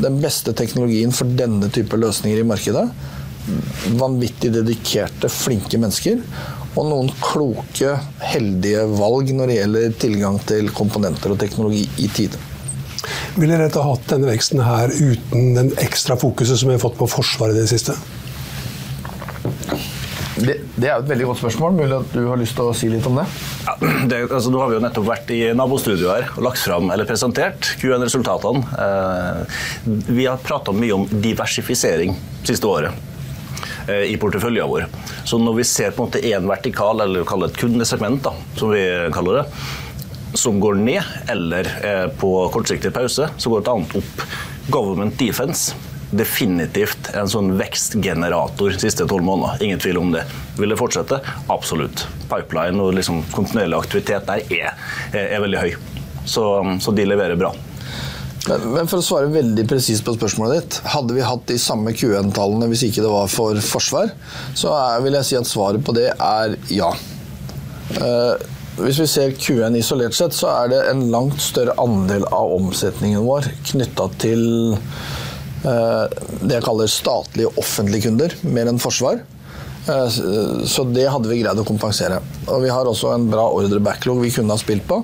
den 0.00 0.20
beste 0.22 0.54
teknologien 0.56 1.12
for 1.14 1.28
denne 1.38 1.68
type 1.72 1.98
løsninger 2.00 2.40
i 2.40 2.46
markedet. 2.48 2.86
Vanvittig 3.98 4.52
dedikerte, 4.54 5.30
flinke 5.32 5.80
mennesker. 5.82 6.22
Og 6.72 6.88
noen 6.88 7.10
kloke, 7.20 7.98
heldige 8.24 8.86
valg 8.96 9.34
når 9.36 9.50
det 9.50 9.58
gjelder 9.58 10.00
tilgang 10.06 10.40
til 10.48 10.72
komponenter 10.72 11.34
og 11.34 11.40
teknologi 11.42 11.84
i 12.00 12.08
tide. 12.14 12.40
Ville 13.36 13.58
dere 13.58 13.84
hatt 13.84 14.08
denne 14.12 14.30
veksten 14.30 14.62
her 14.64 14.92
uten 14.92 15.54
den 15.56 15.72
ekstra 15.82 16.16
fokuset 16.20 16.60
som 16.60 16.70
vi 16.70 16.76
har 16.76 16.84
fått 16.84 16.98
på 17.00 17.08
Forsvaret 17.10 17.56
i 17.56 17.64
det 17.64 17.70
siste? 17.72 17.96
Det, 20.82 20.88
er 20.90 20.98
et 20.98 21.10
veldig 21.12 21.28
godt 21.28 21.38
spørsmål. 21.38 21.76
Mulig 21.78 21.94
at 21.94 22.14
du 22.16 22.24
har 22.26 22.40
lyst 22.40 22.56
til 22.58 22.66
å 22.66 22.74
si 22.74 22.88
litt 22.90 23.04
om 23.06 23.20
det? 23.20 23.26
Ja, 23.68 23.76
det 24.10 24.18
altså, 24.24 24.50
nå 24.50 24.58
har 24.58 24.72
vi 24.72 24.78
jo 24.78 24.82
nettopp 24.82 25.06
vært 25.06 25.30
i 25.30 25.38
nabostudio 25.54 26.10
her 26.10 26.26
og 26.34 26.42
lagt 26.48 26.58
fram, 26.58 26.90
eller 26.90 27.06
presentert 27.06 27.68
Q1-resultatene. 27.78 28.64
Eh, 28.82 29.60
vi 30.10 30.26
har 30.26 30.42
prata 30.42 30.74
mye 30.74 30.96
om 30.96 31.06
diversifisering 31.12 32.16
siste 32.42 32.66
året 32.66 32.90
eh, 33.86 34.08
i 34.10 34.18
porteføljen 34.18 34.72
vår. 34.72 34.88
Så 35.28 35.38
når 35.38 35.60
vi 35.60 35.68
ser 35.70 35.94
på 35.94 36.02
en 36.02 36.10
måte 36.10 36.24
én 36.32 36.50
vertikal, 36.50 37.04
eller 37.06 37.28
kall 37.30 37.46
det 37.46 37.52
et 37.52 37.62
kundesegment, 37.62 38.26
da, 38.26 38.34
som 38.58 38.74
vi 38.74 38.82
kaller 39.14 39.42
det, 39.42 39.46
som 40.42 40.58
går 40.58 40.82
ned, 40.82 41.14
eller 41.30 41.70
eh, 41.86 42.04
på 42.18 42.34
kortsiktig 42.50 42.90
pause, 42.96 43.30
så 43.36 43.54
går 43.54 43.62
et 43.62 43.72
annet 43.76 43.96
opp. 44.02 44.28
Government 44.72 45.14
defense 45.20 45.91
definitivt 46.12 47.10
en 47.16 47.28
sånn 47.30 47.54
vekstgenerator 47.56 48.74
de 48.74 48.80
siste 48.82 49.06
tolv 49.08 49.24
måneder. 49.26 49.62
Ingen 49.64 49.80
tvil 49.80 50.00
om 50.02 50.12
det. 50.12 50.26
Vil 50.58 50.72
det 50.72 50.78
fortsette? 50.80 51.22
Absolutt. 51.52 52.04
Pipeline 52.28 52.80
og 52.84 52.92
liksom 52.98 53.22
kontinuerlig 53.32 53.80
aktivitet 53.80 54.28
der 54.28 54.44
er, 54.52 54.80
er 55.16 55.42
veldig 55.42 55.62
høy. 55.62 55.70
Så, 56.28 56.44
så, 56.84 56.94
de 56.94 57.06
leverer 57.08 57.40
bra. 57.40 57.54
Men 58.44 58.90
for 58.90 58.98
å 58.98 59.06
svare 59.06 59.30
veldig 59.32 59.64
presist 59.70 60.04
på 60.04 60.14
spørsmålet 60.18 60.60
ditt. 60.60 60.78
Hadde 60.92 61.16
vi 61.16 61.24
hatt 61.24 61.46
de 61.48 61.58
samme 61.62 61.94
Q1-tallene 61.96 62.68
hvis 62.70 62.84
ikke 62.88 63.04
det 63.04 63.12
var 63.12 63.32
for 63.32 63.58
forsvar, 63.64 64.12
så 64.58 64.74
er, 64.76 65.02
vil 65.06 65.18
jeg 65.20 65.30
si 65.30 65.38
at 65.38 65.48
svaret 65.48 65.84
på 65.86 65.94
det 65.96 66.10
er 66.12 66.56
ja. 66.74 66.90
Uh, 67.96 68.34
hvis 68.82 68.98
vi 69.02 69.08
ser 69.10 69.34
Q1 69.36 69.76
isolert 69.78 70.16
sett, 70.16 70.34
så 70.34 70.48
er 70.50 70.72
det 70.72 70.84
en 70.90 71.04
langt 71.12 71.40
større 71.44 71.74
andel 71.80 72.24
av 72.32 72.54
omsetningen 72.56 73.24
vår 73.26 73.50
knytta 73.68 74.08
til 74.22 74.46
Eh, 74.52 75.31
det 75.62 76.56
jeg 76.56 76.64
kaller 76.66 76.90
statlige 76.90 77.52
offentlige 77.60 78.08
kunder, 78.08 78.34
mer 78.42 78.70
enn 78.70 78.82
forsvar. 78.82 79.22
Eh, 79.88 80.08
så 80.66 80.84
det 80.94 81.08
hadde 81.10 81.30
vi 81.30 81.40
greid 81.40 81.58
å 81.58 81.66
kompensere. 81.66 82.20
Og 82.46 82.62
Vi 82.62 82.70
har 82.70 82.86
også 82.86 83.12
en 83.16 83.26
bra 83.30 83.48
ordre-backlog 83.50 84.20
vi 84.22 84.30
kunne 84.34 84.54
ha 84.54 84.60
spilt 84.60 84.86
på. 84.88 85.00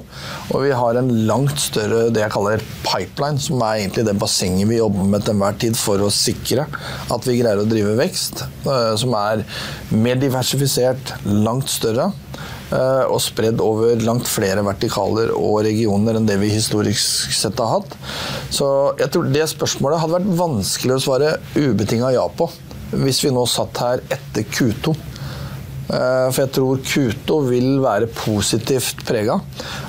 Og 0.52 0.62
vi 0.62 0.70
har 0.74 0.98
en 0.98 1.10
langt 1.26 1.58
større 1.62 2.08
det 2.14 2.22
jeg 2.22 2.34
kaller 2.34 2.62
pipeline, 2.86 3.42
som 3.42 3.62
er 3.62 3.82
egentlig 3.82 4.06
det 4.06 4.18
bassenget 4.20 4.70
vi 4.70 4.78
jobber 4.78 5.10
med 5.14 5.26
til 5.26 5.34
enhver 5.34 5.58
tid 5.58 5.78
for 5.78 6.02
å 6.02 6.12
sikre 6.14 6.68
at 7.10 7.28
vi 7.28 7.40
greier 7.40 7.62
å 7.62 7.68
drive 7.68 7.96
vekst. 7.98 8.44
Eh, 8.66 8.94
som 9.00 9.16
er 9.18 9.44
mer 9.90 10.20
diversifisert, 10.20 11.16
langt 11.26 11.70
større. 11.72 12.12
Eh, 12.68 13.04
og 13.08 13.20
spredd 13.24 13.62
over 13.64 13.96
langt 14.04 14.28
flere 14.28 14.60
vertikaler 14.66 15.30
og 15.32 15.62
regioner 15.64 16.18
enn 16.18 16.26
det 16.28 16.36
vi 16.42 16.50
historisk 16.52 17.32
sett 17.32 17.60
har 17.62 17.78
hatt. 17.78 17.94
Så 18.52 18.66
jeg 19.00 19.08
tror 19.14 19.30
det 19.32 19.46
spørsmålet 19.48 20.02
hadde 20.02 20.18
vært 20.18 20.34
vanskelig 20.36 20.98
å 20.98 21.04
svare 21.06 21.36
ubetinga 21.56 22.12
ja 22.12 22.26
på 22.28 22.50
hvis 22.92 23.22
vi 23.24 23.32
nå 23.32 23.44
satt 23.48 23.80
her 23.80 24.02
etter 24.12 24.44
Q2. 24.48 24.92
Eh, 25.88 26.26
for 26.28 26.42
jeg 26.42 26.52
tror 26.58 26.82
Q2 26.84 27.38
vil 27.48 27.70
være 27.84 28.10
positivt 28.12 29.00
prega 29.08 29.38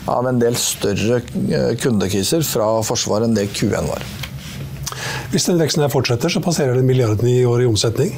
av 0.08 0.32
en 0.32 0.40
del 0.40 0.56
større 0.60 1.20
eh, 1.20 1.76
kundekriser 1.84 2.48
fra 2.48 2.72
Forsvaret 2.88 3.28
enn 3.28 3.36
det 3.36 3.50
Q1 3.60 3.92
var. 3.92 4.08
Hvis 5.34 5.52
den 5.52 5.60
veksten 5.60 5.84
her 5.84 5.92
fortsetter, 5.92 6.32
så 6.32 6.40
passerer 6.44 6.80
den 6.80 6.88
milliarden 6.88 7.28
i 7.28 7.44
år 7.48 7.66
i 7.66 7.70
omsetning? 7.70 8.16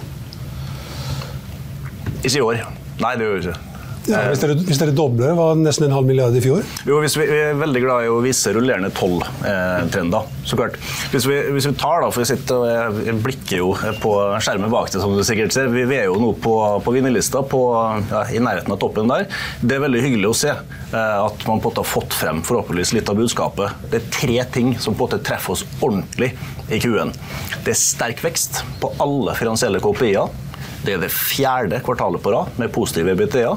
Ikke 2.21 2.37
i 2.37 2.45
år. 2.45 2.63
Nei, 3.01 3.17
det 3.17 3.25
gjør 3.25 3.37
vi 3.39 3.45
ikke. 3.47 3.70
Ja, 4.09 4.21
hvis, 4.31 4.41
dere, 4.41 4.55
hvis 4.65 4.79
dere 4.81 4.93
dobler, 4.97 5.35
var 5.37 5.57
nesten 5.59 5.85
en 5.85 5.93
halv 5.93 6.07
milliard 6.09 6.33
i 6.33 6.41
fjor? 6.41 6.65
Jo, 6.87 6.97
hvis 7.03 7.13
vi, 7.19 7.27
vi 7.29 7.37
er 7.51 7.59
veldig 7.59 7.81
glad 7.83 8.05
i 8.05 8.09
å 8.09 8.17
vise 8.23 8.53
rullerende 8.55 8.89
tolv-trender, 8.97 10.25
eh, 10.25 10.47
så 10.47 10.57
klart. 10.57 10.79
Hvis 11.13 11.27
vi, 11.29 11.37
hvis 11.53 11.67
vi, 11.69 11.73
tar, 11.77 12.01
da, 12.01 12.09
for 12.09 12.23
vi 12.23 12.29
sitter 12.31 12.65
og 12.89 13.21
blikker 13.21 13.61
jo 13.61 13.69
på 14.01 14.15
skjermen 14.41 14.73
bak 14.73 14.89
det, 14.89 15.03
som 15.03 15.13
du 15.13 15.21
sikkert 15.27 15.53
ser. 15.53 15.69
Vi, 15.73 15.85
vi 15.89 15.99
er 15.99 16.09
jo 16.09 16.17
nå 16.21 16.31
på, 16.41 16.55
på 16.81 16.95
vinnerlista 16.95 17.43
ja, 17.45 18.23
i 18.33 18.41
nærheten 18.41 18.73
av 18.73 18.81
toppen 18.81 19.11
der. 19.11 19.27
Det 19.61 19.77
er 19.77 19.85
veldig 19.85 20.01
hyggelig 20.07 20.31
å 20.31 20.37
se 20.41 20.53
eh, 20.55 21.17
at 21.21 21.45
man 21.49 21.61
på 21.61 21.73
har 21.77 21.87
fått 21.87 22.17
frem 22.17 22.41
forhåpentligvis 22.47 22.95
litt 22.97 23.11
av 23.11 23.21
budskapet. 23.21 23.85
Det 23.91 24.01
er 24.01 24.13
tre 24.17 24.39
ting 24.57 24.73
som 24.79 24.95
på 24.95 25.05
en 25.05 25.11
måte 25.11 25.21
treffer 25.29 25.53
oss 25.53 25.65
ordentlig 25.79 26.33
i 26.73 26.81
Q1. 26.81 27.13
Det 27.61 27.75
er 27.75 27.77
sterk 27.77 28.25
vekst 28.25 28.63
på 28.81 28.95
alle 29.03 29.37
finansielle 29.37 29.81
KPI-er. 29.83 30.49
Det 30.81 30.95
er 30.95 31.03
det 31.03 31.11
fjerde 31.13 31.77
kvartalet 31.85 32.23
på 32.23 32.33
rad 32.33 32.57
med 32.57 32.71
positive 32.73 33.13
EBTA. 33.13 33.53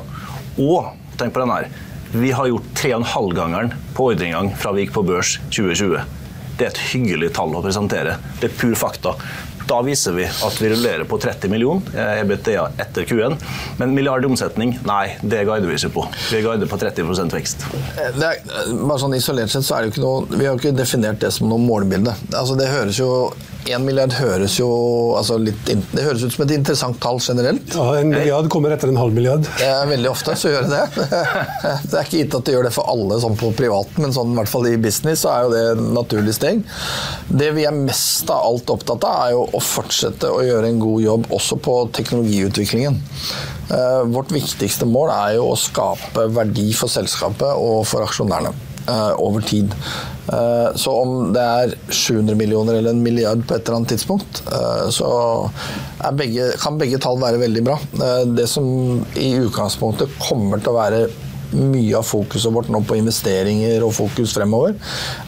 Og 0.58 0.92
tenk 1.18 1.34
på 1.34 1.42
den 1.42 1.54
her. 1.54 1.70
Vi 2.14 2.30
har 2.30 2.46
gjort 2.46 2.68
3,5-gangeren 2.78 3.72
på 3.94 4.12
ordreinngang 4.12 4.52
fra 4.58 4.74
vi 4.74 4.84
gikk 4.84 4.94
på 4.94 5.02
børs 5.06 5.38
2020. 5.48 6.04
Det 6.54 6.68
er 6.68 6.70
et 6.70 6.84
hyggelig 6.92 7.32
tall 7.34 7.56
å 7.58 7.62
presentere. 7.64 8.18
Det 8.38 8.52
er 8.52 8.54
pur 8.54 8.76
fakta. 8.78 9.16
Da 9.66 9.78
viser 9.82 10.12
vi 10.12 10.26
at 10.28 10.58
vi 10.60 10.68
rullerer 10.70 11.06
på 11.08 11.16
30 11.18 11.50
millioner 11.50 11.96
eh, 11.96 12.20
EBTA 12.20 12.66
etter 12.84 13.06
Q1. 13.08 13.38
Men 13.80 13.94
milliard 13.96 14.24
i 14.24 14.28
omsetning, 14.28 14.76
nei, 14.84 15.16
det 15.22 15.44
guider 15.48 15.66
vi 15.70 15.78
ikke 15.78 15.92
på. 15.94 16.04
Vi 16.30 16.42
guider 16.44 16.68
på 16.68 16.78
30 16.80 17.32
vekst. 17.32 17.64
Eh, 17.96 18.12
er, 18.12 18.42
bare 18.84 19.00
sånn 19.00 19.16
Isolert 19.16 19.52
sett 19.54 19.64
så 19.66 19.78
er 19.78 19.82
det 19.82 19.90
jo 19.90 19.94
ikke 19.94 20.04
noe 20.04 20.38
Vi 20.38 20.44
har 20.44 20.52
jo 20.52 20.60
ikke 20.60 20.76
definert 20.76 21.22
det 21.24 21.32
som 21.34 21.48
noe 21.48 21.62
målbilde. 21.62 22.12
Altså, 22.34 22.58
det 22.60 22.68
høres 22.70 23.00
jo 23.00 23.10
1 23.64 23.84
milliard 23.84 24.12
høres 24.18 24.58
jo 24.58 24.68
altså 25.16 25.38
litt, 25.40 25.60
Det 25.64 26.02
høres 26.04 26.24
ut 26.24 26.34
som 26.34 26.44
et 26.44 26.54
interessant 26.56 26.98
tall 27.02 27.20
generelt. 27.22 27.74
Ja, 27.74 27.86
En 28.00 28.10
milliard 28.12 28.48
kommer 28.52 28.74
etter 28.74 28.90
en 28.92 29.00
halv 29.00 29.16
milliard. 29.16 29.46
Det 29.58 29.68
er 29.68 29.88
veldig 29.88 30.10
ofte 30.10 30.34
så 30.38 30.52
gjør 30.52 30.68
det 30.68 30.80
det. 30.82 31.04
Det 31.90 31.98
er 31.98 32.02
ikke 32.02 32.20
gitt 32.20 32.36
at 32.36 32.46
det 32.46 32.54
gjør 32.56 32.68
det 32.68 32.74
for 32.74 32.90
alle 32.90 33.18
sånn 33.22 33.38
på 33.40 33.52
privaten, 33.56 34.02
men 34.04 34.12
sånn, 34.14 34.34
i 34.34 34.38
hvert 34.40 34.50
fall 34.50 34.68
i 34.68 34.76
business 34.80 35.24
så 35.24 35.32
er 35.32 35.46
jo 35.46 35.52
det 35.54 35.62
et 35.72 35.82
naturlig 35.96 36.34
steg. 36.36 36.60
Det 37.30 37.50
vi 37.56 37.66
er 37.68 37.76
mest 37.76 38.30
av 38.32 38.44
alt 38.50 38.74
opptatt 38.74 39.06
av, 39.08 39.22
er 39.28 39.34
jo 39.36 39.46
å 39.46 39.62
fortsette 39.64 40.30
å 40.30 40.42
gjøre 40.44 40.70
en 40.70 40.82
god 40.82 41.04
jobb 41.04 41.32
også 41.38 41.60
på 41.64 41.78
teknologiutviklingen. 41.96 43.00
Eh, 43.72 44.02
vårt 44.12 44.34
viktigste 44.34 44.88
mål 44.88 45.12
er 45.14 45.38
jo 45.38 45.48
å 45.52 45.58
skape 45.58 46.28
verdi 46.34 46.70
for 46.76 46.92
selskapet 46.92 47.54
og 47.54 47.84
for 47.88 48.04
aksjonærene 48.04 48.52
over 49.16 49.40
tid. 49.40 49.74
Eh, 50.32 50.76
så 50.76 50.92
om 51.02 51.32
det 51.34 51.42
er 51.42 51.74
700 51.90 52.36
millioner 52.38 52.78
eller 52.78 52.94
en 52.94 53.02
milliard 53.04 53.42
på 53.44 53.56
et 53.56 53.66
eller 53.66 53.80
annet 53.80 53.92
tidspunkt, 53.92 54.40
eh, 54.48 54.86
så 54.94 55.10
begge, 56.16 56.48
kan 56.60 56.78
begge 56.80 57.00
tall 57.02 57.20
være 57.20 57.42
veldig 57.42 57.64
bra. 57.66 57.76
Eh, 58.00 58.22
det 58.32 58.48
som 58.48 58.66
i 59.20 59.34
utgangspunktet 59.42 60.16
kommer 60.22 60.62
til 60.62 60.72
å 60.72 60.78
være 60.78 61.04
mye 61.54 61.98
av 62.00 62.06
fokuset 62.08 62.50
vårt 62.54 62.70
nå 62.72 62.80
på 62.88 62.96
investeringer 62.98 63.84
og 63.86 63.94
fokus 63.94 64.32
fremover, 64.34 64.74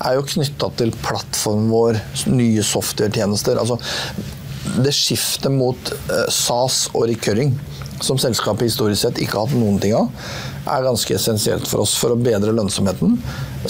er 0.01 0.17
jo 0.17 0.27
knytta 0.27 0.73
til 0.81 0.97
plattformen 1.05 1.69
vår, 1.71 2.01
nye 2.33 2.65
software-tjenester. 2.67 3.61
Altså, 3.61 3.79
det 4.83 4.97
skiftet 4.97 5.53
mot 5.55 5.93
SAS 6.33 6.87
og 6.97 7.07
recurring 7.13 7.55
som 8.03 8.19
selskapet 8.21 8.67
historisk 8.67 9.05
sett 9.05 9.21
ikke 9.23 9.39
har 9.39 9.47
hatt 9.47 9.57
noen 9.57 9.79
ting 9.81 9.95
av, 9.97 10.11
er 10.67 10.87
ganske 10.87 11.14
essensielt 11.17 11.69
for 11.71 11.85
oss 11.85 11.95
for 11.99 12.14
å 12.14 12.21
bedre 12.21 12.55
lønnsomheten. 12.55 13.17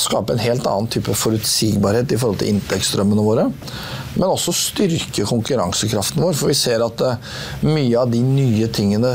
Skape 0.00 0.34
en 0.34 0.42
helt 0.42 0.66
annen 0.68 0.90
type 0.92 1.14
forutsigbarhet 1.16 2.12
i 2.12 2.18
forhold 2.20 2.42
til 2.42 2.54
inntektsstrømmene 2.54 3.24
våre. 3.24 3.48
Men 4.16 4.30
også 4.30 4.54
styrke 4.56 5.26
konkurransekraften 5.28 6.24
vår, 6.24 6.36
for 6.38 6.52
vi 6.52 6.56
ser 6.58 6.84
at 6.84 7.02
eh, 7.04 7.34
mye 7.68 8.00
av 8.00 8.12
de 8.12 8.22
nye 8.24 8.70
tingene 8.72 9.12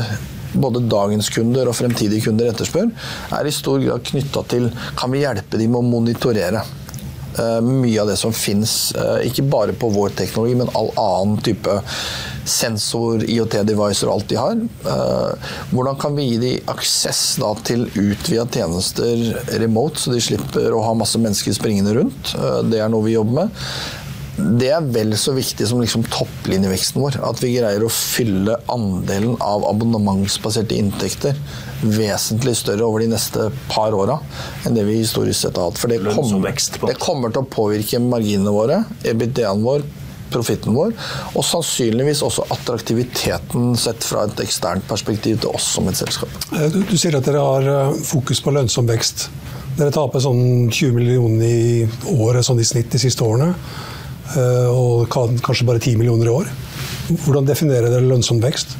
både 0.52 0.82
dagens 0.84 1.30
kunder 1.32 1.70
og 1.70 1.76
fremtidige 1.78 2.26
kunder 2.26 2.50
etterspør, 2.50 2.90
er 3.32 3.48
i 3.48 3.54
stor 3.54 3.80
grad 3.82 4.04
knytta 4.04 4.44
til 4.52 4.68
kan 4.98 5.12
vi 5.12 5.22
hjelpe 5.24 5.58
dem 5.58 5.72
med 5.72 5.80
å 5.80 5.90
monitorere. 5.94 6.64
Uh, 7.32 7.64
mye 7.64 7.96
av 7.96 8.10
det 8.10 8.18
som 8.20 8.34
finnes, 8.36 8.92
uh, 8.92 9.16
ikke 9.24 9.46
bare 9.48 9.72
på 9.72 9.88
vår 9.94 10.12
teknologi, 10.18 10.58
men 10.60 10.68
all 10.76 10.90
annen 11.00 11.38
type 11.40 11.78
sensor, 12.48 13.22
IOT-devicer 13.28 14.10
og 14.10 14.16
alt 14.16 14.28
de 14.32 14.38
har. 14.40 14.60
Eh, 14.92 15.48
hvordan 15.72 15.98
kan 16.00 16.16
vi 16.18 16.28
gi 16.30 16.38
dem 16.42 16.70
aksess 16.72 17.38
til 17.66 17.86
utvida 17.88 18.46
tjenester 18.50 19.24
remote, 19.62 20.00
så 20.00 20.14
de 20.14 20.22
slipper 20.22 20.74
å 20.74 20.84
ha 20.86 20.94
masse 20.98 21.20
mennesker 21.20 21.54
springende 21.56 21.96
rundt? 21.98 22.34
Eh, 22.36 22.62
det 22.70 22.82
er 22.82 22.92
noe 22.92 23.06
vi 23.06 23.16
jobber 23.16 23.44
med. 23.44 23.66
Det 24.32 24.70
er 24.72 24.86
vel 24.94 25.12
så 25.20 25.34
viktig 25.36 25.66
som 25.68 25.80
liksom 25.82 26.06
topplinjeveksten 26.08 27.02
vår. 27.02 27.18
At 27.28 27.42
vi 27.42 27.52
greier 27.52 27.84
å 27.84 27.90
fylle 27.92 28.56
andelen 28.72 29.36
av 29.44 29.66
abonnementsbaserte 29.68 30.78
inntekter 30.80 31.36
vesentlig 31.82 32.54
større 32.56 32.86
over 32.86 33.02
de 33.02 33.10
neste 33.12 33.50
par 33.68 33.94
åra 33.96 34.16
enn 34.64 34.76
det 34.76 34.86
vi 34.88 35.00
historisk 35.02 35.44
sett 35.44 35.60
har 35.60 35.68
hatt. 35.68 35.80
For 35.82 35.92
det 35.92 36.00
kommer, 36.06 36.48
det 36.88 36.98
kommer 37.02 37.34
til 37.34 37.44
å 37.44 37.50
påvirke 37.52 38.00
marginene 38.02 38.54
våre, 38.54 38.80
EBITDA-en 39.04 39.66
vår, 39.66 39.84
profitten 40.32 40.76
vår, 40.76 40.94
og 41.36 41.46
sannsynligvis 41.46 42.22
også 42.26 42.46
attraktiviteten 42.54 43.72
sett 43.80 44.04
fra 44.06 44.26
et 44.28 44.42
eksternt 44.44 44.86
perspektiv 44.88 45.40
til 45.42 45.54
oss 45.54 45.70
som 45.76 45.88
et 45.90 45.98
selskap. 45.98 46.32
Eh, 46.56 46.68
du, 46.72 46.82
du 46.88 46.96
sier 46.96 47.16
at 47.18 47.28
dere 47.28 47.44
har 47.44 47.70
eh, 47.74 47.96
fokus 48.08 48.42
på 48.44 48.54
lønnsom 48.54 48.88
vekst. 48.90 49.28
Dere 49.78 49.92
taper 49.94 50.20
sånn 50.20 50.68
20 50.68 50.96
millioner 50.96 51.48
i 51.48 52.16
året 52.18 52.44
sånn 52.44 52.60
i 52.60 52.68
snitt 52.68 52.92
de 52.92 53.00
siste 53.00 53.24
årene, 53.24 53.52
eh, 54.36 54.68
og 54.68 55.08
kanskje 55.12 55.68
bare 55.68 55.82
10 55.82 56.00
millioner 56.00 56.28
i 56.28 56.36
år. 56.40 56.50
Hvordan 57.24 57.48
definerer 57.48 57.92
dere 57.92 58.08
lønnsom 58.08 58.40
vekst? 58.42 58.76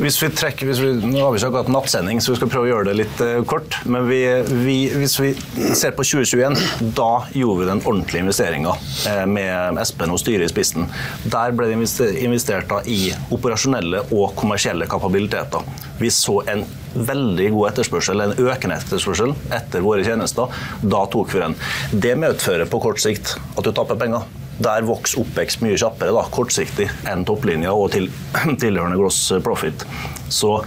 Hvis 0.00 0.16
vi 0.22 0.30
trekker, 0.32 0.64
hvis 0.64 0.78
vi, 0.80 0.94
nå 0.96 1.18
har 1.20 1.34
vi 1.34 1.36
ikke 1.36 1.50
akkurat 1.50 1.68
nattsending, 1.74 2.22
så 2.24 2.32
vi 2.32 2.38
skal 2.38 2.48
prøve 2.48 2.68
å 2.68 2.70
gjøre 2.70 2.88
det 2.88 2.94
litt 3.02 3.18
uh, 3.20 3.42
kort. 3.44 3.76
Men 3.84 4.06
vi, 4.08 4.20
vi, 4.64 4.76
hvis 4.96 5.18
vi 5.20 5.34
ser 5.76 5.92
på 5.96 6.06
2021, 6.08 6.56
da 6.96 7.26
gjorde 7.36 7.58
vi 7.60 7.68
den 7.68 7.82
ordentlige 7.84 8.24
investeringa 8.24 8.72
uh, 8.72 9.26
med 9.28 9.80
Espen 9.82 10.14
og 10.14 10.22
styret 10.22 10.48
i 10.48 10.52
spissen. 10.54 10.88
Der 11.28 11.52
ble 11.52 11.68
det 11.68 11.76
investert 11.76 12.72
i 12.88 12.98
operasjonelle 13.28 14.06
og 14.08 14.32
kommersielle 14.40 14.88
kapabiliteter. 14.88 15.68
Vi 16.00 16.08
så 16.16 16.40
en 16.48 16.64
veldig 16.94 17.52
god 17.52 17.74
etterspørsel, 17.74 18.24
en 18.24 18.36
økende 18.40 18.80
etterspørsel 18.80 19.36
etter 19.52 19.84
våre 19.84 20.06
tjenester. 20.06 20.60
Da 20.80 21.04
tok 21.12 21.36
vi 21.36 21.44
den. 21.44 21.60
Det 21.92 22.16
medfører 22.24 22.72
på 22.72 22.80
kort 22.88 23.04
sikt 23.04 23.36
at 23.36 23.66
du 23.66 23.74
taper 23.76 24.00
penger. 24.00 24.24
Der 24.60 24.84
vokser 24.84 25.22
oppvekst 25.22 25.62
mye 25.64 25.78
kjappere 25.80 26.12
da, 26.12 26.26
kortsiktig 26.28 26.90
enn 27.08 27.24
topplinja 27.28 27.72
og 27.72 27.94
til, 27.94 28.10
tilhørende 28.62 28.98
gross 29.00 29.22
profit. 29.44 29.86
Så 30.28 30.58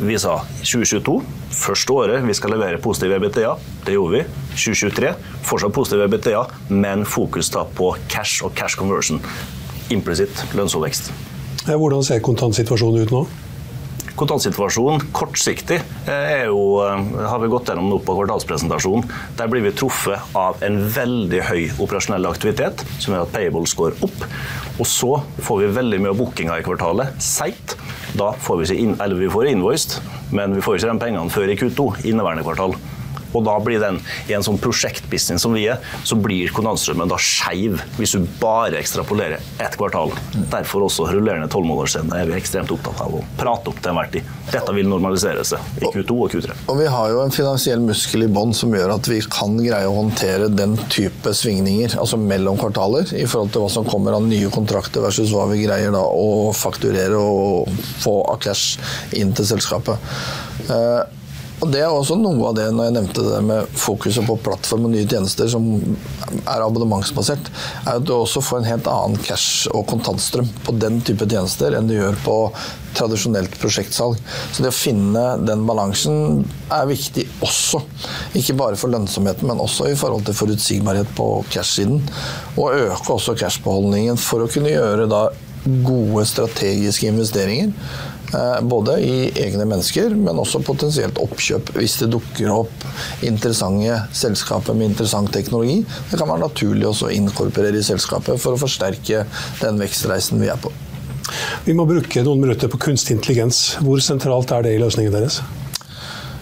vi 0.00 0.16
sa 0.18 0.40
2022, 0.64 1.18
første 1.54 1.94
året 1.94 2.24
vi 2.26 2.34
skal 2.34 2.54
levere 2.56 2.80
positiv 2.82 3.14
EBTA. 3.18 3.52
Det 3.86 3.94
gjorde 3.94 4.16
vi. 4.16 4.22
2023, 4.56 5.12
fortsatt 5.46 5.76
positiv 5.76 6.02
EBTA, 6.06 6.42
men 6.72 7.04
fokus 7.06 7.52
da 7.54 7.62
på 7.64 7.92
cash 8.10 8.46
og 8.46 8.56
cash 8.58 8.80
conversion. 8.80 9.22
Implisitt 9.94 10.42
lønnsomvekst. 10.56 11.12
Hvordan 11.68 12.02
ser 12.06 12.22
kontantsituasjonen 12.24 13.04
ut 13.04 13.14
nå? 13.14 13.24
Kontantsituasjonen 14.20 15.06
kortsiktig 15.16 15.78
er 16.04 16.50
jo, 16.50 16.82
eh, 16.84 17.24
har 17.24 17.40
vi 17.40 17.48
gått 17.48 17.70
gjennom 17.70 17.88
nå 17.88 18.00
på 18.04 18.16
kvartalspresentasjonen. 18.18 19.08
Der 19.38 19.48
blir 19.48 19.64
vi 19.64 19.72
truffet 19.72 20.20
av 20.36 20.60
en 20.62 20.76
veldig 20.92 21.40
høy 21.48 21.70
operasjonell 21.80 22.28
aktivitet, 22.28 22.84
som 23.00 23.14
gjør 23.14 23.24
at 23.24 23.32
payables 23.32 23.74
går 23.74 23.96
opp. 24.04 24.26
Og 24.76 24.84
så 24.84 25.22
får 25.40 25.62
vi 25.62 25.72
veldig 25.80 26.02
mye 26.04 26.18
bookinger 26.18 26.60
i 26.60 26.66
kvartalet 26.66 27.16
seigt. 27.16 27.76
Da 28.14 28.32
får 28.32 28.60
vi 28.60 28.68
ikke 28.68 28.80
inn, 28.84 28.96
eller 29.00 29.16
vi 29.16 29.32
får 29.32 29.54
invoiced, 29.54 30.00
men 30.36 30.52
vi 30.52 30.60
får 30.60 30.76
ikke 30.76 30.92
de 30.92 31.04
pengene 31.06 31.32
før 31.32 31.48
i 31.48 31.56
Q2, 31.56 32.04
inneværende 32.04 32.44
kvartal. 32.44 32.76
Og 33.34 33.44
da 33.46 33.56
blir 33.62 33.80
den, 33.82 34.00
i 34.28 34.34
en 34.36 34.44
sånn 34.46 34.58
prosjektbusiness 34.60 35.44
som 35.44 35.54
vi 35.56 35.66
er, 35.70 35.80
så 36.06 36.18
blir 36.18 36.52
kontantstrømmen 36.54 37.10
da 37.10 37.18
skeiv 37.20 37.80
hvis 37.98 38.16
du 38.16 38.26
bare 38.40 38.78
ekstrapolerer 38.80 39.40
ett 39.62 39.76
kvartal. 39.78 40.12
Derfor 40.50 40.86
også 40.88 41.08
rullerende 41.10 41.50
tolvmånederscene 41.52 42.20
er 42.20 42.30
vi 42.30 42.38
ekstremt 42.38 42.72
opptatt 42.74 43.02
av 43.04 43.18
å 43.20 43.22
prate 43.38 43.72
opp 43.72 43.80
til 43.80 43.92
enhver 43.92 44.10
tid. 44.14 44.30
Dette 44.50 44.74
vil 44.74 44.88
normalisere 44.90 45.44
seg 45.46 45.80
i 45.80 45.86
Q2 45.86 46.16
og 46.16 46.34
Q3. 46.34 46.56
Og 46.72 46.80
vi 46.80 46.88
har 46.90 47.12
jo 47.12 47.22
en 47.22 47.34
finansiell 47.34 47.82
muskel 47.84 48.26
i 48.26 48.30
bånn 48.30 48.54
som 48.56 48.74
gjør 48.74 48.96
at 48.96 49.10
vi 49.10 49.20
kan 49.30 49.56
greie 49.60 49.88
å 49.88 49.96
håndtere 49.96 50.50
den 50.52 50.76
type 50.92 51.34
svingninger, 51.36 51.96
altså 52.00 52.18
mellom 52.20 52.58
kvartaler, 52.60 53.06
i 53.14 53.26
forhold 53.30 53.54
til 53.54 53.64
hva 53.64 53.70
som 53.72 53.86
kommer 53.88 54.16
av 54.16 54.26
nye 54.26 54.50
kontrakter 54.52 55.04
versus 55.04 55.32
hva 55.34 55.46
vi 55.52 55.62
greier 55.64 55.94
da 55.94 56.02
å 56.02 56.50
fakturere 56.56 57.18
og 57.20 57.70
få 58.02 58.20
av 58.30 58.40
cash 58.42 58.80
inn 59.16 59.34
til 59.36 59.48
selskapet. 59.52 60.10
Og 61.60 61.68
Det 61.68 61.82
er 61.84 61.92
også 61.92 62.16
noe 62.16 62.48
av 62.48 62.54
det 62.56 62.66
når 62.72 62.86
jeg 62.86 62.94
nevnte 62.96 63.24
det 63.26 63.40
med 63.44 63.72
fokuset 63.76 64.24
på 64.24 64.38
plattform 64.44 64.86
og 64.88 64.94
nye 64.94 65.08
tjenester 65.08 65.48
som 65.52 65.66
er 66.40 66.62
abonnementsbasert, 66.64 67.50
er 67.84 67.98
at 67.98 68.06
du 68.06 68.14
også 68.14 68.40
får 68.44 68.62
en 68.62 68.68
helt 68.70 68.88
annen 68.88 69.20
cash- 69.26 69.68
og 69.76 69.84
kontantstrøm 69.90 70.48
på 70.64 70.74
den 70.80 71.00
type 71.04 71.28
tjenester 71.28 71.76
enn 71.76 71.90
du 71.90 71.98
gjør 71.98 72.16
på 72.24 72.36
tradisjonelt 72.96 73.52
prosjektsalg. 73.60 74.16
Så 74.54 74.64
det 74.64 74.72
å 74.72 74.74
finne 74.74 75.24
den 75.44 75.66
balansen 75.68 76.40
er 76.72 76.88
viktig 76.88 77.26
også. 77.44 77.82
Ikke 78.40 78.56
bare 78.58 78.80
for 78.80 78.92
lønnsomheten, 78.92 79.46
men 79.50 79.60
også 79.62 79.90
i 79.90 79.98
forhold 80.00 80.24
til 80.26 80.38
forutsigbarhet 80.40 81.12
på 81.18 81.28
cash-siden. 81.52 82.00
Og 82.56 82.72
øke 82.72 83.18
også 83.18 83.36
cash-beholdningen 83.38 84.18
for 84.20 84.42
å 84.42 84.50
kunne 84.50 84.72
gjøre 84.72 85.06
da 85.12 85.28
gode 85.84 86.24
strategiske 86.24 87.10
investeringer 87.10 87.74
både 88.62 88.96
i 89.02 89.14
egne 89.42 89.64
mennesker, 89.66 90.14
men 90.14 90.38
også 90.38 90.62
potensielt 90.66 91.18
oppkjøp 91.22 91.72
hvis 91.76 91.96
det 92.02 92.10
dukker 92.14 92.52
opp 92.54 92.84
interessante 93.26 93.96
selskaper 94.16 94.76
med 94.76 94.92
interessant 94.92 95.32
teknologi. 95.34 95.80
Det 96.10 96.20
kan 96.20 96.30
være 96.30 96.44
naturlig 96.46 96.86
også 96.90 97.08
å 97.08 97.14
inkorporere 97.14 97.80
i 97.80 97.86
selskapet 97.86 98.40
for 98.40 98.54
å 98.54 98.60
forsterke 98.60 99.24
den 99.62 99.82
vekstreisen 99.82 100.42
vi 100.42 100.52
er 100.52 100.60
på. 100.60 100.72
Vi 101.64 101.74
må 101.76 101.86
bruke 101.88 102.22
noen 102.26 102.42
minutter 102.42 102.70
på 102.70 102.80
kunstig 102.80 103.16
intelligens. 103.18 103.76
Hvor 103.84 104.02
sentralt 104.04 104.50
er 104.54 104.66
det 104.66 104.76
i 104.76 104.82
løsningen 104.82 105.14
deres? 105.14 105.40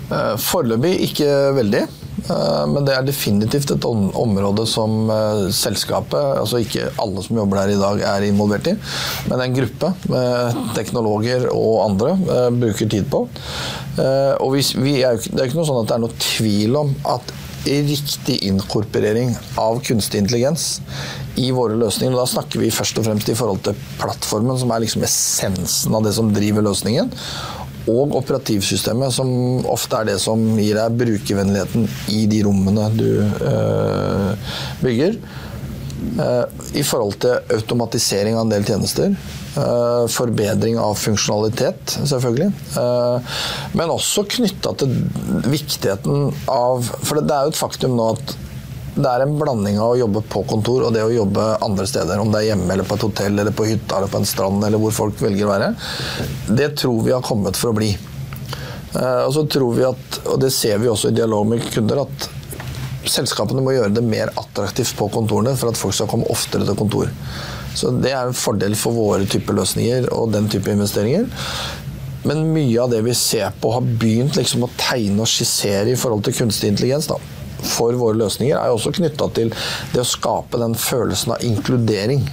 Eh, 0.09 0.34
foreløpig 0.41 0.95
ikke 1.11 1.32
veldig. 1.59 1.86
Eh, 2.27 2.64
men 2.71 2.87
det 2.87 2.95
er 2.97 3.07
definitivt 3.07 3.73
et 3.75 3.87
område 3.89 4.66
som 4.69 5.11
eh, 5.12 5.45
selskapet, 5.55 6.19
altså 6.43 6.62
ikke 6.62 6.91
alle 7.01 7.25
som 7.25 7.39
jobber 7.41 7.62
der 7.62 7.75
i 7.75 7.81
dag, 7.81 8.05
er 8.12 8.29
involvert 8.29 8.71
i, 8.73 8.77
men 9.31 9.45
en 9.45 9.59
gruppe 9.59 9.93
med 10.11 10.62
teknologer 10.79 11.49
og 11.53 11.85
andre 11.87 12.14
eh, 12.19 12.49
bruker 12.55 12.91
tid 12.91 13.11
på. 13.12 13.27
Og 13.99 14.53
vi, 14.55 14.93
er, 15.03 15.16
det 15.19 15.41
er 15.41 15.49
ikke 15.49 15.59
noe 15.59 15.66
sånn 15.66 15.81
at 15.81 15.89
det 15.91 15.95
er 15.97 16.03
noe 16.05 16.21
tvil 16.23 16.77
om 16.79 16.93
at 17.11 17.33
riktig 17.66 18.37
inkorporering 18.47 19.33
av 19.59 19.81
kunstig 19.85 20.21
intelligens 20.23 20.79
i 21.35 21.51
våre 21.53 21.75
løsninger. 21.81 22.14
Da 22.14 22.29
snakker 22.31 22.62
vi 22.62 22.71
først 22.73 23.01
og 23.01 23.09
fremst 23.09 23.29
i 23.29 23.35
forhold 23.37 23.64
til 23.66 23.77
plattformen, 23.99 24.55
som 24.61 24.71
er 24.71 24.85
liksom 24.85 25.03
essensen 25.05 25.99
av 25.99 26.07
det 26.07 26.14
som 26.16 26.31
driver 26.33 26.64
løsningen 26.69 27.11
og 27.89 28.14
operativsystemet, 28.18 29.14
som 29.14 29.66
ofte 29.68 30.01
er 30.01 30.12
det 30.12 30.18
som 30.22 30.43
gir 30.59 30.78
deg 30.78 30.97
brukervennligheten 31.01 31.89
i 32.14 32.24
de 32.30 32.43
rommene 32.47 32.89
du 32.97 33.11
øh, 33.24 34.55
bygger. 34.84 35.20
I 36.78 36.82
forhold 36.86 37.16
til 37.22 37.55
automatisering 37.55 38.36
av 38.39 38.45
en 38.45 38.53
del 38.53 38.64
tjenester. 38.66 39.14
Forbedring 40.14 40.78
av 40.78 40.95
funksjonalitet, 40.99 41.95
selvfølgelig. 42.07 42.49
Men 43.78 43.95
også 43.95 44.24
knytta 44.30 44.74
til 44.78 44.95
viktigheten 45.51 46.30
av 46.55 46.86
For 47.03 47.18
det 47.18 47.34
er 47.34 47.49
jo 47.49 47.55
et 47.55 47.61
faktum 47.61 47.99
nå 47.99 48.12
at 48.14 48.34
det 48.99 49.11
er 49.11 49.23
en 49.23 49.35
blanding 49.39 49.77
av 49.79 49.93
å 49.93 49.99
jobbe 50.01 50.25
på 50.27 50.43
kontor 50.51 50.89
og 50.89 50.95
det 50.95 51.05
å 51.07 51.13
jobbe 51.13 51.45
andre 51.63 51.87
steder. 51.87 52.19
Om 52.19 52.33
det 52.33 52.41
er 52.41 52.49
hjemme 52.49 52.73
eller 52.75 52.87
på 52.89 52.97
et 52.99 53.05
hotell 53.07 53.39
eller 53.39 53.55
på 53.55 53.69
hytta 53.69 54.01
eller 54.01 54.11
på 54.11 54.19
en 54.19 54.27
strand 54.27 54.65
eller 54.67 54.83
hvor 54.83 54.95
folk 54.97 55.21
velger 55.23 55.47
å 55.47 55.53
være. 55.53 55.69
Det 56.59 56.73
tror 56.83 57.05
vi 57.07 57.15
har 57.15 57.23
kommet 57.23 57.59
for 57.59 57.71
å 57.71 57.77
bli. 57.79 57.93
Eh, 57.95 59.23
og 59.23 59.31
så 59.37 59.45
tror 59.47 59.77
vi 59.77 59.87
at, 59.87 60.19
og 60.25 60.43
det 60.43 60.51
ser 60.55 60.83
vi 60.83 60.91
også 60.91 61.13
i 61.13 61.17
dialog 61.19 61.47
med 61.47 61.63
kunder, 61.71 62.03
at 62.03 62.29
selskapene 63.09 63.63
må 63.63 63.77
gjøre 63.77 63.95
det 63.95 64.05
mer 64.05 64.35
attraktivt 64.35 64.97
på 64.99 65.11
kontorene 65.15 65.55
for 65.57 65.71
at 65.71 65.79
folk 65.79 65.95
skal 65.95 66.11
komme 66.11 66.29
oftere 66.35 66.67
til 66.67 66.79
kontor. 66.79 67.15
Så 67.79 67.95
det 68.03 68.11
er 68.11 68.27
en 68.27 68.37
fordel 68.37 68.75
for 68.81 68.99
våre 68.99 69.29
typer 69.31 69.55
løsninger 69.61 70.11
og 70.17 70.33
den 70.35 70.51
type 70.51 70.75
investeringer. 70.75 71.31
Men 72.27 72.49
mye 72.51 72.83
av 72.83 72.91
det 72.91 73.05
vi 73.07 73.15
ser 73.15 73.55
på, 73.63 73.71
har 73.77 73.93
begynt 74.03 74.35
liksom 74.37 74.67
å 74.67 74.75
tegne 74.75 75.23
og 75.23 75.31
skissere 75.31 75.95
i 75.95 75.99
forhold 75.99 76.27
til 76.27 76.41
kunstig 76.43 76.75
intelligens. 76.75 77.07
da 77.07 77.21
for 77.63 77.97
våre 77.99 78.19
løsninger, 78.21 78.57
er 78.57 78.71
jo 78.71 78.79
også 78.79 78.95
knytta 78.99 79.31
til 79.37 79.53
det 79.95 80.03
å 80.03 80.09
skape 80.09 80.61
den 80.61 80.77
følelsen 80.79 81.35
av 81.37 81.45
inkludering. 81.47 82.27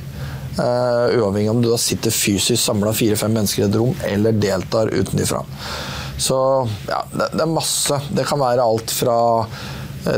Uh, 0.56 1.12
uavhengig 1.20 1.52
om 1.52 1.60
du 1.64 1.68
da 1.68 1.80
sitter 1.82 2.14
fysisk 2.16 2.62
samla 2.62 2.94
fire-fem 2.96 3.34
mennesker 3.36 3.66
i 3.66 3.68
et 3.68 3.80
rom, 3.80 3.96
eller 4.08 4.38
deltar 4.40 4.94
utenfra. 4.94 5.42
Så 6.18 6.38
ja, 6.88 7.02
det, 7.12 7.32
det, 7.34 7.42
er 7.44 7.52
masse. 7.52 8.00
Det 8.16 8.24
kan 8.28 8.40
være 8.40 8.64
alt 8.64 8.94
fra 8.96 9.18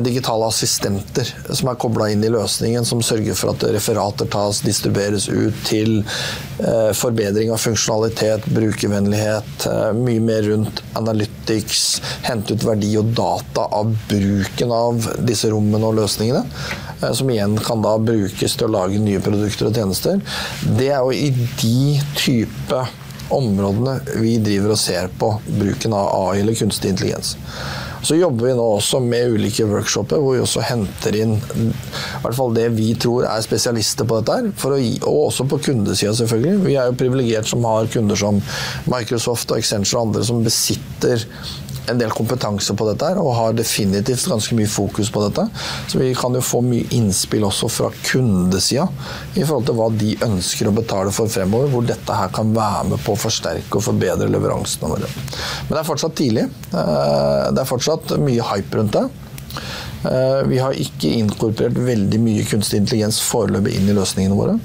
digitale 0.04 0.48
assistenter 0.48 1.30
som 1.50 1.70
er 1.72 1.80
kobla 1.80 2.10
inn 2.12 2.24
i 2.24 2.32
løsningen, 2.32 2.86
som 2.86 3.04
sørger 3.06 3.38
for 3.38 3.54
at 3.54 3.64
referater 3.76 4.28
tas, 4.32 4.62
distribueres 4.66 5.30
ut 5.30 5.62
til 5.68 6.02
eh, 6.02 6.92
forbedring 6.98 7.54
av 7.54 7.62
funksjonalitet, 7.64 8.50
brukervennlighet, 8.52 9.68
eh, 9.72 9.94
mye 9.98 10.24
mer 10.24 10.44
rundt 10.50 10.84
analytics, 11.00 11.86
hente 12.28 12.58
ut 12.58 12.68
verdi 12.68 12.94
og 13.00 13.14
data 13.18 13.68
av 13.80 13.96
bruken 14.10 14.76
av 14.76 15.10
disse 15.28 15.52
rommene 15.54 15.88
og 15.88 15.98
løsningene. 16.02 16.44
Som 17.14 17.30
igjen 17.30 17.54
kan 17.62 17.84
da 17.86 17.94
brukes 18.02 18.56
til 18.58 18.66
å 18.66 18.74
lage 18.74 18.98
nye 18.98 19.22
produkter 19.22 19.70
og 19.70 19.76
tjenester. 19.78 20.18
Det 20.80 20.90
er 20.90 21.04
jo 21.06 21.14
i 21.14 21.30
de 21.62 22.00
type 22.18 22.80
områdene 23.34 24.00
vi 24.22 24.38
driver 24.42 24.74
og 24.74 24.82
ser 24.82 25.12
på 25.20 25.30
bruken 25.46 25.94
av 25.94 26.10
AI 26.16 26.42
eller 26.42 26.58
kunstig 26.58 26.96
intelligens. 26.96 27.36
Så 28.08 28.16
jobber 28.16 28.48
vi 28.48 28.56
nå 28.56 28.66
også 28.78 29.02
med 29.04 29.34
ulike 29.36 29.66
workshoper 29.68 30.22
hvor 30.24 30.38
vi 30.38 30.44
også 30.44 30.64
henter 30.64 31.16
inn 31.20 31.34
i 31.36 31.66
hvert 32.24 32.38
fall 32.38 32.54
det 32.56 32.70
vi 32.78 32.94
tror 32.96 33.28
er 33.28 33.44
spesialister 33.44 34.08
på 34.08 34.22
dette. 34.22 34.38
her, 34.38 35.04
Og 35.08 35.28
også 35.28 35.48
på 35.50 35.60
kundesida, 35.66 36.14
selvfølgelig. 36.16 36.66
Vi 36.66 36.76
er 36.76 36.88
jo 36.88 36.98
privilegert 37.00 37.50
som 37.50 37.66
har 37.68 37.90
kunder 37.92 38.16
som 38.16 38.40
Microsoft 38.88 39.52
og 39.52 39.60
Accenture 39.60 40.00
og 40.00 40.08
andre 40.08 40.24
som 40.24 40.44
besitter 40.46 41.26
en 41.92 42.00
del 42.00 42.12
kompetanse 42.16 42.76
på 42.78 42.88
dette 42.90 43.10
og 43.22 43.34
har 43.38 43.58
definitivt 43.58 44.28
ganske 44.30 44.56
mye 44.58 44.70
fokus 44.70 45.12
på 45.14 45.24
dette. 45.26 45.48
Så 45.88 46.02
vi 46.02 46.12
kan 46.18 46.36
jo 46.36 46.44
få 46.44 46.62
mye 46.66 46.88
innspill 46.98 47.46
også 47.48 47.70
fra 47.72 47.92
kundesida 48.02 48.88
i 49.36 49.44
forhold 49.44 49.70
til 49.70 49.78
hva 49.80 49.90
de 49.96 50.16
ønsker 50.28 50.70
å 50.70 50.76
betale 50.76 51.14
for 51.16 51.32
fremover, 51.32 51.72
hvor 51.72 51.88
dette 51.88 52.20
her 52.20 52.34
kan 52.36 52.52
være 52.56 52.92
med 52.94 53.04
på 53.06 53.16
å 53.16 53.22
forsterke 53.22 53.80
og 53.80 53.86
forbedre 53.88 54.30
leveransene 54.32 54.92
våre. 54.92 55.12
Men 55.68 55.76
det 55.76 55.82
er 55.82 55.90
fortsatt 55.92 56.18
tidlig. 56.20 56.48
Eh, 56.72 57.48
det 57.54 57.64
er 57.64 57.72
fortsatt 57.72 58.18
mye 58.24 58.52
hype 58.52 58.82
rundt 58.82 58.98
det. 58.98 59.08
Eh, 60.12 60.48
vi 60.48 60.60
har 60.60 60.76
ikke 60.78 61.10
inkorporert 61.20 61.78
veldig 61.88 62.20
mye 62.22 62.46
kunstig 62.48 62.82
intelligens 62.82 63.20
foreløpig 63.28 63.76
inn 63.78 63.90
i 63.92 63.96
løsningene 63.98 64.38
våre. 64.38 64.56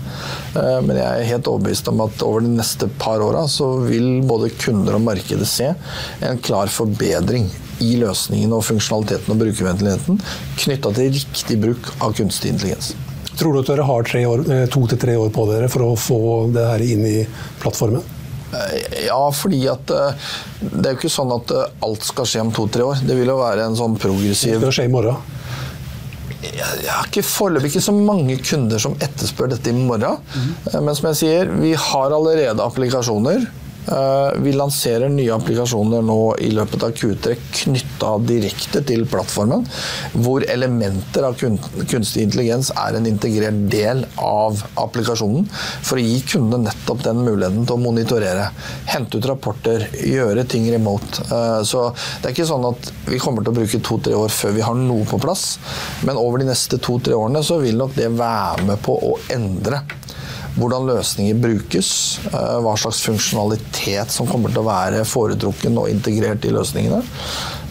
Eh, 0.54 0.78
men 0.86 0.98
jeg 1.00 1.08
er 1.08 1.30
helt 1.32 1.50
overbevist 1.50 1.90
om 1.90 2.02
at 2.04 2.22
over 2.26 2.44
de 2.44 2.52
neste 2.54 2.88
par 3.02 3.24
åra 3.24 3.44
så 3.50 3.72
vil 3.82 4.22
både 4.28 4.52
kunder 4.62 4.98
og 4.98 5.06
markedet 5.08 5.48
se 5.50 5.72
en 6.22 6.42
klar 6.44 6.70
forbedring 6.72 7.48
i 7.82 7.96
løsningen 7.98 8.54
og 8.54 8.66
funksjonaliteten 8.68 9.34
og 9.34 9.40
brukervennligheten 9.42 10.20
knytta 10.62 10.92
til 10.94 11.14
riktig 11.16 11.58
bruk 11.64 11.90
av 11.98 12.14
kunstig 12.18 12.52
intelligens. 12.54 12.92
Tror 13.32 13.56
du 13.56 13.62
at 13.62 13.70
dere 13.72 13.86
har 13.88 14.10
år, 14.28 14.42
to 14.70 14.86
til 14.86 14.98
tre 15.00 15.16
år 15.18 15.30
på 15.34 15.46
dere 15.48 15.70
for 15.72 15.88
å 15.88 15.94
få 15.98 16.18
det 16.52 16.66
her 16.68 16.84
inn 16.84 17.06
i 17.08 17.20
plattformen? 17.62 18.04
Ja, 19.06 19.22
fordi 19.32 19.62
at 19.72 19.88
det 19.88 20.82
er 20.84 20.92
jo 20.92 20.98
ikke 20.98 21.10
sånn 21.10 21.32
at 21.32 21.54
alt 21.56 22.04
skal 22.04 22.28
skje 22.28 22.42
om 22.44 22.52
to-tre 22.52 22.84
år. 22.84 23.00
Det 23.00 23.16
vil 23.16 23.32
jo 23.32 23.38
være 23.40 23.64
en 23.64 23.78
sånn 23.78 23.96
progressiv 23.96 24.58
Det 24.58 24.66
skal 24.66 24.76
skje 24.76 24.90
i 24.90 24.92
morgen 24.92 25.31
jeg 26.42 26.90
har 26.90 27.06
ikke 27.06 27.22
foreløpig 27.26 27.70
ikke 27.70 27.84
så 27.84 27.94
mange 27.94 28.36
kunder 28.42 28.80
som 28.82 28.96
etterspør 28.98 29.52
dette 29.54 29.70
i 29.70 29.76
morgen. 29.76 30.18
Mm. 30.34 30.80
Men 30.82 30.96
som 30.98 31.10
jeg 31.12 31.20
sier, 31.20 31.52
vi 31.62 31.74
har 31.78 32.14
allerede 32.16 32.64
applikasjoner 32.64 33.46
vi 34.42 34.52
lanserer 34.54 35.10
nye 35.10 35.32
applikasjoner 35.34 36.04
nå 36.06 36.18
i 36.44 36.50
løpet 36.54 36.84
av 36.86 36.92
Q3 36.96 37.34
knytta 37.62 38.12
direkte 38.26 38.82
til 38.86 39.04
plattformen, 39.10 39.64
hvor 40.14 40.44
elementer 40.46 41.26
av 41.26 41.38
kunstig 41.38 42.26
intelligens 42.26 42.70
er 42.78 42.98
en 42.98 43.08
integrert 43.10 43.58
del 43.72 44.04
av 44.22 44.62
applikasjonen, 44.80 45.48
for 45.82 45.98
å 45.98 46.04
gi 46.04 46.20
kundene 46.34 46.68
nettopp 46.68 47.02
den 47.06 47.22
muligheten 47.26 47.66
til 47.66 47.76
å 47.76 47.82
monitorere, 47.82 48.48
hente 48.92 49.18
ut 49.18 49.28
rapporter, 49.28 49.88
gjøre 49.98 50.46
ting 50.48 50.68
remote. 50.72 51.24
Eh, 51.26 51.60
så 51.66 51.88
det 51.92 52.30
er 52.30 52.36
ikke 52.36 52.48
sånn 52.48 52.68
at 52.70 52.92
vi 53.08 53.20
kommer 53.22 53.44
til 53.44 53.54
å 53.54 53.58
bruke 53.60 53.82
to-tre 53.82 54.14
år 54.18 54.32
før 54.32 54.56
vi 54.56 54.66
har 54.66 54.78
noe 54.78 55.06
på 55.08 55.20
plass, 55.22 55.56
men 56.06 56.20
over 56.20 56.42
de 56.42 56.50
neste 56.52 56.78
to-tre 56.82 57.18
årene 57.18 57.42
så 57.46 57.58
vil 57.62 57.78
nok 57.80 57.96
det 57.98 58.12
være 58.14 58.68
med 58.70 58.82
på 58.84 58.96
å 59.10 59.16
endre 59.32 59.82
hvordan 60.56 60.88
løsninger 60.90 61.38
brukes, 61.40 61.90
eh, 62.28 62.56
hva 62.64 62.74
slags 62.76 63.00
funksjonalitet 63.06 64.12
som 64.12 64.28
kommer 64.28 64.52
til 64.52 64.60
å 64.62 64.68
være 64.68 65.04
foretrukken 65.08 65.78
og 65.80 65.88
integrert 65.92 66.44
i 66.44 66.52
løsningene. 66.52 67.00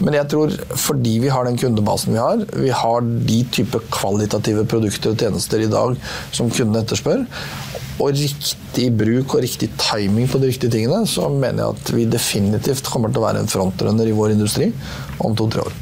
Men 0.01 0.17
jeg 0.17 0.29
tror 0.33 0.55
fordi 0.73 1.19
vi 1.21 1.29
har 1.29 1.45
den 1.45 1.59
kundebasen 1.61 2.15
vi 2.15 2.21
har, 2.21 2.45
vi 2.55 2.71
har 2.73 3.01
de 3.01 3.43
type 3.53 3.83
kvalitative 3.93 4.65
produkter 4.65 5.13
og 5.13 5.21
tjenester 5.21 5.61
i 5.61 5.69
dag 5.69 5.93
som 6.33 6.49
kundene 6.49 6.81
etterspør, 6.81 7.27
og 8.01 8.17
riktig 8.17 8.87
bruk 8.97 9.35
og 9.35 9.43
riktig 9.45 9.69
timing 9.77 10.25
på 10.31 10.41
de 10.41 10.49
riktige 10.49 10.73
tingene, 10.73 11.05
så 11.05 11.29
mener 11.29 11.61
jeg 11.61 11.75
at 11.75 11.93
vi 11.93 12.09
definitivt 12.09 12.89
kommer 12.89 13.13
til 13.13 13.21
å 13.21 13.27
være 13.27 13.43
en 13.43 13.51
frontrunner 13.51 14.09
i 14.09 14.15
vår 14.17 14.33
industri 14.33 14.71
om 15.21 15.37
to-tre 15.37 15.67
år. 15.67 15.75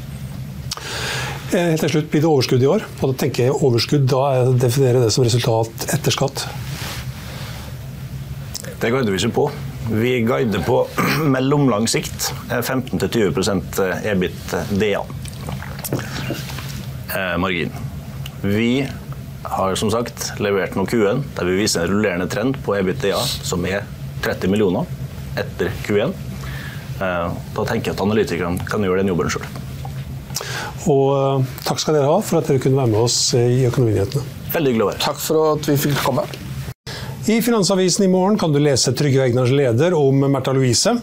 Eh, 1.50 1.72
helt 1.72 1.80
til 1.82 1.94
slutt, 1.96 2.10
Blir 2.12 2.22
det 2.22 2.28
overskudd 2.30 2.62
i 2.62 2.68
år? 2.70 2.84
Og 3.00 3.08
da 3.10 3.14
tenker 3.24 3.48
jeg 3.48 3.56
overskudd, 3.56 4.04
da 4.10 4.52
definerer 4.52 5.00
jeg 5.00 5.08
det 5.08 5.14
som 5.16 5.24
resultat 5.24 5.88
etter 5.96 6.14
skatt. 6.14 6.44
Det 8.80 8.88
guider 8.88 9.12
vi 9.12 9.18
ikke 9.20 9.34
på. 9.36 9.42
Vi 9.92 10.12
guider 10.24 10.62
på 10.64 10.78
mellomlang 11.34 11.84
sikt 11.90 12.30
15-20 12.48 14.08
EBIT-DA. 14.08 15.02
Eh, 17.10 17.36
margin. 17.42 17.70
Vi 18.40 18.88
har 19.42 19.74
som 19.76 19.92
sagt 19.92 20.30
levert 20.40 20.78
noe 20.78 20.88
Q1 20.88 21.20
der 21.36 21.48
vi 21.50 21.58
viser 21.60 21.84
en 21.84 21.92
rullerende 21.92 22.28
trend 22.32 22.56
på 22.64 22.78
EBIT-DA 22.78 23.20
som 23.20 23.68
er 23.68 23.84
30 24.24 24.48
millioner 24.48 24.88
etter 25.36 25.68
Q1. 25.84 26.16
Eh, 27.04 27.40
da 27.56 27.68
tenker 27.68 27.92
jeg 27.92 27.98
at 27.98 28.04
analytikerne 28.08 28.68
kan 28.70 28.80
gjøre 28.88 29.04
den 29.04 29.12
jobben 29.12 29.28
sjøl. 29.32 29.44
Og 30.88 31.44
takk 31.68 31.84
skal 31.84 32.00
dere 32.00 32.08
ha 32.08 32.20
for 32.24 32.40
at 32.40 32.48
dere 32.48 32.64
kunne 32.64 32.80
være 32.80 32.96
med 32.96 33.04
oss 33.04 33.26
i 33.36 33.66
Økonominyhetene. 33.68 34.38
Veldig 34.54 34.72
hyggelig 34.72 34.86
å 34.86 34.94
være 34.94 35.04
Takk 35.04 35.20
for 35.20 35.58
at 35.58 35.68
vi 35.68 35.82
fikk 35.84 36.00
komme. 36.00 36.24
I 37.26 37.42
Finansavisen 37.42 38.04
i 38.04 38.08
morgen 38.08 38.38
kan 38.38 38.52
du 38.52 38.58
lese 38.58 38.92
Trygve 38.96 39.26
Egnars 39.26 39.50
leder 39.50 39.94
om 39.94 40.24
Märtha 40.24 40.52
Louise. 40.52 40.94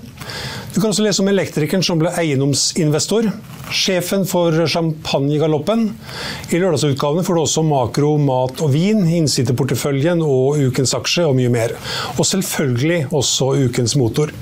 Du 0.74 0.82
kan 0.82 0.90
også 0.90 1.04
lese 1.06 1.22
om 1.22 1.30
elektrikeren 1.30 1.86
som 1.86 2.02
ble 2.02 2.10
eiendomsinvestor. 2.18 3.30
Sjefen 3.70 4.26
for 4.26 4.66
champagnegaloppen. 4.66 5.92
I 6.50 6.58
lørdagsutgavene 6.58 7.22
får 7.28 7.38
du 7.38 7.42
også 7.44 7.64
makro, 7.70 8.16
mat 8.18 8.66
og 8.66 8.74
vin, 8.74 9.06
innsideporteføljen 9.20 10.26
og 10.26 10.58
ukens 10.66 10.96
aksje 10.98 11.28
og 11.30 11.38
mye 11.38 11.54
mer. 11.54 11.78
Og 12.18 12.26
selvfølgelig 12.26 13.04
også 13.14 13.54
ukens 13.68 13.94
motor. 14.02 14.34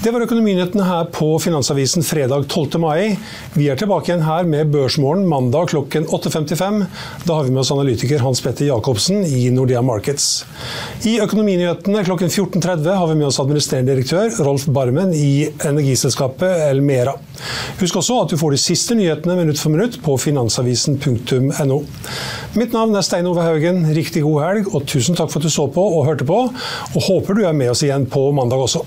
Det 0.00 0.08
var 0.14 0.22
Økonominyhetene 0.24 0.84
her 0.88 1.08
på 1.12 1.26
Finansavisen 1.44 2.00
fredag 2.08 2.46
12. 2.48 2.78
mai. 2.80 3.18
Vi 3.52 3.66
er 3.68 3.76
tilbake 3.76 4.08
igjen 4.08 4.22
her 4.24 4.46
med 4.48 4.70
Børsmorgen 4.72 5.26
mandag 5.28 5.66
klokken 5.74 6.06
8.55. 6.08 6.78
Da 7.28 7.34
har 7.36 7.44
vi 7.44 7.52
med 7.52 7.60
oss 7.60 7.72
analytiker 7.74 8.22
Hans 8.24 8.40
Petter 8.40 8.64
Jacobsen 8.64 9.26
i 9.28 9.50
Nordea 9.52 9.82
Markets. 9.84 10.46
I 11.04 11.18
Økonominyhetene 11.20 12.00
klokken 12.06 12.32
14.30 12.32 12.96
har 12.96 13.10
vi 13.10 13.18
med 13.18 13.26
oss 13.28 13.42
administrerende 13.44 13.92
direktør 13.92 14.40
Rolf 14.46 14.64
Barmen 14.72 15.12
i 15.12 15.50
energiselskapet 15.68 16.64
Elmera. 16.70 17.18
Husk 17.82 18.00
også 18.00 18.22
at 18.22 18.32
du 18.32 18.40
får 18.40 18.56
de 18.56 18.62
siste 18.64 18.96
nyhetene 18.96 19.36
minutt 19.42 19.60
for 19.60 19.76
minutt 19.76 20.00
på 20.00 20.16
finansavisen.no. 20.24 21.78
Mitt 22.56 22.72
navn 22.72 22.96
er 22.96 23.04
Stein 23.04 23.28
Ove 23.28 23.44
Haugen. 23.44 23.84
Riktig 24.00 24.24
god 24.24 24.46
helg, 24.46 24.72
og 24.72 24.88
tusen 24.88 25.20
takk 25.20 25.28
for 25.28 25.44
at 25.44 25.52
du 25.52 25.52
så 25.52 25.68
på 25.68 25.86
og 26.00 26.08
hørte 26.08 26.24
på. 26.24 26.40
Og 26.48 27.08
håper 27.10 27.36
du 27.36 27.44
er 27.44 27.52
med 27.52 27.76
oss 27.76 27.84
igjen 27.84 28.08
på 28.08 28.30
mandag 28.32 28.64
også. 28.64 28.86